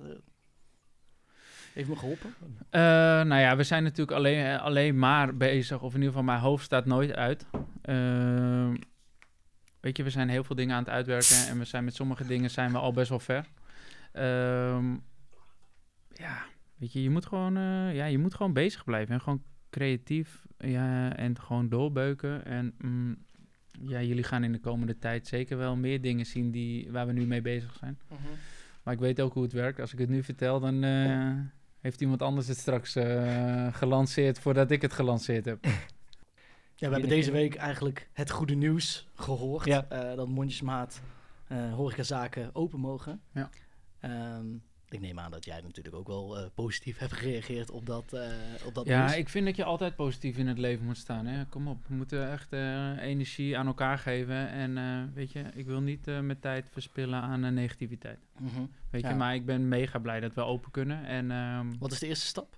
heeft 1.74 1.90
me 1.90 1.96
geholpen. 1.96 2.34
Eh, 2.70 2.82
nou 3.22 3.42
ja, 3.42 3.56
we 3.56 3.64
zijn 3.64 3.84
natuurlijk 3.84 4.18
alleen, 4.18 4.46
eh, 4.46 4.62
alleen 4.62 5.00
maar 5.00 5.38
bezig, 5.38 5.82
of 5.82 5.94
in 5.94 5.98
ieder 5.98 6.10
geval 6.10 6.24
mijn 6.24 6.40
hoofd 6.40 6.66
staat 6.66 6.86
nooit 6.86 7.14
uit. 7.14 7.46
Ehm, 7.82 8.76
weet 9.80 9.98
je, 9.98 10.04
we 10.04 10.10
zijn 10.10 10.30
heel 10.30 10.44
veel 10.44 10.56
dingen 10.56 10.76
aan 10.76 10.84
het 10.84 10.92
uitwerken 10.94 11.48
en 11.50 11.58
we 11.58 11.66
zijn 11.66 11.84
met 11.84 11.96
sommige 11.96 12.26
dingen 12.26 12.50
zijn 12.50 12.72
we 12.72 12.78
al 12.78 12.92
best 12.92 13.10
wel 13.10 13.20
ver. 13.20 13.46
Ehm, 14.12 14.92
ja, 16.14 16.46
weet 16.76 16.94
je, 16.94 17.04
je 17.04 17.10
moet 17.10 17.26
gewoon, 17.26 17.58
eh, 17.58 17.96
ja, 17.96 18.06
je 18.06 18.18
moet 18.18 18.34
gewoon 18.34 18.54
bezig 18.54 18.84
blijven 18.84 19.14
en 19.14 19.22
gewoon 19.22 19.44
creatief 19.70 20.46
ja, 20.58 21.16
en 21.16 21.40
gewoon 21.40 21.70
doorbeuken. 21.70 22.46
En 22.46 22.76
mm, 22.78 23.18
ja, 23.72 24.02
jullie 24.02 24.24
gaan 24.24 24.44
in 24.44 24.52
de 24.52 24.60
komende 24.60 24.98
tijd 24.98 25.28
zeker 25.28 25.58
wel 25.58 25.76
meer 25.76 26.02
dingen 26.02 26.26
zien 26.26 26.52
die, 26.52 26.92
waar 26.92 27.08
we 27.08 27.14
nu 27.14 27.26
mee 27.26 27.42
bezig 27.42 27.76
zijn. 27.76 28.00
Maar 28.84 28.94
ik 28.94 29.00
weet 29.00 29.22
ook 29.22 29.34
hoe 29.34 29.44
het 29.44 29.54
werkt. 29.54 29.80
Als 29.80 29.94
ik 29.94 30.00
het 30.00 30.10
nu 30.10 30.24
vertel, 30.24 30.60
dan 30.60 30.84
heeft 31.82 32.02
iemand 32.02 32.22
anders 32.22 32.48
het 32.48 32.58
straks 32.58 32.96
eh, 32.96 33.74
gelanceerd 33.74 34.40
voordat 34.40 34.72
ik 34.72 34.82
het 34.82 34.94
gelanceerd 34.94 35.46
heb. 35.46 35.66
Ja, 36.76 36.88
we 36.88 36.94
hebben 36.94 37.10
deze 37.10 37.32
week 37.32 37.56
eigenlijk 37.56 38.10
het 38.14 38.32
goede 38.32 38.56
nieuws 38.56 39.08
gehoord. 39.14 39.66
Ja. 39.66 39.86
eh, 39.90 40.16
dat 40.16 40.28
mondjesmaat 40.28 41.02
eh 41.48 41.74
horecazaken 41.74 42.50
open 42.56 42.80
mogen. 42.80 43.22
Ja. 43.34 43.50
Ehm, 44.00 44.46
ik 44.90 45.00
neem 45.00 45.20
aan 45.20 45.32
dat 45.32 45.46
jij 45.46 45.62
natuurlijk 45.62 45.96
ook 45.96 46.08
wel 46.08 46.38
eh, 46.38 46.46
positief 46.54 46.98
hebt 46.98 47.14
gereageerd 47.14 47.70
op 47.72 47.86
dat, 47.86 48.14
eh, 48.14 48.28
op 48.66 48.74
dat 48.74 48.86
Ja, 48.86 49.00
nieuws. 49.06 49.16
ik 49.18 49.30
vind 49.30 49.46
dat 49.46 49.56
je 49.56 49.64
altijd 49.64 49.96
positief 49.96 50.38
in 50.38 50.48
het 50.48 50.58
leven 50.58 50.86
moet 50.86 50.98
staan. 50.98 51.26
Hè? 51.26 51.46
Kom 51.46 51.68
op, 51.68 51.88
we 51.88 51.94
moeten 51.94 52.32
echt 52.32 52.54
eh, 52.54 52.98
energie 53.02 53.58
aan 53.58 53.68
elkaar 53.68 53.98
geven. 53.98 54.50
En 54.50 55.14
weet 55.14 55.32
je, 55.32 55.40
ik 55.54 55.66
wil 55.66 55.82
niet 55.82 56.06
mijn 56.06 56.40
tijd 56.40 56.70
verspillen 56.70 57.22
aan 57.22 57.54
negativiteit. 57.54 58.20
Mhm. 58.38 58.66
Weet 58.90 59.02
Ja. 59.02 59.10
je, 59.10 59.16
maar 59.16 59.36
ik 59.36 59.46
ben 59.46 59.68
mega 59.68 60.00
blij 60.00 60.20
dat 60.20 60.34
we 60.34 60.42
open 60.42 60.72
kunnen. 60.72 61.06
En 61.06 61.32
ehm, 61.32 61.68
Wat 61.80 61.92
is 61.92 62.00
de 62.00 62.08
eerste 62.08 62.26
stap? 62.26 62.58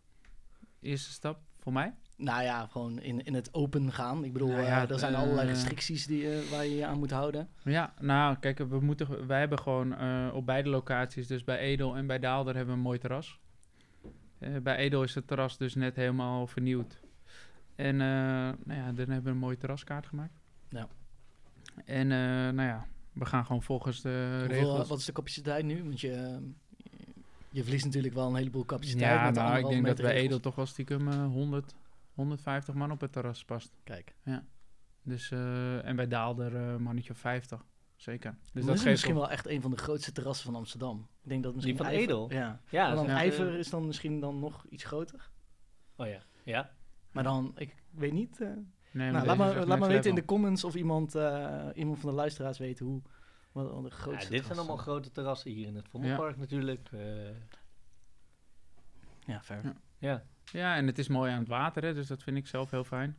eerste 0.80 1.12
stap 1.12 1.40
voor 1.60 1.74
mij? 1.74 1.94
Nou 2.16 2.44
ja, 2.44 2.68
gewoon 2.68 3.00
in, 3.00 3.24
in 3.24 3.34
het 3.34 3.54
open 3.54 3.92
gaan. 3.92 4.24
Ik 4.24 4.34
bedoel, 4.34 4.48
Nou 4.48 4.62
eh, 4.62 4.68
ja, 4.68 4.90
er 4.90 5.00
zijn 5.00 5.14
eh, 5.14 5.20
allerlei 5.20 5.48
restricties 5.48 6.06
die, 6.06 6.32
eh, 6.32 6.50
waar 6.50 6.66
je 6.66 6.76
je 6.76 6.86
aan 6.86 7.00
moet 7.00 7.12
houden. 7.12 7.50
Ja, 7.64 7.94
nou, 8.00 8.38
kijk, 8.40 8.58
we 8.58 8.80
moeten, 8.80 9.28
wij 9.28 9.40
hebben 9.40 9.60
gewoon 9.60 9.94
op 10.32 10.46
beide 10.46 10.70
locaties, 10.70 11.28
dus 11.28 11.44
bij 11.44 11.58
Edel 11.58 11.96
en 11.96 12.08
bij 12.08 12.20
Daalder, 12.20 12.56
hebben 12.56 12.74
we 12.74 12.80
een 12.80 12.86
mooi 12.86 13.00
terras. 13.00 13.40
Bij 14.64 14.76
Edel 14.76 15.04
is 15.04 15.16
het 15.16 15.28
terras 15.28 15.58
dus 15.58 15.76
net 15.76 15.96
helemaal 15.96 16.48
vernieuwd. 16.48 17.02
En 17.76 17.96
nou 17.96 18.58
ja, 18.68 18.92
dan 18.92 19.10
hebben 19.10 19.24
we 19.24 19.30
een 19.30 19.38
mooie 19.38 19.58
terraskaart 19.58 20.06
gemaakt. 20.06 20.40
Ja. 20.70 20.88
En 21.86 22.08
nou 22.56 22.68
ja, 22.68 22.86
we 23.14 23.26
gaan 23.26 23.46
gewoon 23.46 23.64
volgens 23.64 24.02
de 24.02 24.36
Hoeveel, 24.40 24.58
regels. 24.58 24.88
wat 24.88 24.98
is 24.98 25.06
de 25.06 25.12
capaciteit 25.12 25.66
nu? 25.66 25.84
Want 25.84 26.02
je, 26.02 26.40
Je 27.50 27.64
verliest 27.64 27.86
natuurlijk 27.86 28.14
wel 28.14 28.28
een 28.28 28.36
heleboel 28.36 28.66
capaciteit. 28.66 29.12
Ja, 29.12 29.26
met 29.26 29.34
nou, 29.36 29.58
ik 29.58 29.68
denk 29.68 29.86
dat 29.86 30.02
bij. 30.02 30.14
Edel 30.14 30.40
toch 30.40 30.56
wel 30.56 30.66
stiekem 30.66 31.08
eh 31.08 31.26
100, 31.26 31.76
150 32.14 32.74
man 32.76 32.92
op 32.92 33.02
het 33.02 33.12
terras 33.12 33.46
past. 33.46 33.72
Kijk, 33.84 34.16
Dus, 35.04 35.32
eh, 35.32 35.86
en 35.86 35.96
bij 35.96 36.08
Daalder 36.08 36.56
eh 36.56 36.76
mannetje 36.78 37.12
of 37.14 37.18
50. 37.18 37.66
Zeker. 37.96 38.32
Dus 38.32 38.52
dat 38.54 38.64
dat 38.66 38.74
is 38.76 38.80
geeft 38.80 38.92
misschien 38.92 39.14
wel- 39.14 39.22
wel 39.24 39.32
echt 39.32 39.48
een 39.48 39.62
van 39.62 39.72
de 39.72 39.78
grootste 39.78 40.12
terrassen 40.12 40.46
van 40.46 40.56
Amsterdam. 40.56 41.08
Ik 41.24 41.30
denk 41.30 41.44
dat 41.44 41.54
misschien 41.56 41.78
van 41.78 41.86
Ijver- 41.86 42.04
Edel? 42.04 42.32
Ja. 42.32 42.62
Ja, 42.70 42.86
Maar 42.88 42.96
dan 42.96 43.08
dat 43.08 43.16
is 43.16 43.22
echt, 43.24 43.38
IJver 43.40 43.58
is 43.58 43.70
dan 43.70 43.86
misschien 43.86 44.20
dan 44.20 44.40
nog 44.40 44.66
iets 44.70 44.84
groter. 44.84 45.30
Oh 45.96 46.08
ja. 46.08 46.22
Ja. 46.44 46.72
Maar 47.12 47.24
dan, 47.24 47.52
ik 47.56 47.76
weet 47.92 48.12
niet. 48.14 48.42
eh, 48.42 48.48
Nee, 48.48 49.12
nou, 49.12 49.12
maar 49.12 49.26
laat 49.38 49.48
is 49.48 49.54
me, 49.54 49.60
echt 49.60 49.68
laat 49.68 49.78
next 49.80 49.92
weten 49.92 50.10
in 50.10 50.16
de 50.16 50.26
comments 50.26 50.64
of 50.64 50.76
iemand, 50.76 51.16
eh, 51.16 51.68
iemand 51.74 52.00
van 52.00 52.10
de 52.10 52.16
luisteraars 52.16 52.58
weet 52.58 52.80
hoe. 52.80 53.02
Wat 53.52 53.84
de 53.84 53.90
Ja, 53.90 53.96
grootste 53.96 54.32
dit 54.32 54.46
zijn 54.46 54.58
allemaal 54.58 54.78
grote 54.78 55.12
terrassen 55.12 55.52
hier 55.52 55.68
in 55.68 55.76
het 55.76 55.88
Vondelpark 55.90 56.38
natuurlijk. 56.38 56.90
eh, 56.92 57.30
Ja, 59.26 59.42
fair. 59.42 59.64
Ja. 59.64 59.74
ja. 59.98 60.24
Ja, 60.52 60.76
en 60.76 60.88
het 60.88 60.98
is 60.98 61.08
mooi 61.08 61.32
aan 61.32 61.40
het 61.40 61.48
water, 61.48 61.84
hè, 61.84 61.94
dus 61.94 62.08
dat 62.08 62.24
vind 62.24 62.38
ik 62.38 62.48
zelf 62.48 62.72
heel 62.72 62.84
fijn. 62.84 63.16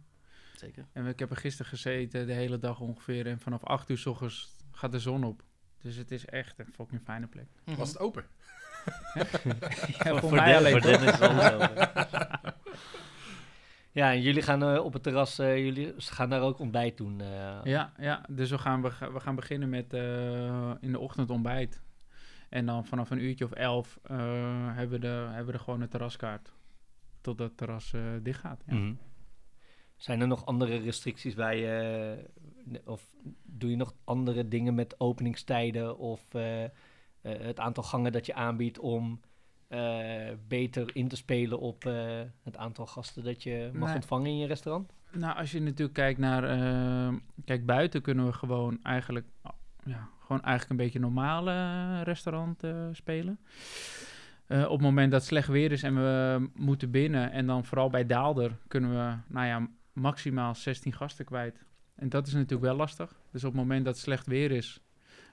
Zeker. 0.57 0.85
En 0.93 1.07
ik 1.07 1.19
heb 1.19 1.31
er 1.31 1.37
gisteren 1.37 1.71
gezeten, 1.71 2.27
de 2.27 2.33
hele 2.33 2.59
dag 2.59 2.81
ongeveer. 2.81 3.27
En 3.27 3.41
vanaf 3.41 3.65
8 3.65 3.91
uur 3.91 3.99
s 3.99 4.07
ochtends 4.07 4.57
gaat 4.73 4.93
de 4.93 4.99
zon 5.01 5.25
op. 5.25 5.43
Dus 5.81 5.97
het 5.97 6.11
is 6.11 6.25
echt 6.27 6.59
een 6.59 6.73
fucking 6.73 7.01
fijne 7.05 7.27
plek. 7.27 7.47
Mhm. 7.65 7.77
Was 7.77 7.89
het 7.89 7.99
open? 7.99 8.25
Ja, 9.15 9.25
voor, 10.11 10.19
voor 10.21 10.31
mij 10.35 10.57
alleen 10.57 10.73
voor? 10.73 10.81
Dennis. 10.81 11.19
Ja, 13.93 14.11
en 14.13 14.21
jullie 14.21 14.43
gaan 14.43 14.63
eh, 14.63 14.85
op 14.85 14.93
het 14.93 15.03
terras, 15.03 15.39
eh, 15.39 15.57
jullie 15.65 15.95
gaan 15.97 16.29
daar 16.31 16.41
ook 16.41 16.59
ontbijt 16.59 16.97
doen. 16.97 17.21
eh. 17.21 17.59
Ja, 17.65 17.93
ja, 17.99 18.25
dus 18.29 18.51
we 18.51 18.59
gaan, 18.59 18.83
we, 18.83 18.91
gaan- 19.21 19.35
beginnen 19.37 19.69
met 19.69 19.93
eh, 19.95 20.71
in 20.81 20.93
de 20.93 20.99
ochtend 20.99 21.31
ontbijt. 21.31 21.81
En 22.49 22.67
dan 22.67 22.87
vanaf 22.87 23.11
een 23.11 23.19
uurtje 23.25 23.45
of 23.45 23.53
elf 23.53 23.99
eh, 24.03 24.17
hebben, 24.75 24.89
we 24.91 24.99
de, 24.99 25.07
hebben 25.29 25.47
we 25.47 25.53
de 25.53 25.59
gewoon 25.59 25.81
een 25.81 25.89
terraskaart. 25.89 26.53
Totdat 27.23 27.49
het 27.49 27.57
terras 27.57 27.93
eh 27.93 28.01
dicht 28.23 28.41
gaat. 28.41 28.63
Ja. 28.67 28.75
Mhm. 28.75 28.95
Zijn 29.97 30.21
er 30.21 30.27
nog 30.27 30.47
andere 30.47 30.77
restricties 30.77 31.35
waar 31.35 31.57
je, 31.57 32.17
eh, 32.73 32.79
of 32.85 33.11
doe 33.43 33.71
je 33.71 33.77
nog 33.77 33.95
andere 34.05 34.49
dingen 34.49 34.75
met 34.75 35.01
openingstijden 35.01 35.99
of 35.99 36.35
eh, 36.35 36.65
eh, 36.65 36.71
het 37.23 37.59
aantal 37.61 37.83
gangen 37.83 38.13
dat 38.13 38.27
je 38.27 38.35
aanbiedt 38.35 38.79
om 38.79 39.21
eh, 39.69 40.31
beter 40.49 40.91
in 40.97 41.09
te 41.09 41.17
spelen 41.17 41.59
op 41.61 41.85
eh, 41.85 42.21
het 42.43 42.57
aantal 42.57 42.87
gasten 42.87 43.25
dat 43.25 43.43
je 43.43 43.71
mag 43.75 43.87
Nee. 43.87 43.95
ontvangen 43.95 44.27
in 44.31 44.39
je 44.39 44.47
restaurant? 44.47 44.93
Nou, 45.13 45.37
als 45.37 45.53
je 45.53 45.61
natuurlijk 45.61 45.93
kijkt 45.93 46.19
naar... 46.19 46.43
kijk, 47.45 47.67
buiten 47.67 48.03
kunnen 48.03 48.27
we 48.27 48.33
gewoon 48.33 48.79
eigenlijk... 48.83 49.27
Ja, 49.85 50.09
gewoon 50.21 50.43
eigenlijk 50.43 50.71
een 50.71 50.85
beetje 50.87 50.99
normaal 51.01 51.49
eh, 51.49 52.01
restaurant 52.05 52.63
eh, 52.63 52.89
spelen. 52.93 53.39
Eh, 54.53 54.65
op 54.65 54.71
het 54.71 54.81
moment 54.81 55.11
dat 55.11 55.21
het 55.21 55.29
slecht 55.29 55.49
weer 55.49 55.73
is 55.73 55.83
en 55.83 55.95
we 55.95 56.49
moeten 56.55 56.91
binnen... 56.91 57.31
en 57.31 57.47
dan 57.47 57.65
vooral 57.65 57.91
bij 57.91 58.07
Daalder 58.07 58.57
kunnen 58.69 58.91
we, 58.91 59.33
nou 59.33 59.47
ja, 59.47 59.69
maximaal 59.93 60.55
16 60.55 60.93
gasten 60.93 61.25
kwijt. 61.25 61.65
En 61.95 62.09
dat 62.09 62.27
is 62.27 62.33
natuurlijk 62.33 62.63
wel 62.63 62.77
lastig. 62.77 63.21
Dus 63.31 63.45
op 63.45 63.53
het 63.53 63.61
moment 63.61 63.85
dat 63.85 63.95
het 63.95 64.03
slecht 64.03 64.27
weer 64.27 64.51
is... 64.51 64.81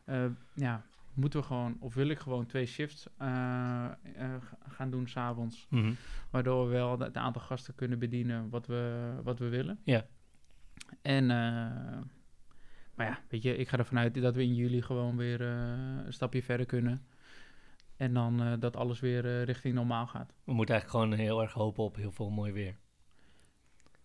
eh, 0.05 0.25
ja, 0.55 0.85
moeten 1.13 1.39
we 1.39 1.45
gewoon, 1.45 1.77
of 1.79 1.93
wil 1.93 2.07
ik 2.07 2.19
gewoon 2.19 2.45
twee 2.45 2.65
shifts 2.65 3.07
eh, 3.17 3.85
gaan 4.67 4.89
doen 4.89 5.07
s'avonds. 5.07 5.67
Waardoor 6.29 6.65
we 6.65 6.71
wel 6.71 6.99
het 6.99 7.17
aantal 7.17 7.41
gasten 7.41 7.75
kunnen 7.75 7.99
bedienen 7.99 8.49
wat 8.49 8.67
we, 8.67 9.11
wat 9.23 9.39
we 9.39 9.49
willen. 9.49 9.79
Ja. 9.83 10.05
En, 11.01 11.25
maar 12.95 13.07
ja, 13.07 13.19
weet 13.29 13.43
je, 13.43 13.57
ik 13.57 13.67
ga 13.67 13.77
ervan 13.77 13.97
uit 13.97 14.21
dat 14.21 14.35
we 14.35 14.43
in 14.43 14.55
juli 14.55 14.81
gewoon 14.81 15.17
weer 15.17 15.41
een 15.41 16.13
stapje 16.13 16.43
verder 16.43 16.65
kunnen. 16.65 17.01
En 17.99 18.13
dan 18.13 18.41
eh, 18.41 18.53
dat 18.59 18.75
alles 18.75 18.99
weer 18.99 19.25
eh, 19.25 19.43
richting 19.43 19.73
normaal 19.73 20.07
gaat. 20.07 20.33
We 20.43 20.53
moeten 20.53 20.75
eigenlijk 20.75 21.03
gewoon 21.03 21.25
heel 21.25 21.41
erg 21.41 21.53
hopen 21.53 21.83
op 21.83 21.95
heel 21.95 22.11
veel 22.11 22.29
mooi 22.29 22.51
weer. 22.51 22.75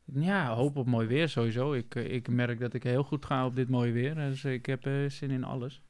Ja, 0.05 0.55
hoop 0.55 0.77
op 0.77 0.87
mooi 0.87 1.07
weer 1.07 1.29
sowieso. 1.29 1.73
Ik, 1.73 1.95
eh, 1.95 2.13
ik 2.13 2.29
merk 2.29 2.61
dat 2.61 2.75
ik 2.75 2.83
heel 2.83 3.03
goed 3.03 3.25
ga 3.25 3.47
op 3.47 3.57
dit 3.57 3.69
mooie 3.69 3.93
weer. 3.93 4.15
Dus 4.15 4.45
ik 4.45 4.67
heb 4.67 4.89
zin 5.09 5.31
in 5.31 5.45
alles. 5.45 5.83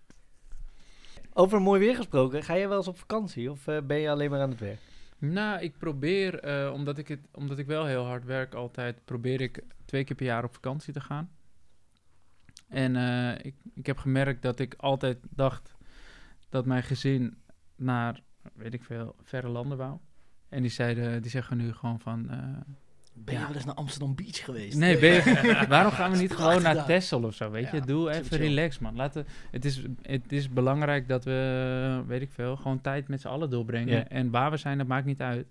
Over 1.32 1.62
mooi 1.62 1.80
weer 1.80 1.96
gesproken, 1.96 2.42
ga 2.42 2.54
je 2.54 2.68
wel 2.68 2.76
eens 2.76 2.88
op 2.88 2.98
vakantie 2.98 3.50
of 3.50 3.64
ben 3.64 3.98
je 3.98 4.10
alleen 4.10 4.30
maar 4.30 4.40
aan 4.40 4.50
het 4.50 4.60
werk? 4.60 4.80
Nou, 5.18 5.60
ik 5.60 5.78
probeer, 5.78 6.42
omdat, 6.72 6.98
ik 6.98 7.08
het, 7.08 7.20
omdat 7.32 7.58
ik 7.58 7.66
wel 7.66 7.84
heel 7.84 8.04
hard 8.04 8.24
werk 8.24 8.54
altijd, 8.54 9.04
probeer 9.04 9.40
ik 9.40 9.64
twee 9.84 10.04
keer 10.04 10.16
per 10.16 10.26
jaar 10.26 10.44
op 10.44 10.54
vakantie 10.54 10.92
te 10.92 11.00
gaan. 11.00 11.30
En 12.68 12.96
ik, 13.42 13.54
ik 13.74 13.86
heb 13.86 13.98
gemerkt 13.98 14.42
dat 14.42 14.58
ik 14.58 14.74
altijd 14.76 15.18
dacht 15.30 15.74
dat 16.48 16.66
mijn 16.66 16.82
gezin 16.82 17.42
naar, 17.76 18.20
weet 18.54 18.74
ik 18.74 18.84
veel, 18.84 19.14
verre 19.22 19.48
landen 19.48 19.78
wou. 19.78 19.96
En 20.48 20.62
die, 20.62 20.70
zeiden, 20.70 21.22
die 21.22 21.30
zeggen 21.30 21.56
nu 21.56 21.72
gewoon 21.72 22.00
van... 22.00 22.30
eh, 22.30 22.38
Ben 23.16 23.34
je 23.34 23.40
Ja. 23.40 23.46
wel 23.46 23.54
eens 23.54 23.64
naar 23.64 23.74
Amsterdam 23.74 24.14
Beach 24.14 24.44
geweest? 24.44 24.76
nee, 24.78 24.98
ben 24.98 25.12
je- 25.12 25.64
waarom 25.68 25.92
gaan 25.92 26.10
we 26.10 26.16
niet 26.16 26.32
gewoon 26.34 26.62
naar. 26.62 26.84
Texel 26.84 27.22
of 27.22 27.34
zo, 27.34 27.50
weet 27.50 27.70
je? 27.70 27.80
Doe 27.80 28.10
even 28.10 28.36
relax, 28.36 28.78
man. 28.78 28.96
Laten, 28.96 29.26
het, 29.50 29.64
is, 29.64 29.82
het 30.02 30.32
is 30.32 30.48
belangrijk 30.48 31.08
dat 31.08 31.24
we, 31.24 32.02
weet 32.06 32.22
ik 32.22 32.30
veel, 32.32 32.56
gewoon 32.56 32.80
tijd 32.80 33.08
met 33.08 33.20
z'n 33.20 33.28
allen 33.28 33.50
doorbrengen. 33.50 33.94
Ja. 33.96 34.08
En 34.08 34.30
waar 34.30 34.50
we 34.50 34.56
zijn, 34.56 34.78
dat 34.78 34.86
maakt 34.86 35.06
niet 35.06 35.20
uit. 35.20 35.46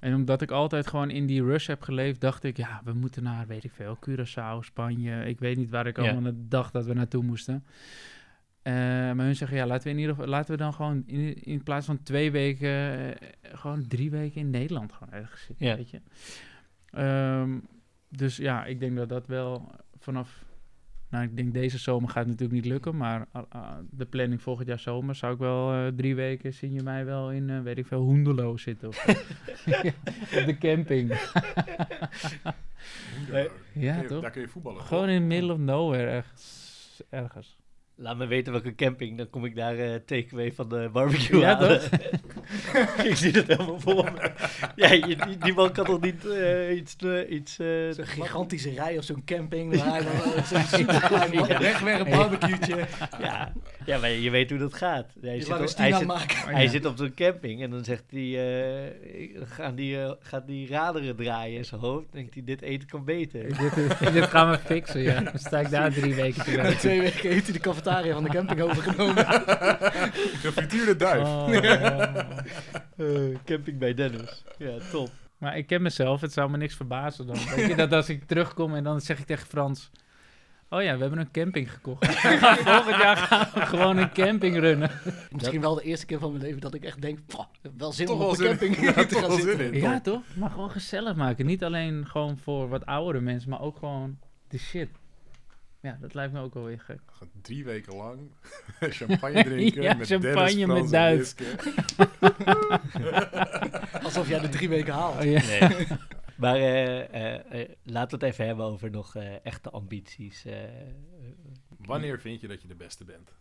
En 0.00 0.14
omdat 0.14 0.42
ik 0.42 0.50
altijd 0.50 0.86
gewoon 0.86 1.10
in 1.10 1.26
die 1.26 1.44
rush 1.44 1.66
heb 1.66 1.82
geleefd, 1.82 2.20
dacht 2.20 2.44
ik, 2.44 2.56
ja, 2.56 2.80
we 2.84 2.92
moeten 2.92 3.22
naar, 3.22 3.46
weet 3.46 3.64
ik 3.64 3.72
veel, 3.72 3.98
Curaçao, 4.08 4.58
Spanje. 4.64 5.24
Ik 5.24 5.38
weet 5.38 5.56
niet 5.56 5.70
waar 5.70 5.86
ik 5.86 5.98
allemaal 5.98 6.32
dacht 6.34 6.72
dat 6.72 6.84
we 6.86 6.94
naartoe 6.94 7.22
moesten. 7.22 7.64
Eh, 8.66 8.72
maar 9.12 9.24
hun 9.24 9.36
zeggen, 9.36 9.56
ja, 9.56 9.66
laten 9.66 9.84
we, 9.84 9.90
in 9.90 9.98
ieder 9.98 10.14
geval, 10.14 10.30
laten 10.30 10.50
we 10.50 10.56
dan 10.56 10.72
gewoon 10.74 11.02
in, 11.06 11.42
in 11.42 11.62
plaats 11.62 11.86
van 11.86 12.02
twee 12.02 12.30
weken, 12.30 12.68
eh, 12.68 13.28
gewoon 13.42 13.86
drie 13.86 14.10
weken 14.10 14.40
in 14.40 14.50
Nederland 14.50 14.92
gewoon 14.92 15.14
ergens 15.14 15.42
zitten, 15.42 15.66
Ja. 15.66 15.76
weet 15.76 15.90
je. 15.90 16.00
Ehm, 16.90 17.58
dus 18.08 18.36
ja, 18.36 18.64
ik 18.64 18.80
denk 18.80 18.96
dat 18.96 19.08
dat 19.08 19.26
wel 19.26 19.70
vanaf, 19.98 20.44
nou, 21.10 21.24
ik 21.24 21.36
denk 21.36 21.54
deze 21.54 21.78
zomer 21.78 22.08
gaat 22.08 22.18
het 22.26 22.26
natuurlijk 22.26 22.62
niet 22.62 22.72
lukken, 22.72 22.96
maar 22.96 23.26
ah, 23.32 23.42
ah, 23.48 23.76
de 23.90 24.06
planning 24.06 24.42
volgend 24.42 24.68
jaar 24.68 24.78
zomer 24.78 25.14
zou 25.14 25.32
ik 25.32 25.38
wel 25.38 25.72
eh, 25.72 25.86
drie 25.96 26.14
weken, 26.14 26.54
zien 26.54 26.72
je 26.72 26.82
mij 26.82 27.04
wel 27.04 27.32
in, 27.32 27.62
weet 27.62 27.78
ik 27.78 27.86
veel, 27.86 28.00
Hoendelo 28.02 28.56
zitten 28.56 28.88
of 28.88 29.06
op 30.38 30.46
de 30.46 30.56
camping. 30.58 31.08
Ja, 33.72 34.02
toch? 34.02 34.22
Daar 34.22 34.30
kun 34.30 34.40
je 34.40 34.48
voetballen. 34.48 34.82
Gewoon 34.82 35.08
in 35.08 35.20
the 35.20 35.26
middle 35.26 35.52
of 35.52 35.58
nowhere 35.58 36.06
ergens. 36.10 37.02
ergens. 37.10 37.56
Laat 37.98 38.16
me 38.16 38.26
weten 38.26 38.52
welke 38.52 38.74
camping, 38.74 39.16
dan 39.16 39.30
kom 39.30 39.44
ik 39.44 39.56
daar 39.56 39.78
eh 39.78 39.94
takeaway 40.06 40.52
van 40.52 40.68
de 40.68 40.88
barbecue 40.92 41.40
Ja, 41.40 41.54
halen. 41.54 41.80
ik 43.10 43.16
zie 43.16 43.30
het 43.32 43.46
helemaal 43.46 43.80
voor 43.80 44.04
me. 44.04 44.30
Ja, 44.74 44.92
je, 44.92 45.16
die, 45.26 45.38
die 45.38 45.54
man 45.54 45.72
kan 45.72 45.84
toch 45.84 46.00
niet 46.00 46.26
eh, 46.26 46.76
iets... 46.76 46.96
eh, 46.96 47.30
iets 47.30 47.58
eh, 47.58 47.66
Zo'n 47.90 48.06
gigantische 48.06 48.70
rij 48.70 48.98
of 48.98 49.04
zo'n 49.04 49.24
camping. 49.24 49.76
Waar 49.76 49.86
hij 49.86 50.02
dan 50.02 50.44
zo'n 50.44 50.78
super 50.78 51.00
klein 51.00 51.30
wegwerp 51.58 52.10
barbecue'tje. 52.10 52.76
ja, 53.20 53.52
ja, 53.86 53.98
maar 53.98 54.10
je 54.10 54.30
weet 54.30 54.50
hoe 54.50 54.58
dat 54.58 54.74
gaat. 54.74 55.06
Hij, 55.20 55.34
Je 55.34 55.40
zit 55.42 55.52
op, 55.52 55.60
een 55.60 55.68
hij, 55.76 55.92
zit, 55.92 56.12
hij 56.46 56.68
zit 56.68 56.84
op 56.86 56.96
zo'n 56.96 57.14
camping 57.14 57.62
en 57.62 57.70
dan 57.70 57.84
zegt 57.84 58.04
hij... 58.10 58.20
eh, 58.20 58.92
gaan 59.44 59.74
die, 59.74 59.96
gaat 60.20 60.46
die 60.46 60.68
raderen 60.68 61.16
draaien 61.16 61.56
in 61.56 61.64
zijn 61.64 61.80
hoofd. 61.80 62.06
Denkt 62.12 62.34
hij, 62.34 62.42
dit 62.44 62.62
eten 62.62 62.88
kan 62.88 63.04
beter. 63.04 63.42
dit, 63.42 64.12
dit 64.12 64.24
gaan 64.24 64.50
we 64.50 64.58
fixen, 64.58 65.00
ja. 65.02 65.20
Dan 65.20 65.38
sta 65.38 65.58
ik 65.60 65.70
daar 65.70 65.92
drie 65.92 66.14
weken 66.14 66.44
te 66.44 66.50
Na 66.56 66.56
werken. 66.62 66.78
twee 66.78 67.00
weken 67.00 67.30
heeft 67.30 67.44
hij 67.44 67.52
de 67.52 67.58
cafetaria 67.60 67.84
van 68.12 68.22
de 68.22 68.28
camping 68.30 68.60
overgenomen. 68.60 69.26
Gefrituurde 70.44 70.96
duif. 70.96 71.22
Oh. 71.22 71.48
Eh, 72.96 73.06
camping 73.44 73.78
bij 73.78 73.94
Dennis. 73.94 74.44
Ja, 74.58 74.76
top. 74.90 75.10
Maar 75.38 75.56
ik 75.56 75.66
ken 75.66 75.82
mezelf, 75.82 76.20
het 76.20 76.32
zou 76.32 76.50
me 76.50 76.56
niks 76.56 76.74
verbazen 76.74 77.26
dan. 77.26 77.36
Weet 77.56 77.66
je, 77.68 77.74
dat 77.76 77.92
als 77.92 78.08
ik 78.08 78.24
terugkom 78.26 78.74
en 78.74 78.84
dan 78.84 79.00
zeg 79.00 79.18
ik 79.18 79.26
tegen 79.26 79.46
Frans... 79.46 79.90
Oh 80.70 80.82
ja, 80.82 80.94
we 80.94 81.00
hebben 81.00 81.18
een 81.18 81.30
camping 81.30 81.72
gekocht. 81.72 82.06
Volgend 82.70 82.96
jaar 82.96 83.16
gaan 83.16 83.48
we 83.54 83.60
gewoon 83.66 83.96
een 83.96 84.12
camping 84.12 84.58
runnen. 84.58 84.90
Misschien 85.30 85.60
wel 85.60 85.74
de 85.74 85.82
eerste 85.82 86.06
keer 86.06 86.18
van 86.18 86.30
mijn 86.30 86.42
leven 86.42 86.60
dat 86.60 86.74
ik 86.74 86.84
echt 86.84 87.02
denk, 87.02 87.18
"Pah, 87.26 87.46
wel 87.76 87.92
zin 87.92 88.06
Toch 88.06 88.20
om 88.20 88.26
op 88.26 88.36
de 88.36 88.44
camping 88.44 88.76
te 88.76 89.14
gaan 89.18 89.32
zitten. 89.40 89.72
in. 89.72 89.80
Ja, 89.80 90.00
toch? 90.00 90.22
Maar 90.34 90.50
gewoon 90.50 90.70
gezellig 90.70 91.16
maken. 91.16 91.46
Niet 91.46 91.64
alleen 91.64 92.06
gewoon 92.06 92.38
voor 92.38 92.68
wat 92.68 92.86
oudere 92.86 93.20
mensen, 93.20 93.50
maar 93.50 93.60
ook 93.60 93.76
gewoon 93.78 94.18
de 94.48 94.58
shit. 94.58 94.88
Ja, 95.86 95.98
dat 96.00 96.14
lijkt 96.14 96.32
me 96.32 96.40
ook 96.40 96.54
wel 96.54 96.64
weer 96.64 96.80
gek. 96.80 97.00
Drie 97.42 97.64
weken 97.64 97.96
lang 97.96 98.30
champagne 98.80 99.44
drinken. 99.50 99.82
Ja, 99.82 99.94
met 99.94 100.06
champagne 100.06 100.66
Dennis, 100.66 100.90
met. 100.90 101.16
Wiske. 101.16 101.44
Alsof 104.06 104.28
jij 104.28 104.40
de 104.40 104.48
drie 104.48 104.68
weken 104.68 104.92
haalt. 104.92 105.16
Oh, 105.16 105.24
ja. 105.24 105.68
Nee. 105.68 105.86
Maar 106.36 106.56
eh, 106.56 107.14
eh, 107.14 107.60
eh, 107.60 107.68
laten 107.82 108.18
we 108.18 108.24
het 108.24 108.34
even 108.34 108.46
hebben 108.46 108.64
over 108.64 108.90
nog 108.90 109.16
eh, 109.16 109.44
echte 109.44 109.70
ambities. 109.70 110.44
Wanneer 111.78 112.20
vind 112.20 112.40
je 112.40 112.48
dat 112.48 112.62
je 112.62 112.68
de 112.68 112.74
beste 112.74 113.04
bent? 113.04 113.32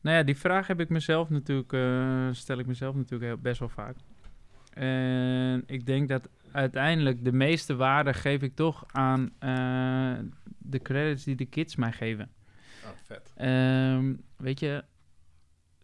Nou 0.00 0.16
ja, 0.16 0.22
die 0.22 0.36
vraag 0.36 0.66
heb 0.66 0.80
ik 0.80 0.88
mezelf 0.88 1.28
natuurlijk, 1.28 1.72
eh, 1.72 2.28
stel 2.32 2.58
ik 2.58 2.66
mezelf 2.66 2.94
natuurlijk 2.94 3.22
heel, 3.22 3.38
best 3.38 3.58
wel 3.58 3.68
vaak. 3.68 3.96
En 4.74 5.62
ik 5.66 5.86
denk 5.86 6.08
dat 6.08 6.28
uiteindelijk 6.52 7.24
de 7.24 7.32
meeste 7.32 7.76
waarde 7.76 8.14
geef 8.14 8.42
ik 8.42 8.54
toch 8.54 8.84
aan 8.86 9.30
eh, 9.38 10.18
de 10.70 10.78
credits 10.78 11.24
die 11.24 11.34
de 11.36 11.46
kids 11.46 11.76
mij 11.76 11.92
geven. 11.92 12.30
Oh, 12.84 12.90
vet. 13.04 13.32
Ehm, 13.36 14.14
weet 14.36 14.60
je, 14.60 14.84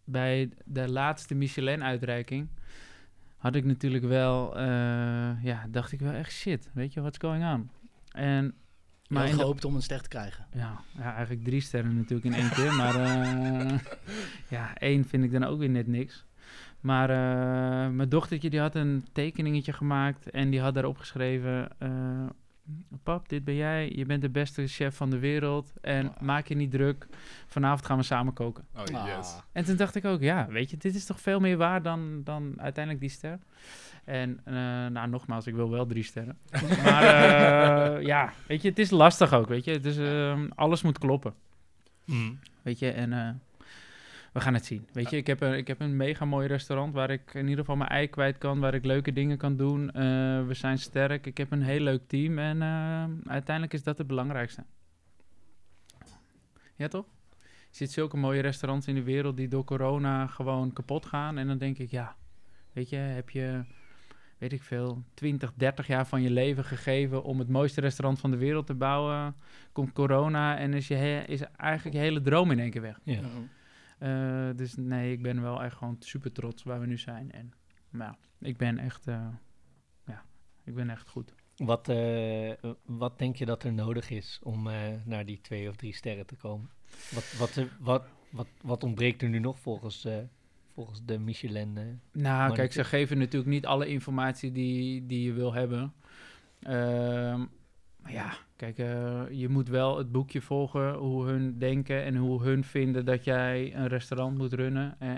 bij 0.03 0.49
de 0.65 0.89
laatste 0.91 1.35
Michelin-uitreiking 1.35 2.47
had 3.37 3.55
ik 3.55 3.65
natuurlijk 3.65 4.03
wel, 4.03 4.57
eh, 4.57 5.43
ja, 5.43 5.65
dacht 5.69 5.91
ik 5.91 5.99
wel 5.99 6.13
echt 6.13 6.31
shit, 6.31 6.69
weet 6.73 6.93
je, 6.93 7.01
what's 7.01 7.17
going 7.17 7.53
on? 7.53 7.69
En, 8.11 8.53
Maar 9.07 9.25
de- 9.25 9.33
gehoopt 9.33 9.65
om 9.65 9.75
een 9.75 9.81
ster 9.81 10.01
te 10.01 10.09
krijgen. 10.09 10.45
ja, 10.53 10.81
ja, 10.97 11.13
eigenlijk 11.13 11.43
drie 11.43 11.61
sterren 11.61 11.95
natuurlijk 11.95 12.35
in 12.35 12.41
één 12.41 12.49
keer. 12.49 12.73
Maar 12.73 12.95
eh, 12.95 13.77
ja, 14.49 14.75
één 14.77 15.05
vind 15.05 15.23
ik 15.23 15.31
dan 15.31 15.43
ook 15.43 15.59
weer 15.59 15.69
net 15.69 15.87
niks. 15.87 16.25
Maar 16.81 17.09
eh, 17.09 17.89
mijn 17.91 18.09
dochtertje 18.09 18.49
die 18.49 18.59
had 18.59 18.75
een 18.75 19.05
tekeningetje 19.11 19.73
gemaakt 19.73 20.29
en 20.29 20.49
die 20.49 20.61
had 20.61 20.73
daarop 20.73 20.97
geschreven... 20.97 21.69
Pap, 23.03 23.29
dit 23.29 23.43
ben 23.43 23.55
jij. 23.55 23.91
Je 23.95 24.05
bent 24.05 24.21
de 24.21 24.29
beste 24.29 24.67
chef 24.67 24.95
van 24.95 25.09
de 25.09 25.19
wereld. 25.19 25.73
En 25.81 26.13
Ah. 26.15 26.21
maak 26.21 26.47
je 26.47 26.55
niet 26.55 26.71
druk. 26.71 27.07
Vanavond 27.47 27.85
gaan 27.85 27.97
we 27.97 28.03
samen 28.03 28.33
koken. 28.33 28.65
Oh, 28.75 28.83
Ah. 28.95 29.05
yes. 29.17 29.35
En 29.51 29.65
toen 29.65 29.75
dacht 29.75 29.95
ik 29.95 30.05
ook, 30.05 30.21
ja, 30.21 30.47
weet 30.49 30.69
je, 30.69 30.77
dit 30.77 30.95
is 30.95 31.05
toch 31.05 31.19
veel 31.21 31.39
meer 31.39 31.57
waar 31.57 31.81
dan, 31.81 32.21
dan 32.23 32.53
uiteindelijk 32.57 33.03
die 33.03 33.13
ster. 33.13 33.39
En 34.05 34.39
eh, 34.43 34.53
nou, 34.87 35.07
nogmaals, 35.09 35.47
ik 35.47 35.55
wil 35.55 35.69
wel 35.69 35.85
drie 35.85 36.03
sterren. 36.03 36.37
maar 36.83 37.03
eh, 37.03 38.05
ja, 38.05 38.33
weet 38.47 38.61
je, 38.61 38.69
het 38.69 38.79
is 38.79 38.89
lastig 38.89 39.33
ook, 39.33 39.47
weet 39.47 39.63
je. 39.63 39.79
Ehm, 39.79 40.47
alles 40.55 40.81
moet 40.81 40.97
kloppen, 40.97 41.33
weet 42.61 42.79
je. 42.79 42.91
En 42.91 43.13
eh, 43.13 43.29
we 44.37 44.43
gaan 44.43 44.53
het 44.53 44.65
zien, 44.65 44.87
weet 44.91 45.09
je. 45.09 45.17
Ik 45.17 45.27
heb, 45.27 45.41
een, 45.41 45.57
ik 45.57 45.67
heb 45.67 45.79
een 45.79 45.95
mega 45.95 46.25
mooi 46.25 46.47
restaurant 46.47 46.93
waar 46.93 47.09
ik 47.09 47.33
in 47.33 47.41
ieder 47.43 47.57
geval 47.59 47.75
mijn 47.75 47.89
ei 47.89 48.07
kwijt 48.07 48.37
kan. 48.37 48.59
Waar 48.59 48.73
ik 48.73 48.85
leuke 48.85 49.13
dingen 49.13 49.37
kan 49.37 49.55
doen. 49.55 49.91
Eh, 49.91 50.03
we 50.47 50.53
zijn 50.53 50.77
sterk. 50.77 51.25
Ik 51.25 51.37
heb 51.37 51.51
een 51.51 51.61
heel 51.61 51.79
leuk 51.79 52.01
team. 52.07 52.39
En 52.39 52.61
eh, 52.61 53.31
uiteindelijk 53.31 53.73
is 53.73 53.83
dat 53.83 53.97
het 53.97 54.07
belangrijkste. 54.07 54.63
Ja, 56.75 56.87
toch? 56.87 57.05
Je 57.69 57.75
ziet 57.85 57.91
zulke 57.91 58.17
mooie 58.17 58.41
restaurants 58.41 58.87
in 58.87 58.95
de 58.95 59.03
wereld 59.03 59.37
die 59.37 59.47
door 59.47 59.63
corona 59.63 60.27
gewoon 60.27 60.73
kapot 60.73 61.05
gaan. 61.05 61.37
En 61.37 61.47
dan 61.47 61.57
denk 61.57 61.77
ik, 61.77 61.91
ja, 61.91 62.15
weet 62.73 62.89
je, 62.89 62.95
heb 62.95 63.29
je, 63.29 63.63
weet 64.37 64.53
ik 64.53 64.63
veel, 64.63 65.03
20, 65.13 65.53
30 65.55 65.87
jaar 65.87 66.07
van 66.07 66.21
je 66.21 66.29
leven 66.31 66.63
gegeven 66.63 67.23
om 67.23 67.39
het 67.39 67.49
mooiste 67.49 67.81
restaurant 67.81 68.19
van 68.19 68.31
de 68.31 68.37
wereld 68.37 68.65
te 68.65 68.73
bouwen. 68.75 69.35
Komt 69.71 69.93
corona 69.93 70.57
en 70.57 70.73
is, 70.73 70.87
je 70.87 70.95
he- 70.95 71.23
is 71.27 71.41
eigenlijk 71.55 71.95
je 71.95 72.01
hele 72.01 72.21
droom 72.21 72.51
in 72.51 72.59
één 72.59 72.71
keer 72.71 72.81
weg. 72.81 72.99
Ja. 73.03 73.19
Eh, 73.97 74.49
dus 74.55 74.75
nee, 74.75 75.11
ik 75.11 75.21
ben 75.21 75.41
wel 75.41 75.63
echt 75.63 75.75
gewoon 75.75 75.95
super 75.99 76.31
trots 76.31 76.63
waar 76.63 76.79
we 76.79 76.85
nu 76.85 76.97
zijn. 76.97 77.31
En 77.31 77.53
nou, 77.89 78.15
ik 78.39 78.57
ben 78.57 78.77
echt, 78.77 79.07
eh, 79.07 79.27
ja, 80.05 80.25
ik 80.63 80.75
ben 80.75 80.89
echt 80.89 81.09
goed. 81.09 81.33
Wat, 81.55 81.89
eh, 81.89 82.51
wat 82.85 83.19
denk 83.19 83.35
je 83.35 83.45
dat 83.45 83.63
er 83.63 83.73
nodig 83.73 84.09
is 84.09 84.39
om 84.43 84.69
naar 85.05 85.25
die 85.25 85.41
twee 85.41 85.69
of 85.69 85.75
drie 85.75 85.93
sterren 85.93 86.25
te 86.25 86.35
komen? 86.35 86.69
Wat, 87.11 87.33
wat, 87.37 87.65
wat, 87.79 88.03
wat, 88.29 88.47
wat 88.61 88.83
ontbreekt 88.83 89.21
er 89.21 89.29
nu 89.29 89.39
nog 89.39 89.59
volgens, 89.59 90.07
volgens 90.73 91.05
de 91.05 91.19
Michelin? 91.19 91.73
Nou, 91.73 91.99
Maar 92.11 92.51
kijk, 92.51 92.73
ze 92.73 92.83
geven 92.83 93.17
natuurlijk 93.17 93.51
niet 93.51 93.65
alle 93.65 93.87
informatie 93.87 94.51
die, 94.51 95.05
die 95.05 95.23
je 95.23 95.33
wil 95.33 95.53
hebben. 95.53 95.93
Ehm, 96.59 97.45
maar 98.07 98.15
ja, 98.15 98.37
kijk, 98.55 98.77
eh, 98.77 99.21
je 99.29 99.49
moet 99.49 99.67
wel 99.67 99.97
het 99.97 100.11
boekje 100.11 100.41
volgen 100.41 100.93
hoe 100.93 101.25
hun 101.25 101.57
denken 101.57 102.03
en 102.03 102.15
hoe 102.15 102.43
hun 102.43 102.63
vinden 102.63 103.05
dat 103.05 103.23
jij 103.23 103.75
een 103.75 103.87
restaurant 103.87 104.37
moet 104.37 104.53
runnen. 104.53 104.95
Eh, 104.99 105.11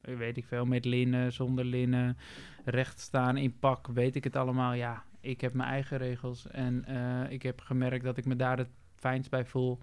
weet 0.00 0.36
ik 0.36 0.44
veel, 0.44 0.64
met 0.64 0.84
linnen, 0.84 1.32
zonder 1.32 1.64
linnen, 1.64 2.16
recht 2.64 3.00
staan 3.00 3.36
in 3.36 3.58
pak, 3.58 3.86
weet 3.86 4.16
ik 4.16 4.24
het 4.24 4.36
allemaal. 4.36 4.72
Ja, 4.72 5.04
ik 5.20 5.40
heb 5.40 5.52
mijn 5.52 5.68
eigen 5.68 5.98
regels 5.98 6.46
en 6.46 6.84
eh, 6.84 7.32
ik 7.32 7.42
heb 7.42 7.60
gemerkt 7.60 8.04
dat 8.04 8.16
ik 8.16 8.24
me 8.24 8.36
daar 8.36 8.58
het 8.58 8.70
fijnst 8.94 9.30
bij 9.30 9.44
voel. 9.44 9.78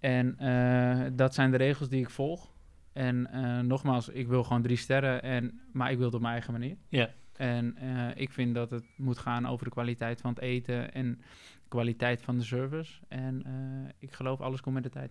En 0.00 0.38
eh, 0.38 1.06
dat 1.12 1.34
zijn 1.34 1.50
de 1.50 1.56
regels 1.56 1.88
die 1.88 2.00
ik 2.00 2.10
volg. 2.10 2.54
En 2.92 3.32
eh, 3.32 3.60
nogmaals, 3.60 4.08
ik 4.08 4.28
wil 4.28 4.44
gewoon 4.44 4.62
drie 4.62 4.76
sterren, 4.76 5.22
en, 5.22 5.60
maar 5.72 5.90
ik 5.90 5.96
wil 5.96 6.06
het 6.06 6.14
op 6.14 6.20
mijn 6.20 6.32
eigen 6.32 6.52
manier. 6.52 6.76
Ja. 6.88 7.10
En 7.36 7.76
eh, 7.76 8.08
ik 8.14 8.30
vind 8.30 8.54
dat 8.54 8.70
het 8.70 8.84
moet 8.96 9.18
gaan 9.18 9.46
over 9.46 9.64
de 9.64 9.70
kwaliteit 9.70 10.20
van 10.20 10.30
het 10.30 10.40
eten 10.40 10.92
en 10.92 11.20
kwaliteit 11.68 12.22
van 12.22 12.38
de 12.38 12.44
service. 12.44 13.00
En 13.08 13.42
eh, 13.44 13.92
ik 13.98 14.12
geloof 14.12 14.40
alles 14.40 14.60
komt 14.60 14.74
met 14.74 14.84
de 14.84 14.90
tijd. 14.90 15.10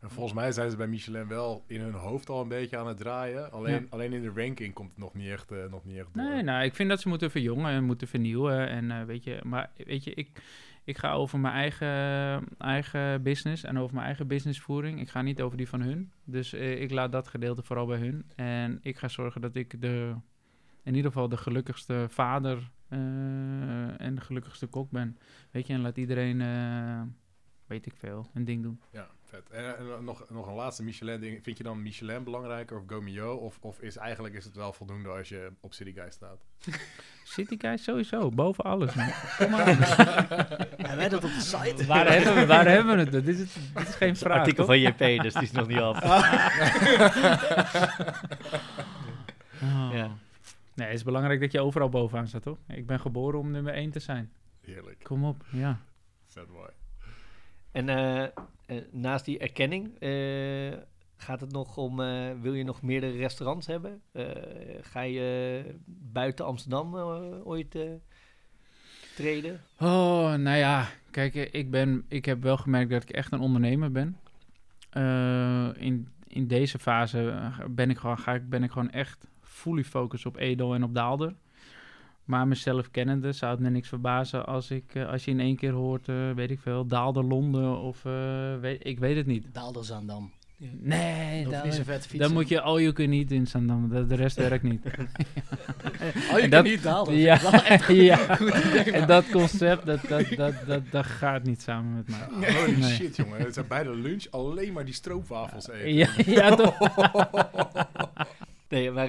En 0.00 0.10
volgens 0.10 0.34
mij 0.34 0.52
zijn 0.52 0.70
ze 0.70 0.76
bij 0.76 0.86
Michelin 0.86 1.28
wel 1.28 1.64
in 1.66 1.80
hun 1.80 1.92
hoofd 1.92 2.28
al 2.28 2.40
een 2.40 2.48
beetje 2.48 2.76
aan 2.78 2.86
het 2.86 2.96
draaien. 2.96 3.52
Alleen, 3.52 3.72
Ja. 3.80 3.86
alleen 3.90 4.12
in 4.12 4.22
de 4.22 4.32
ranking 4.42 4.74
komt 4.74 4.90
het 4.90 4.98
nog 4.98 5.14
niet 5.14 5.28
echt, 5.28 5.52
eh, 5.52 5.58
nog 5.70 5.84
niet 5.84 5.96
echt 5.96 6.14
door. 6.14 6.22
Nee, 6.24 6.42
nou, 6.42 6.64
ik 6.64 6.74
vind 6.74 6.88
dat 6.88 7.00
ze 7.00 7.08
moeten 7.08 7.30
verjongen 7.30 7.70
en 7.70 7.84
moeten 7.84 8.08
vernieuwen. 8.08 8.68
En 8.68 8.90
eh, 8.90 9.02
weet 9.04 9.24
je, 9.24 9.40
maar 9.44 9.70
weet 9.76 10.04
je, 10.04 10.14
ik, 10.14 10.42
ik 10.84 10.98
ga 10.98 11.12
over 11.12 11.38
mijn 11.38 11.54
eigen, 11.54 12.44
eigen 12.58 13.22
business 13.22 13.64
en 13.64 13.78
over 13.78 13.94
mijn 13.94 14.06
eigen 14.06 14.26
businessvoering. 14.26 15.00
Ik 15.00 15.08
ga 15.08 15.22
niet 15.22 15.42
over 15.42 15.56
die 15.56 15.68
van 15.68 15.80
hun. 15.80 16.12
Dus 16.24 16.52
ik 16.54 16.90
laat 16.90 17.12
dat 17.12 17.28
gedeelte 17.28 17.62
vooral 17.62 17.86
bij 17.86 17.98
hun. 17.98 18.24
En 18.36 18.78
ik 18.82 18.96
ga 18.98 19.08
zorgen 19.08 19.40
dat 19.40 19.54
ik 19.54 19.80
de, 19.80 20.14
in 20.82 20.94
ieder 20.94 21.10
geval 21.12 21.28
de 21.28 21.36
gelukkigste 21.36 22.06
vader 22.08 22.70
en 23.98 24.14
de 24.14 24.20
gelukkigste 24.20 24.66
kok 24.66 24.90
ben. 24.90 25.18
Weet 25.50 25.66
je, 25.66 25.72
en 25.72 25.80
laat 25.80 25.96
iedereen, 25.96 26.40
eh, 26.40 27.00
weet 27.66 27.86
ik 27.86 27.92
veel, 27.96 28.30
een 28.34 28.44
ding 28.44 28.62
doen. 28.62 28.80
Ja, 28.90 29.06
vet. 29.24 29.50
En, 29.50 29.76
en 29.78 30.04
nog, 30.04 30.30
nog 30.30 30.46
een 30.46 30.54
laatste 30.54 30.82
Michelin-ding. 30.82 31.42
Vind 31.42 31.56
je 31.58 31.62
dan 31.64 31.82
Michelin 31.82 32.24
belangrijker 32.24 32.76
of 32.76 32.82
Gomio? 32.86 33.34
Of, 33.34 33.58
of 33.60 33.80
is 33.80 33.96
eigenlijk 33.96 34.34
is 34.34 34.44
het 34.44 34.54
wel 34.56 34.72
voldoende 34.72 35.08
als 35.08 35.28
je 35.28 35.52
op 35.60 35.72
City 35.74 35.92
Guy 35.92 36.10
staat? 36.10 36.44
City 37.24 37.56
Guys 37.58 37.82
sowieso, 37.84 38.28
boven 38.30 38.64
alles. 38.64 38.94
man. 38.94 39.08
Kom 39.38 39.50
maar. 39.50 39.66
Hebben 39.66 40.96
wij 40.96 41.08
dat 41.08 41.24
op 41.24 41.30
de 41.30 41.40
site? 41.40 41.86
waar, 41.92 42.12
hebben 42.12 42.34
we, 42.34 42.46
waar 42.46 42.66
hebben 42.66 42.96
we 42.96 43.02
het? 43.02 43.12
Dit 43.12 43.28
is, 43.28 43.38
dit 43.74 43.88
is 43.88 43.94
geen 43.94 44.08
Het 44.08 44.18
vraag. 44.18 44.38
artikel 44.38 44.64
toch? 44.66 44.74
van 44.74 44.80
JP, 44.80 45.22
dus 45.22 45.32
die 45.32 45.42
is 45.42 45.52
nog 45.52 45.66
niet 45.68 45.78
af. 45.78 46.02
Oh. 49.62 49.90
Ja. 49.92 50.10
Nee, 50.74 50.86
het 50.86 50.96
is 50.96 51.04
belangrijk 51.04 51.40
dat 51.40 51.52
je 51.52 51.60
overal 51.60 51.88
bovenaan 51.88 52.26
staat, 52.28 52.42
toch? 52.42 52.58
Ik 52.68 52.86
ben 52.86 53.00
geboren 53.00 53.38
om 53.38 53.50
nummer 53.50 53.74
1 53.74 53.90
te 53.90 53.98
zijn. 54.00 54.32
Heerlijk. 54.60 55.02
Kom 55.02 55.24
op, 55.24 55.44
ja. 55.52 55.80
Vet 56.26 56.48
mooi. 56.50 56.70
En 57.72 57.88
eh, 57.88 58.22
eh, 58.22 58.30
naast 58.90 59.24
die 59.24 59.38
erkenning, 59.38 59.98
eh, 59.98 60.78
gaat 61.16 61.40
het 61.40 61.52
nog 61.52 61.76
om, 61.76 62.00
eh, 62.00 62.30
wil 62.40 62.54
je 62.54 62.64
nog 62.64 62.82
meerdere 62.82 63.16
restaurants 63.16 63.66
hebben? 63.66 64.02
Eh, 64.12 64.26
ga 64.80 65.00
je 65.00 65.64
buiten 65.86 66.44
Amsterdam 66.44 66.94
ooit 67.44 67.74
eh, 67.74 67.90
treden? 69.16 69.60
Oh, 69.80 70.34
nou 70.34 70.56
ja, 70.56 70.88
kijk, 71.10 71.34
ik, 71.34 71.70
ben, 71.70 72.04
ik 72.08 72.24
heb 72.24 72.42
wel 72.42 72.56
gemerkt 72.56 72.90
dat 72.90 73.02
ik 73.02 73.10
echt 73.10 73.32
een 73.32 73.40
ondernemer 73.40 73.92
ben. 73.92 74.18
Eh, 74.90 75.68
in, 75.74 76.08
in 76.26 76.46
deze 76.46 76.78
fase 76.78 77.50
ben 77.70 77.90
ik, 77.90 77.98
gewoon, 77.98 78.18
ga 78.18 78.34
ik, 78.34 78.48
ben 78.48 78.62
ik 78.62 78.70
gewoon 78.70 78.90
echt 78.90 79.24
fully 79.54 79.84
focused 79.84 80.26
op 80.26 80.36
Edo 80.36 80.74
en 80.74 80.82
op 80.84 80.94
Daalder. 80.94 81.34
Maar 82.24 82.48
mezelf 82.48 82.90
kennende 82.90 83.32
zou 83.32 83.52
het 83.52 83.60
me 83.60 83.70
niks 83.70 83.88
verbazen 83.88 84.46
als, 84.46 84.70
ik, 84.70 84.94
eh, 84.94 85.08
als 85.08 85.24
je 85.24 85.30
in 85.30 85.40
één 85.40 85.56
keer 85.56 85.72
hoort, 85.72 86.08
eh, 86.08 86.30
weet 86.34 86.50
ik 86.50 86.60
veel, 86.60 86.86
Daalder, 86.86 87.24
Londen 87.24 87.78
of 87.80 88.04
eh, 88.04 88.12
weet, 88.60 88.86
ik 88.86 88.98
weet 88.98 89.16
het 89.16 89.26
niet. 89.26 89.46
Daalder 89.54 89.84
Zaandam. 89.84 90.30
Nee, 90.80 91.42
Dat 91.42 91.52
daar- 91.52 91.66
is 91.66 91.78
een 91.78 91.84
vet 91.84 92.08
dan 92.16 92.32
moet 92.32 92.48
je 92.48 92.60
all 92.60 92.80
you 92.80 92.92
can 92.92 93.10
eat 93.10 93.30
in 93.30 93.46
Zandam, 93.46 93.88
de, 93.88 94.06
de 94.06 94.14
rest 94.14 94.36
werkt 94.36 94.62
niet. 94.62 94.84
Oh, 96.32 96.38
je 96.38 96.48
dat- 96.48 96.64
niet 96.64 96.82
Daalder. 96.82 97.14
Ja, 97.14 97.40
ja. 97.88 98.38
En 98.92 99.06
dat 99.06 99.30
concept, 99.30 99.86
dat, 99.86 100.00
dat, 100.08 100.26
dat, 100.36 100.54
dat, 100.66 100.82
dat 100.90 101.06
gaat 101.06 101.42
niet 101.44 101.62
samen 101.62 101.94
met 101.94 102.08
mij. 102.08 102.52
Holy 102.54 102.78
Nee. 102.78 102.90
shit, 102.94 103.16
jongen. 103.16 103.38
Het 103.38 103.54
zijn 103.54 103.66
bij 103.68 103.82
de 103.82 103.94
lunch 103.96 104.24
alleen 104.30 104.72
maar 104.72 104.84
die 104.84 104.94
stroopwafels 104.94 105.68
eten. 105.68 105.94
Ja, 105.94 106.08
ja 106.26 106.54
toch? 106.54 106.78
Nee, 108.74 108.90
maar 108.90 109.08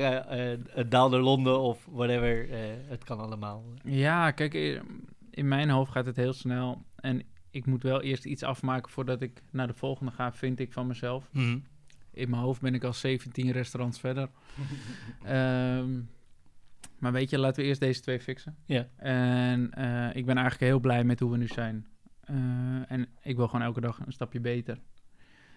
het 0.69 0.91
Daalder 0.91 1.21
Londen 1.21 1.59
of 1.59 1.87
whatever, 1.91 2.49
eh, 2.49 2.59
het 2.87 3.03
kan 3.03 3.19
allemaal. 3.19 3.63
Ja, 3.83 4.31
kijk, 4.31 4.53
eh, 4.53 4.81
in 5.29 5.47
mijn 5.47 5.69
hoofd 5.69 5.91
gaat 5.91 6.05
het 6.05 6.15
heel 6.15 6.33
snel. 6.33 6.85
En 6.95 7.23
ik 7.49 7.65
moet 7.65 7.83
wel 7.83 8.01
eerst 8.01 8.25
iets 8.25 8.43
afmaken 8.43 8.91
voordat 8.91 9.21
ik 9.21 9.41
naar 9.51 9.67
de 9.67 9.73
volgende 9.73 10.11
ga, 10.11 10.33
vind 10.33 10.59
ik 10.59 10.73
van 10.73 10.87
mezelf. 10.87 11.29
In 12.11 12.29
mijn 12.29 12.41
hoofd 12.41 12.61
ben 12.61 12.73
ik 12.73 12.83
al 12.83 12.93
17 12.93 13.51
restaurants 13.51 13.99
verder. 13.99 14.29
Ehm, 15.23 16.01
maar 16.99 17.11
weet 17.11 17.29
je, 17.29 17.39
laten 17.39 17.61
we 17.61 17.67
eerst 17.67 17.79
deze 17.79 18.01
twee 18.01 18.19
fixen. 18.19 18.55
Ja. 18.65 18.87
En 18.97 19.71
eh, 19.71 20.15
ik 20.15 20.25
ben 20.25 20.37
eigenlijk 20.37 20.71
heel 20.71 20.79
blij 20.79 21.03
met 21.03 21.19
hoe 21.19 21.31
we 21.31 21.37
nu 21.37 21.47
zijn. 21.47 21.87
En 22.87 23.07
ik 23.21 23.35
wil 23.35 23.47
gewoon 23.47 23.65
elke 23.65 23.81
dag 23.81 23.99
een 24.05 24.11
stapje 24.11 24.39
beter. 24.39 24.79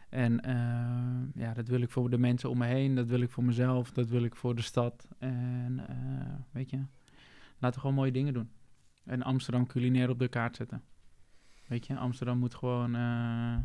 En 0.09 0.41
eh, 0.41 1.43
ja, 1.43 1.55
dat 1.55 1.69
wil 1.69 1.81
ik 1.81 1.91
voor 1.91 2.11
de 2.11 2.19
mensen 2.19 2.51
om 2.51 2.59
me 2.59 2.67
heen, 2.67 2.95
dat 2.95 3.09
wil 3.09 3.21
ik 3.21 3.31
voor 3.31 3.45
mezelf, 3.45 3.91
dat 3.91 4.09
wil 4.09 4.23
ik 4.25 4.37
voor 4.37 4.55
de 4.55 4.63
stad. 4.63 5.09
En 5.19 5.85
eh, 5.89 6.35
weet 6.51 6.71
je, 6.71 6.77
laten 7.59 7.75
we 7.75 7.81
gewoon 7.81 7.95
mooie 7.95 8.13
dingen 8.13 8.33
doen. 8.35 8.51
En 9.05 9.23
Amsterdam 9.23 9.67
culinair 9.67 10.11
op 10.11 10.19
de 10.19 10.29
kaart 10.29 10.57
zetten. 10.57 10.83
Weet 11.67 11.87
je, 11.87 11.97
Amsterdam 11.97 12.39
moet 12.39 12.55
gewoon 12.55 12.95
eh 12.95 13.57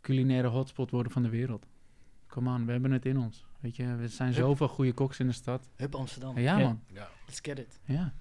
culinaire 0.00 0.48
hotspot 0.48 0.90
worden 0.90 1.12
van 1.12 1.22
de 1.22 1.28
wereld. 1.28 1.66
Come 2.26 2.54
on, 2.54 2.66
we 2.66 2.72
hebben 2.72 2.90
het 2.92 3.06
in 3.06 3.18
ons. 3.18 3.46
Weet 3.60 3.76
je, 3.76 3.82
er 3.84 4.08
zijn 4.08 4.28
Hup. 4.32 4.38
zoveel 4.38 4.68
goede 4.68 4.92
koks 4.92 5.18
in 5.20 5.26
de 5.26 5.32
stad. 5.32 5.70
Hup 5.76 5.94
Amsterdam. 5.94 6.38
Ja, 6.38 6.58
Ja. 6.58 6.64
man. 6.66 6.80
Ja. 6.86 7.08
Let's 7.26 7.40
get 7.42 7.58
it. 7.58 7.80
Ja. 7.84 8.12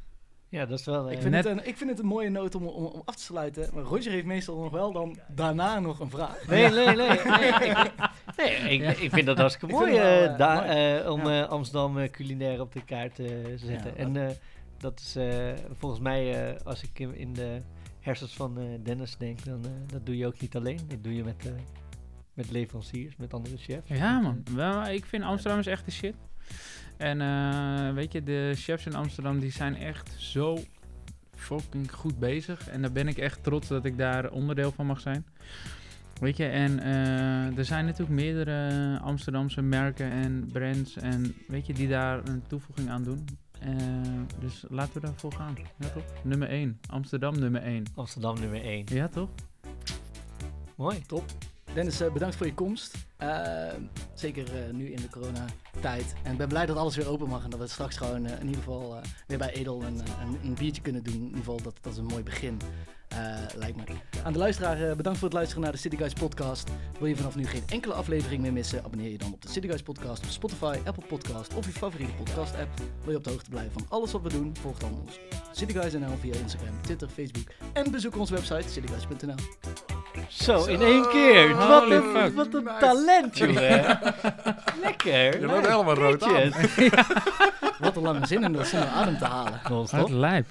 Ja, 0.53 0.65
dat 0.65 0.79
is 0.79 0.85
wel... 0.85 1.09
Ik 1.11 1.15
eh, 1.15 1.21
vind, 1.21 1.33
net- 1.33 1.43
het 1.43 1.57
een, 1.57 1.67
ik 1.67 1.77
vind 1.77 1.89
het 1.89 1.99
een 1.99 2.05
mooie 2.05 2.29
noot 2.29 2.55
om, 2.55 2.65
om, 2.67 2.85
om 2.85 3.01
af 3.05 3.15
te 3.15 3.23
sluiten. 3.23 3.69
Maar 3.73 3.83
Roger 3.83 4.11
heeft 4.11 4.25
meestal 4.25 4.57
nog 4.61 4.71
wel 4.71 4.91
dan 4.91 5.17
daarna 5.27 5.79
nog 5.79 5.99
een 5.99 6.09
vraag. 6.09 6.47
Nee, 6.47 6.69
nee, 6.69 6.85
nee. 6.85 6.95
Nee, 6.95 7.07
ik, 7.47 7.91
nee, 8.37 8.79
Nee, 8.79 8.95
ik, 8.95 9.11
vind 9.11 9.25
dat 9.25 9.37
hartstikke 9.37 9.73
Ik 9.75 9.79
mooi, 9.81 9.91
wel, 9.93 10.01
eh, 10.01 10.25
eh, 10.25 10.37
da- 10.37 10.63
mooi. 10.65 11.07
om 11.09 11.29
Ja. 11.29 11.43
Amsterdam 11.43 12.09
culinair 12.09 12.61
op 12.61 12.73
de 12.73 12.83
kaart 12.85 13.15
te 13.15 13.53
zetten. 13.55 13.91
Ja, 13.91 14.03
en 14.03 14.17
eh, 14.27 14.35
dat 14.77 14.99
is 14.99 15.15
eh, 15.15 15.51
volgens 15.77 16.01
mij, 16.01 16.47
eh, 16.53 16.65
als 16.65 16.83
ik 16.83 16.99
in, 16.99 17.15
in 17.15 17.33
de 17.33 17.57
hersens 17.99 18.33
van 18.33 18.57
eh, 18.59 18.63
Dennis 18.83 19.17
denk, 19.17 19.45
dan 19.45 19.65
eh, 19.65 19.71
dat 19.87 20.05
doe 20.05 20.17
je 20.17 20.27
ook 20.27 20.39
niet 20.39 20.55
alleen. 20.55 20.79
Dat 20.87 21.03
doe 21.03 21.15
je 21.15 21.23
met, 21.23 21.45
eh, 21.45 21.51
met 22.33 22.51
leveranciers, 22.51 23.15
met 23.15 23.33
andere 23.33 23.57
chefs. 23.57 23.87
Ja, 23.89 24.19
man. 24.19 24.43
Wel, 24.55 24.85
ik 24.87 25.05
vind 25.05 25.23
Amsterdam 25.23 25.59
is 25.59 25.67
echt 25.67 25.85
de 25.85 25.91
shit. 25.91 26.15
En 26.97 27.21
eh, 27.21 27.93
weet 27.93 28.11
je, 28.11 28.23
de 28.23 28.53
chefs 28.55 28.85
in 28.85 28.95
Amsterdam 28.95 29.39
die 29.39 29.51
zijn 29.51 29.75
echt 29.75 30.15
zo 30.17 30.57
fucking 31.35 31.91
goed 31.91 32.19
bezig. 32.19 32.67
En 32.67 32.81
daar 32.81 32.91
ben 32.91 33.07
ik 33.07 33.17
echt 33.17 33.43
trots 33.43 33.67
dat 33.67 33.85
ik 33.85 33.97
daar 33.97 34.31
onderdeel 34.31 34.71
van 34.71 34.85
mag 34.85 34.99
zijn. 34.99 35.25
Weet 36.19 36.37
je, 36.37 36.45
en 36.45 36.79
eh, 36.79 37.57
er 37.57 37.65
zijn 37.65 37.85
natuurlijk 37.85 38.19
meerdere 38.19 38.99
Amsterdamse 38.99 39.61
merken 39.61 40.11
en 40.11 40.49
brands 40.51 40.97
en 40.97 41.35
weet 41.47 41.65
je, 41.65 41.73
die 41.73 41.87
daar 41.87 42.27
een 42.27 42.43
toevoeging 42.47 42.89
aan 42.89 43.03
doen. 43.03 43.25
Eh, 43.59 43.71
dus 44.39 44.63
laten 44.69 44.93
we 44.93 44.99
daarvoor 44.99 45.33
gaan. 45.33 45.55
Ja, 45.79 45.87
toch? 45.87 46.03
Nummer 46.23 46.49
1. 46.49 46.79
Amsterdam 46.89 47.39
nummer 47.39 47.61
1. 47.61 47.85
Amsterdam 47.95 48.39
nummer 48.39 48.63
1. 48.63 48.85
Ja, 48.85 49.07
toch? 49.07 49.29
Mooi. 50.75 51.01
Top. 51.07 51.23
Dennis, 51.73 52.01
eh, 52.01 52.11
bedankt 52.11 52.35
voor 52.35 52.45
je 52.45 52.53
komst. 52.53 52.95
Eh, 53.17 53.73
zeker 54.13 54.45
eh, 54.55 54.73
nu 54.73 54.91
in 54.91 55.01
de 55.01 55.09
coronatijd. 55.09 56.13
En 56.23 56.31
ik 56.31 56.37
ben 56.37 56.47
blij 56.47 56.65
dat 56.65 56.77
alles 56.77 56.95
weer 56.95 57.07
open 57.07 57.27
mag. 57.27 57.43
En 57.43 57.49
dat 57.49 57.59
we 57.59 57.67
straks 57.67 57.97
gewoon 57.97 58.25
in 58.25 58.45
ieder 58.45 58.63
geval 58.63 58.99
weer 59.27 59.37
bij 59.37 59.53
Edel 59.53 59.83
een, 59.83 59.97
een, 59.97 60.39
een 60.43 60.53
biertje 60.53 60.81
kunnen 60.81 61.03
doen. 61.03 61.13
In 61.13 61.23
ieder 61.23 61.37
geval, 61.37 61.61
dat, 61.61 61.75
dat 61.81 61.91
is 61.91 61.97
een 61.97 62.05
mooi 62.05 62.23
begin. 62.23 62.59
Eh, 63.17 63.57
lijkt 63.57 63.77
me. 63.77 63.83
Aan 64.23 64.33
de 64.33 64.39
luisteraar, 64.39 64.81
eh, 64.89 64.95
bedankt 64.95 65.19
voor 65.19 65.27
het 65.27 65.37
luisteren 65.37 65.63
naar 65.63 65.71
de 65.71 65.77
City 65.77 65.97
Guys 65.97 66.13
podcast. 66.13 66.69
Wil 66.99 67.07
je 67.07 67.15
vanaf 67.15 67.35
nu 67.35 67.45
geen 67.45 67.63
enkele 67.69 67.93
aflevering 67.93 68.41
meer 68.41 68.53
missen? 68.53 68.83
Abonneer 68.83 69.11
je 69.11 69.17
dan 69.17 69.33
op 69.33 69.41
de 69.41 69.49
City 69.49 69.67
Guys 69.67 69.81
podcast 69.81 70.23
op 70.23 70.29
Spotify, 70.29 70.77
Apple 70.85 71.05
Podcast 71.07 71.53
of 71.53 71.65
je 71.65 71.71
favoriete 71.71 72.13
podcast 72.13 72.53
app. 72.59 72.69
Wil 73.03 73.11
je 73.11 73.17
op 73.17 73.23
de 73.23 73.29
hoogte 73.29 73.49
blijven 73.49 73.71
van 73.71 73.85
alles 73.89 74.11
wat 74.11 74.21
we 74.21 74.29
doen? 74.29 74.55
Volg 74.61 74.77
dan 74.77 74.91
ons 75.05 75.19
City 75.51 75.73
Guys 75.73 75.93
NL 75.93 76.17
via 76.19 76.33
Instagram, 76.33 76.81
Twitter, 76.81 77.07
Facebook 77.07 77.47
en 77.73 77.91
bezoek 77.91 78.17
onze 78.17 78.33
website 78.33 78.69
cityguys.nl. 78.69 79.35
Zo, 80.29 80.65
in 80.65 80.81
één 80.81 81.09
keer. 81.09 81.55
Wat 81.55 81.89
een, 81.89 82.03
fuck. 82.13 82.35
wat 82.35 82.53
een 82.53 82.63
Nice. 82.63 82.79
talent, 82.79 83.37
jongen. 83.37 83.99
Lekker. 84.83 85.39
Je 85.39 85.45
loopt 85.45 85.67
helemaal 85.67 85.95
rood 85.95 86.23
aan. 86.23 86.51
Wat 87.79 87.95
een 87.95 88.01
lange 88.01 88.27
zin 88.27 88.45
om 88.45 88.53
dat 88.53 88.67
zonder 88.67 88.89
adem 88.89 89.17
te 89.17 89.25
halen. 89.25 89.61
Wat 89.91 90.09
lijp. 90.09 90.47